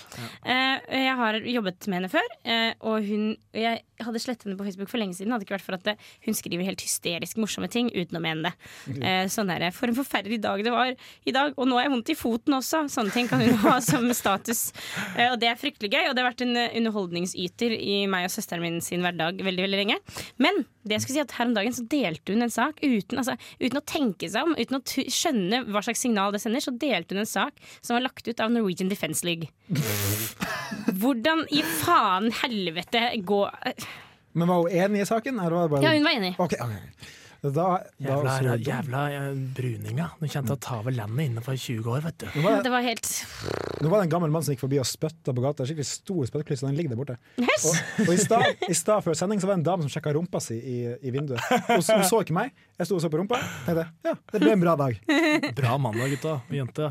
Eh, 0.50 1.04
jeg 1.04 1.14
har 1.18 1.36
jobbet 1.46 1.86
med 1.90 1.98
henne 1.98 2.08
før, 2.10 2.26
uh, 2.48 2.72
og 2.90 3.04
hun, 3.06 3.24
jeg 3.54 3.82
hadde 4.06 4.22
slettet 4.22 4.46
henne 4.48 4.58
på 4.58 4.66
Facebook 4.66 4.90
for 4.92 5.00
lenge 5.02 5.16
siden. 5.18 5.34
Hadde 5.34 5.46
ikke 5.46 5.56
vært 5.56 5.66
for 5.66 5.76
at 5.78 5.84
det, 5.86 5.96
hun 6.26 6.36
skriver 6.36 6.66
helt 6.66 6.84
hysterisk 6.84 7.40
morsomme 7.40 7.70
ting 7.72 7.90
uten 7.94 8.18
å 8.18 8.22
mene 8.24 8.50
det. 8.50 8.52
Eh, 9.00 9.24
sånn 9.32 9.50
der, 9.50 9.68
For 9.76 9.90
en 9.90 9.98
forferdelig 9.98 10.40
dag 10.44 10.64
det 10.64 10.74
var 10.74 10.92
i 10.92 11.34
dag, 11.34 11.54
og 11.56 11.68
nå 11.68 11.78
har 11.78 11.88
jeg 11.88 11.94
vondt 11.94 12.12
i 12.12 12.18
foten 12.18 12.58
også. 12.58 12.84
Sånne 12.92 13.14
ting 13.14 13.30
kan 13.30 13.42
hun 13.44 13.56
ha 13.64 13.76
som 13.90 14.06
status. 14.16 14.70
Eh, 15.16 15.30
og 15.30 15.38
det 15.42 15.50
er 15.50 15.60
fryktelig 15.60 15.92
gøy, 15.92 16.10
og 16.10 16.16
det 16.16 16.24
har 16.24 16.30
vært 16.30 16.44
en 16.46 16.56
eh, 16.58 16.76
underholdningsyter 16.80 17.76
i 17.76 18.02
meg 18.10 18.28
og 18.28 18.34
søsteren 18.34 18.64
min 18.64 18.80
sin 18.84 19.04
hverdag 19.04 19.40
veldig 19.44 19.66
veldig 19.66 19.82
lenge. 19.84 19.98
Men 20.42 20.64
det 20.84 20.96
jeg 20.96 21.04
skulle 21.04 21.18
si 21.18 21.24
at 21.26 21.36
her 21.36 21.50
om 21.50 21.56
dagen 21.56 21.76
så 21.76 21.84
delte 21.92 22.34
hun 22.34 22.46
en 22.46 22.52
sak 22.52 22.80
uten, 22.80 23.20
altså, 23.20 23.36
uten 23.60 23.80
å 23.80 23.84
tenke 23.84 24.30
seg 24.32 24.48
om, 24.48 24.56
uten 24.56 24.78
å 24.78 24.82
skjønne 25.12 25.64
hva 25.68 25.84
slags 25.84 26.04
signal 26.06 26.32
det 26.34 26.40
sender, 26.42 26.64
så 26.64 26.72
delte 26.72 27.16
hun 27.16 27.24
en 27.24 27.28
sak 27.28 27.60
som 27.80 27.96
var 27.96 28.06
lagt 28.08 28.28
ut 28.28 28.40
av 28.40 28.52
Norwegian 28.54 28.92
Defence 28.92 29.26
League. 29.26 29.50
Hvordan 30.98 31.46
i 31.50 31.62
faen 31.62 32.30
helvete 32.42 33.06
gå 33.26 33.40
Men 34.34 34.48
var 34.48 34.62
hun 34.62 34.70
enig 34.70 35.02
i 35.02 35.08
saken? 35.08 35.38
Eller 35.40 35.56
var 35.56 35.62
det 35.68 35.74
bare... 35.76 35.82
Ja, 35.88 35.94
hun 35.96 36.04
var 36.06 36.18
enig. 36.20 36.34
Okay, 36.38 36.58
okay. 36.62 37.16
Da, 37.40 37.48
da, 37.56 37.66
Jævla, 37.96 38.32
også... 38.36 38.56
jævla 38.68 39.02
eh, 39.16 39.28
bruninga. 39.56 40.10
Du 40.20 40.26
kjente 40.28 40.52
å 40.52 40.58
ta 40.60 40.76
over 40.82 40.92
landet 40.92 41.30
innenfor 41.30 41.56
20 41.56 41.86
år, 41.88 42.02
vet 42.04 42.18
du. 42.20 42.26
Nå 42.36 42.42
var, 42.44 42.58
Det 42.58 42.66
det, 42.66 42.72
var 42.74 42.84
helt 42.84 43.08
nå 43.80 43.88
var 43.88 44.02
det 44.02 44.04
en 44.04 44.12
gammel 44.12 44.32
mann 44.34 44.44
som 44.44 44.52
gikk 44.52 44.60
forbi 44.60 44.76
og 44.82 44.84
spytta 44.84 45.32
på 45.32 45.40
gata. 45.40 45.64
Skikkelig 45.64 45.88
stor 45.88 46.28
spyttkliss, 46.28 46.60
og 46.66 46.68
den 46.68 46.76
ligger 46.76 46.92
der 46.92 47.00
borte. 47.00 47.16
Og, 47.40 48.04
og 48.04 48.12
i 48.12 48.76
stad- 48.76 49.00
før 49.06 49.16
sending 49.16 49.40
så 49.40 49.48
var 49.48 49.56
det 49.56 49.62
en 49.62 49.68
dame 49.70 49.86
som 49.86 49.94
sjekka 49.94 50.12
rumpa 50.18 50.42
si 50.44 50.58
i, 50.60 50.76
i 51.00 51.14
vinduet. 51.14 51.40
Hun, 51.70 51.80
hun 51.80 52.04
så 52.10 52.20
ikke 52.20 52.36
meg. 52.36 52.52
Jeg 52.76 52.90
sto 52.90 52.98
og 52.98 53.04
så 53.06 53.08
på 53.12 53.22
rumpa. 53.22 53.40
Tenkte 53.64 53.86
ja, 54.04 54.14
det 54.34 54.42
ble 54.44 54.52
en 54.58 54.66
bra 54.66 54.76
dag. 54.76 55.00
Bra 55.56 55.78
mandag, 55.80 56.12
gutta 56.12 56.36
og 56.44 56.52
jente. 56.60 56.90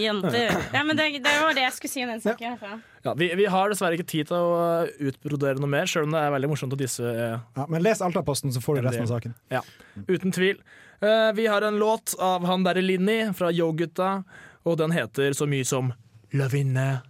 Ja, 0.00 0.16
men 0.16 0.96
det, 0.96 1.06
det 1.20 1.36
var 1.44 1.52
det 1.60 1.66
jeg 1.68 1.76
skulle 1.76 1.92
si 1.92 2.06
om 2.08 2.14
den 2.14 2.24
saken. 2.24 2.56
herfra. 2.56 2.80
Ja, 3.02 3.14
vi, 3.16 3.30
vi 3.34 3.46
har 3.48 3.72
dessverre 3.72 3.96
ikke 3.96 4.10
tid 4.10 4.28
til 4.28 4.36
å 4.36 4.84
uh, 4.84 4.90
utbrodere 5.08 5.56
noe 5.62 5.70
mer, 5.72 5.88
sjøl 5.88 6.04
om 6.04 6.12
det 6.12 6.20
er 6.20 6.34
veldig 6.34 6.50
morsomt 6.52 6.76
å 6.76 6.78
disse 6.80 7.00
uh, 7.00 7.38
Ja, 7.56 7.64
men 7.64 7.80
les 7.80 8.02
Altaposten, 8.04 8.52
så 8.52 8.60
får 8.60 8.76
du 8.76 8.86
resten 8.88 9.06
av 9.06 9.12
saken. 9.14 9.36
Ja, 9.52 9.64
uten 10.04 10.36
tvil. 10.36 10.60
Eh, 11.00 11.32
vi 11.32 11.46
har 11.46 11.62
en 11.62 11.78
låt 11.78 12.14
av 12.18 12.44
han 12.44 12.64
derre 12.64 12.82
Linni 12.84 13.32
fra 13.32 13.48
Yo-gutta, 13.52 14.22
og 14.68 14.76
den 14.78 14.92
heter 14.92 15.32
så 15.32 15.48
mye 15.48 15.64
som 15.64 15.94
Løvinne. 16.36 17.00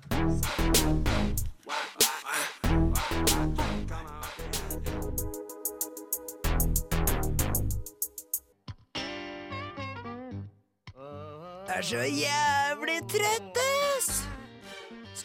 Er 11.70 11.83
så 11.83 12.07
jævlig 12.07 13.00
trøtt, 13.11 13.59
ass! 13.59 13.69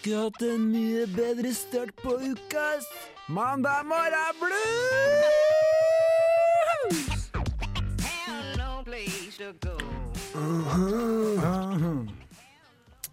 Skulle 0.06 0.22
hatt 0.22 0.44
en 0.46 0.66
mye 0.70 1.06
bedre 1.10 1.50
start 1.58 1.90
på 1.98 2.12
uka, 2.22 2.62
ass. 2.76 2.86
Mandag 3.26 3.88
morgen 3.90 4.38
blues! 4.38 5.34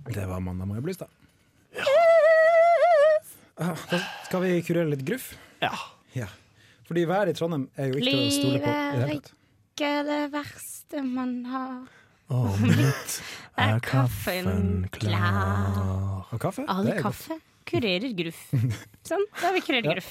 Det 0.04 0.26
var 0.26 0.40
mandag 0.40 0.66
morgen 0.68 0.82
blues, 0.82 0.96
da. 1.00 1.06
Ah, 3.56 3.76
Da 3.90 3.98
skal 4.26 4.42
vi 4.44 4.60
kurere 4.68 4.90
litt 4.92 5.06
gruff. 5.08 5.32
Ja. 5.64 5.72
Ja. 6.12 6.28
Fordi 6.84 7.06
været 7.08 7.32
i 7.32 7.38
Trondheim 7.40 7.70
er 7.76 7.88
jo 7.88 8.02
ikke 8.02 8.10
til 8.10 8.20
å 8.20 8.30
stole 8.36 8.60
på. 8.60 8.68
i 8.68 8.68
det 8.68 8.76
hele 8.92 9.16
tatt. 9.22 9.32
Ikke 9.72 9.92
det 10.12 10.20
verste 10.36 11.02
man 11.08 11.34
har. 11.48 12.01
Og 12.32 12.60
mitt 12.64 13.16
Er 13.60 13.80
kaffen 13.84 14.86
klar? 14.94 16.26
Og 16.32 16.38
kaffe? 16.40 16.64
All 16.72 16.88
kaffe 17.00 17.38
kurerer 17.68 18.10
gruff. 18.18 18.38
Sånn, 19.08 19.22
da 19.38 19.44
har 19.46 19.52
vi 19.54 19.60
kurert 19.64 19.86
Ja. 19.86 19.92
gruff. 19.94 20.08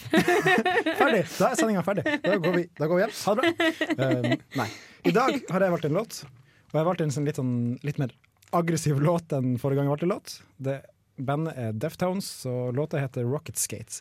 Ferdig! 1.02 1.24
Da 1.36 1.50
er 1.50 1.58
sendinga 1.60 1.82
ferdig. 1.86 2.06
Da 2.24 2.38
går 2.40 2.56
vi, 2.56 2.64
da 2.78 2.88
går 2.88 2.96
vi 3.00 3.04
hjem. 3.04 3.16
Ha 3.26 3.34
det 3.36 3.50
bra. 3.60 4.08
Um, 4.08 4.46
nei. 4.62 4.68
I 5.10 5.14
dag 5.18 5.36
har 5.52 5.66
jeg 5.66 5.74
valgt 5.76 5.88
en 5.90 5.98
låt, 5.98 6.20
og 6.24 6.72
jeg 6.78 6.80
har 6.80 6.88
valgt 6.88 7.04
en 7.06 7.14
sånn 7.14 7.28
litt, 7.28 7.40
sånn, 7.42 7.52
litt 7.86 8.00
mer 8.02 8.14
aggressiv 8.56 9.02
låt 9.04 9.36
enn 9.36 9.58
forrige 9.62 9.82
gang 9.82 9.90
jeg 9.90 9.96
valgte 9.98 10.12
låt. 10.14 10.36
Det 10.64 10.78
Bandet 11.22 11.60
er 11.60 11.76
Deftones, 11.78 12.30
og 12.50 12.72
låta 12.78 13.02
heter 13.04 13.28
Rocket 13.28 13.60
Skates. 13.60 14.00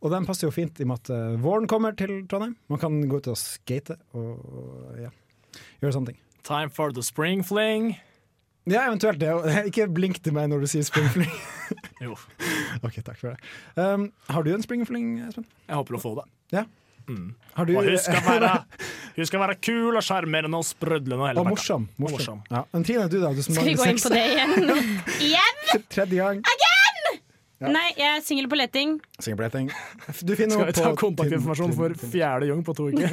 Og 0.00 0.12
den 0.14 0.24
passer 0.28 0.46
jo 0.46 0.54
fint 0.54 0.78
i 0.80 0.86
og 0.86 0.92
med 0.92 1.02
at 1.02 1.10
eh, 1.12 1.34
våren 1.42 1.66
kommer 1.68 1.96
til 1.98 2.20
Trondheim. 2.30 2.54
Man 2.70 2.80
kan 2.80 2.96
gå 3.10 3.18
ut 3.18 3.28
og 3.32 3.36
skate 3.40 3.98
og 4.16 4.94
ja, 5.00 5.10
gjøre 5.82 5.96
sånne 5.98 6.12
ting. 6.12 6.20
Time 6.46 6.70
for 6.70 6.92
the 6.94 7.02
spring 7.02 7.42
fling. 7.42 7.96
Ja, 8.66 8.84
eventuelt 8.86 9.18
det. 9.18 9.30
Ikke 9.70 9.86
blink 9.90 10.20
til 10.22 10.34
meg 10.36 10.48
når 10.50 10.62
du 10.64 10.70
sier 10.70 10.86
spring 10.86 11.08
fling. 11.14 11.32
Jo, 12.04 12.12
ok, 12.86 13.00
takk 13.02 13.16
for 13.18 13.32
det. 13.32 13.38
Um, 13.74 14.10
har 14.30 14.44
du 14.46 14.52
en 14.54 14.62
spring 14.62 14.84
fling, 14.86 15.16
Espen? 15.26 15.46
jeg 15.66 15.74
håper 15.80 15.96
å 15.96 16.00
få 16.02 16.12
det. 16.20 16.24
Ja. 16.54 16.62
Mm. 17.08 17.32
Har 17.56 17.66
du, 17.66 17.72
Og 17.78 17.86
hun 17.88 17.98
skal 17.98 18.22
være, 18.28 18.50
hun 19.16 19.26
skal 19.30 19.42
være 19.42 19.56
kul 19.62 19.98
og 19.98 20.02
sjarmerende 20.06 20.58
og 20.60 20.66
sprødlende. 20.68 21.32
og 21.32 21.40
og 21.42 21.48
morsom. 21.50 21.88
morsom. 21.98 22.18
morsom. 22.20 22.40
Ja. 22.50 22.62
Men 22.74 22.86
Trine, 22.86 23.08
du 23.10 23.18
da? 23.22 23.32
Du 23.34 23.42
som 23.42 23.54
Skal 23.56 23.70
vi 23.72 23.74
gå 23.78 23.88
inn 23.90 23.98
på 24.02 24.12
det 24.14 24.22
igjen? 24.30 24.54
Igjen? 25.30 25.82
Tredje 25.90 26.20
gang. 26.20 26.42
Ja. 27.56 27.70
Nei, 27.72 27.86
jeg 27.96 28.18
er 28.18 28.20
singel 28.20 28.50
på 28.52 28.56
leting. 28.60 28.98
Singelbilleting. 29.24 29.70
Du 30.28 30.34
finner 30.36 30.52
Skal 30.58 30.66
vi 30.68 30.74
ta 30.76 30.90
på 30.90 30.98
kontaktinformasjon 31.06 31.70
Tin- 31.72 31.78
for 31.78 31.94
fjerde 32.12 32.50
gang 32.50 32.60
på 32.66 32.74
to 32.76 32.90
uker? 32.92 33.08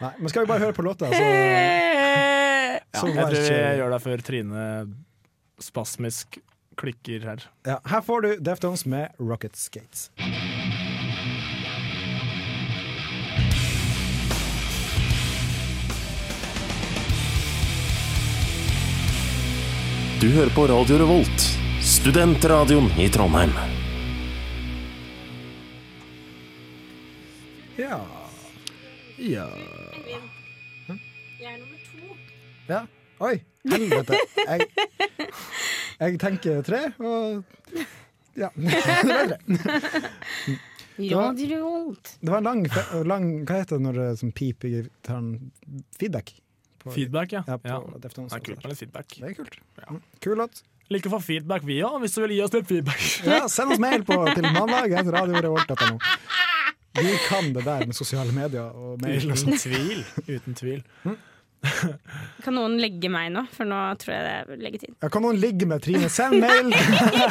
Nei, 0.00 0.12
men 0.16 0.32
skal 0.32 0.46
vi 0.46 0.48
bare 0.48 0.62
høre 0.64 0.72
på 0.76 0.80
låta, 0.86 1.10
så, 1.12 1.20
Ja, 1.20 2.80
så 2.96 3.04
jeg 3.12 3.20
tror 3.20 3.36
vi 3.36 3.76
gjør 3.82 3.92
det 3.92 4.00
før 4.06 4.24
Trine 4.24 4.64
spasmisk 5.60 6.40
klikker 6.80 7.28
her. 7.28 7.44
ja, 7.68 7.76
Her 7.92 8.00
får 8.08 8.24
du 8.24 8.30
Deftones 8.48 8.86
med 8.88 9.12
Rocket 9.20 9.52
Skates. 9.60 10.08
Du 20.20 20.28
hører 20.34 20.50
på 20.54 20.66
Radio 20.68 20.98
Revolt, 21.00 21.44
studentradioen 22.00 22.90
i 22.98 23.08
Trondheim. 23.08 23.50
Ja. 27.76 28.00
Ja. 29.18 29.46
Jeg 31.40 31.48
er 31.48 31.58
nummer 31.58 31.78
to. 31.84 32.16
ja. 32.68 32.80
Oi, 33.20 33.34
helvete. 33.68 34.16
Jeg, 34.48 34.66
jeg 36.00 36.18
tenker 36.22 36.62
tre, 36.64 36.80
og 37.04 37.42
ja. 38.40 38.48
Det 38.56 38.68
ble 38.96 39.24
tre. 39.28 39.36
Det 41.00 42.28
var 42.28 42.38
en 42.40 42.44
lang, 42.48 42.62
lang 43.08 43.26
Hva 43.48 43.60
heter 43.60 43.76
det 43.78 43.84
når 43.86 43.98
det 44.00 44.08
som 44.20 44.32
piper 44.36 44.68
i 44.68 44.72
gitaren? 44.82 45.30
Feedback. 46.00 46.32
På- 46.80 46.92
Feedback, 46.96 47.32
ja. 47.36 47.42
Ja, 47.48 47.56
på 47.60 47.68
ja. 47.68 47.78
Det 48.00 48.10
er 48.12 48.40
kult 48.40 48.64
med 48.64 48.72
litt 48.72 48.80
feedback. 48.82 49.16
Det 49.20 49.30
er 49.30 49.36
kult. 49.36 49.56
Ja. 49.80 50.00
Kul 50.24 50.36
låt. 50.40 50.62
Liker 50.90 51.10
å 51.12 51.18
få 51.18 51.22
feedback, 51.22 51.62
vi 51.66 51.76
òg, 51.86 52.00
hvis 52.02 52.16
du 52.16 52.22
vil 52.24 52.32
gi 52.34 52.42
oss 52.42 52.54
litt 52.56 52.66
feedback. 52.70 53.02
Ja, 53.30 53.44
send 53.52 53.76
oss 53.76 53.82
mail 53.82 54.02
på, 54.06 54.16
til 54.34 54.46
mandag 54.50 54.90
etter 54.90 55.14
radiorevolt.no. 55.14 55.98
Vi 56.98 57.12
kan 57.28 57.52
det 57.54 57.62
der 57.62 57.84
med 57.86 57.94
sosiale 57.94 58.32
medier 58.34 58.72
og 58.74 58.96
mail 59.04 59.28
og 59.30 59.36
Uten 59.38 59.54
tvil. 59.62 60.00
Uten 60.26 60.56
tvil. 60.58 60.80
Kan 62.42 62.56
noen 62.56 62.74
legge 62.80 63.10
meg 63.12 63.28
nå? 63.34 63.44
For 63.54 63.68
nå 63.68 63.78
tror 64.00 64.14
jeg 64.16 64.24
det 64.26 64.32
er 64.56 64.62
leggetid. 64.64 64.94
Ja, 65.04 65.10
kan 65.12 65.22
noen 65.22 65.38
ligge 65.38 65.68
med 65.70 65.82
Trine? 65.84 66.08
Send 66.10 66.40
mail! 66.42 66.72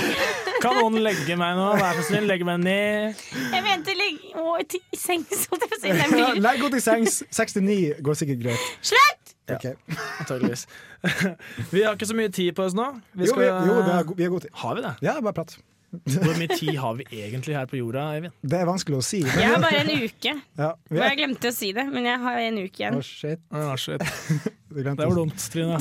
Kan 0.63 0.75
noen 0.75 0.97
legge 0.99 1.35
meg 1.39 1.53
nå? 1.55 1.69
Vær 1.79 1.95
så 1.95 2.01
snill, 2.09 2.25
legge 2.27 2.43
meg 2.43 2.57
ned. 2.59 3.21
Jeg 3.53 3.63
mente 3.63 3.93
legge 3.95 4.33
å, 4.43 4.57
til- 4.67 4.81
i 4.91 4.97
sengs, 4.99 5.45
holdt 5.47 5.63
jeg 5.63 5.71
på 5.71 5.77
å 5.77 5.79
si. 5.79 5.93
Legg 6.43 6.59
henne 6.59 6.71
til 6.75 6.83
sengs. 6.83 7.21
69 7.31 7.77
går 8.03 8.17
sikkert 8.19 8.41
greit. 8.43 8.65
Slutt! 8.91 9.33
Ok. 9.57 9.97
Antageligvis. 10.21 10.67
Vi 11.73 11.83
har 11.83 11.97
ikke 11.97 12.09
så 12.09 12.17
mye 12.17 12.31
tid 12.35 12.53
på 12.57 12.67
oss 12.67 12.77
nå. 12.77 12.91
Jo, 13.15 13.33
vi, 13.33 13.49
jo 13.49 13.81
vi, 13.81 13.91
har, 13.91 14.13
vi 14.15 14.23
har 14.27 14.31
god 14.35 14.47
tid. 14.47 14.55
Har 14.61 14.77
vi 14.79 14.85
det? 14.85 14.95
Ja, 15.05 15.17
bare 15.23 15.37
prat. 15.41 15.57
Hvor 15.89 16.35
mye 16.37 16.53
tid 16.53 16.75
har 16.77 16.97
vi 16.99 17.05
egentlig 17.17 17.55
her 17.57 17.65
på 17.65 17.79
jorda, 17.79 18.03
Eivind? 18.13 18.33
Det 18.45 18.59
er 18.59 18.67
vanskelig 18.69 18.99
å 18.99 19.05
si. 19.05 19.23
Jeg 19.25 19.47
har 19.49 19.57
bare 19.63 19.79
en 19.81 19.89
uke. 19.89 20.33
Ja, 20.59 20.67
vi 20.85 20.99
Og 20.99 21.01
er, 21.01 21.07
jeg 21.07 21.17
glemte 21.23 21.49
å 21.49 21.55
si 21.55 21.71
det, 21.73 21.85
men 21.89 22.05
jeg 22.05 22.21
har 22.21 22.41
en 22.43 22.59
uke 22.61 22.83
igjen. 22.83 22.99
Å, 22.99 23.05
shit. 23.07 23.41
Oh, 23.49 23.71
shit. 23.79 24.03
Vi 24.69 24.83
Det 24.85 24.93
var 25.01 25.15
dumt, 25.17 25.41
Trine. 25.49 25.79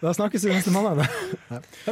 Da 0.00 0.12
snakkes 0.16 0.46
vi 0.46 0.54
neste 0.54 0.72
mandag. 0.72 1.04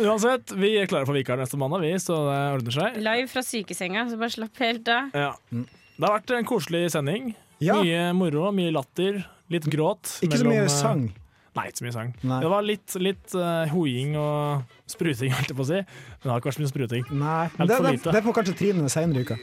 uansett, 0.01 0.55
vi 0.57 0.71
er 0.81 0.89
klare 0.89 1.05
for 1.05 1.13
vikar 1.13 1.37
neste 1.37 1.59
mandag, 1.61 1.85
vi, 1.85 1.91
så 2.01 2.17
det 2.31 2.39
ordner 2.55 2.77
seg. 2.79 2.97
Live 3.05 3.29
fra 3.29 3.43
sykesenga, 3.45 4.07
så 4.09 4.17
bare 4.17 4.33
slapp 4.33 4.63
helt 4.65 4.89
av. 4.89 5.13
Ja. 5.13 5.35
Det 5.53 6.07
har 6.07 6.15
vært 6.17 6.33
en 6.39 6.49
koselig 6.49 6.87
sending. 6.97 7.35
Ja. 7.61 7.77
Mye 7.85 8.09
moro, 8.17 8.49
mye 8.57 8.73
latter, 8.73 9.21
litt 9.53 9.69
gråt. 9.73 10.17
Ikke 10.27 10.41
så 10.41 10.49
mye 10.49 10.65
eh, 10.67 10.73
sang. 10.73 11.11
Nei, 11.53 11.67
ikke 11.69 11.83
så 11.83 11.85
mye 11.85 11.93
sang. 11.93 12.11
Nei. 12.25 12.37
Det 12.41 12.49
var 12.49 12.63
litt, 12.65 12.95
litt 13.05 13.35
uh, 13.37 13.69
hoiing 13.69 14.15
og 14.17 14.63
spruting, 14.89 15.33
holdt 15.37 15.51
jeg 15.53 15.57
på 15.59 15.65
å 15.67 15.69
si. 15.69 15.81
Men 15.83 16.23
det 16.25 16.31
har 16.33 16.41
ikke 16.41 16.49
vært 16.49 16.57
så 16.57 16.63
mye 16.63 16.71
spruting. 16.71 17.03
Nei, 17.21 17.41
Helt 17.59 17.69
det, 17.69 17.77
for 17.77 17.85
det, 17.85 17.91
lite. 17.99 18.15
det 18.17 18.23
får 18.25 18.37
kanskje 18.39 18.55
Trine 18.57 18.93
senere 18.95 19.21
i 19.21 19.27
uka. 19.27 19.37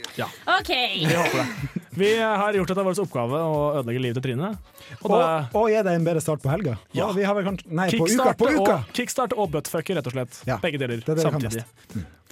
OK! 0.56 0.72
Vi 0.96 1.12
håper 1.14 1.38
det. 1.38 1.84
Vi 2.00 2.08
har 2.18 2.58
gjort 2.58 2.72
det 2.72 2.76
til 2.80 2.86
vår 2.88 2.98
oppgave 3.04 3.42
å 3.46 3.60
ødelegge 3.78 4.02
livet 4.02 4.18
til 4.18 4.26
Trine. 4.26 4.50
Og 5.00 5.06
Og, 5.06 5.14
da 5.20 5.30
og 5.60 5.68
gi 5.70 5.78
deg 5.86 6.00
en 6.00 6.08
bedre 6.10 6.24
start 6.24 6.42
på 6.42 6.50
helga. 6.50 6.74
Ja. 6.98 7.06
Og 7.06 7.14
vi 7.18 7.26
har 7.28 7.38
vel 7.38 7.46
kanskje 7.46 7.70
Nei, 7.78 7.86
på 7.94 8.02
uka! 8.02 8.10
kickstart 8.10 8.42
På 8.42 8.50
uka! 8.56 8.74
og, 8.80 8.92
kickstart 8.98 9.36
og 9.38 9.54
buttfucker, 9.54 10.00
rett 10.00 10.10
og 10.10 10.16
slett. 10.16 10.42
Ja. 10.50 10.58
Begge 10.62 10.82
deler 10.82 11.02
Det 11.06 11.14
det 11.14 11.28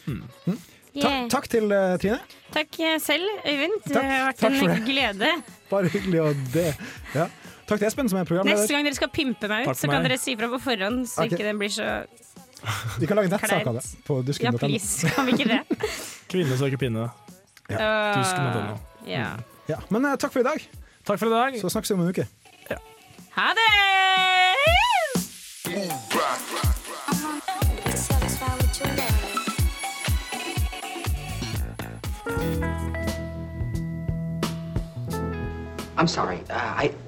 Mm. 0.09 0.23
Mm. 0.49 0.59
samtidig. 0.59 0.59
Ta, 0.99 1.11
takk 1.31 1.47
til 1.53 1.71
uh, 1.71 1.95
Trine. 2.01 2.19
Takk 2.55 2.79
selv, 3.05 3.29
Øyvind. 3.47 3.77
Det 3.87 4.03
har 4.03 4.33
vært 4.33 4.41
Takk 4.43 4.57
en 4.65 4.87
glede. 4.89 5.35
Bare 5.69 5.91
hyggelig 5.93 6.23
å 6.25 6.31
det. 6.55 6.71
Ja. 7.15 7.29
Takk 7.69 7.83
til 7.83 7.87
Espen, 7.91 8.09
som 8.09 8.19
er 8.19 8.25
programleder. 8.25 8.63
Neste 8.63 8.73
gang 8.73 8.87
dere 8.87 8.97
skal 8.97 9.11
pimpe 9.13 9.49
meg 9.51 9.67
ut, 9.69 9.77
så 9.77 9.91
kan 9.91 9.99
meg. 9.99 10.09
dere 10.09 10.17
si 10.21 10.35
fra 10.41 10.49
på 10.49 10.59
forhånd, 10.65 11.03
så 11.11 11.27
okay. 11.27 11.37
ikke 11.37 11.45
den 11.45 11.59
blir 11.61 11.73
så 11.73 11.89
Vi 12.99 13.07
kan 13.07 13.19
lage 13.21 13.29
nettsak 13.29 13.67
av 13.69 13.77
det 13.77 13.83
på 14.07 14.23
dusken.no. 14.25 14.57
Ja, 14.57 14.63
please. 14.63 15.11
Kan 15.13 15.29
vi 15.29 15.37
ikke 15.37 15.49
det? 15.53 15.61
Kvinne 16.33 16.57
søker 16.57 16.81
pinne. 16.81 17.11
Dusken.no. 17.69 18.73
Uh, 18.73 19.11
ja. 19.11 19.35
Ja. 19.69 19.83
Men 19.93 20.09
uh, 20.09 20.17
takk 20.17 20.33
for 20.33 20.41
i 20.41 20.49
dag. 20.49 20.65
Takk 21.05 21.21
for 21.21 21.29
i 21.29 21.35
dag. 21.35 21.61
Så 21.61 21.69
snakkes 21.77 21.93
vi 21.93 21.99
om 21.99 22.07
en 22.07 22.09
uke. 22.09 22.25
Ha 23.37 23.53
det! 23.55 23.69
I'm 35.99 36.07
sorry. 36.07 36.39
Uh, 36.49 36.85
I 36.85 37.08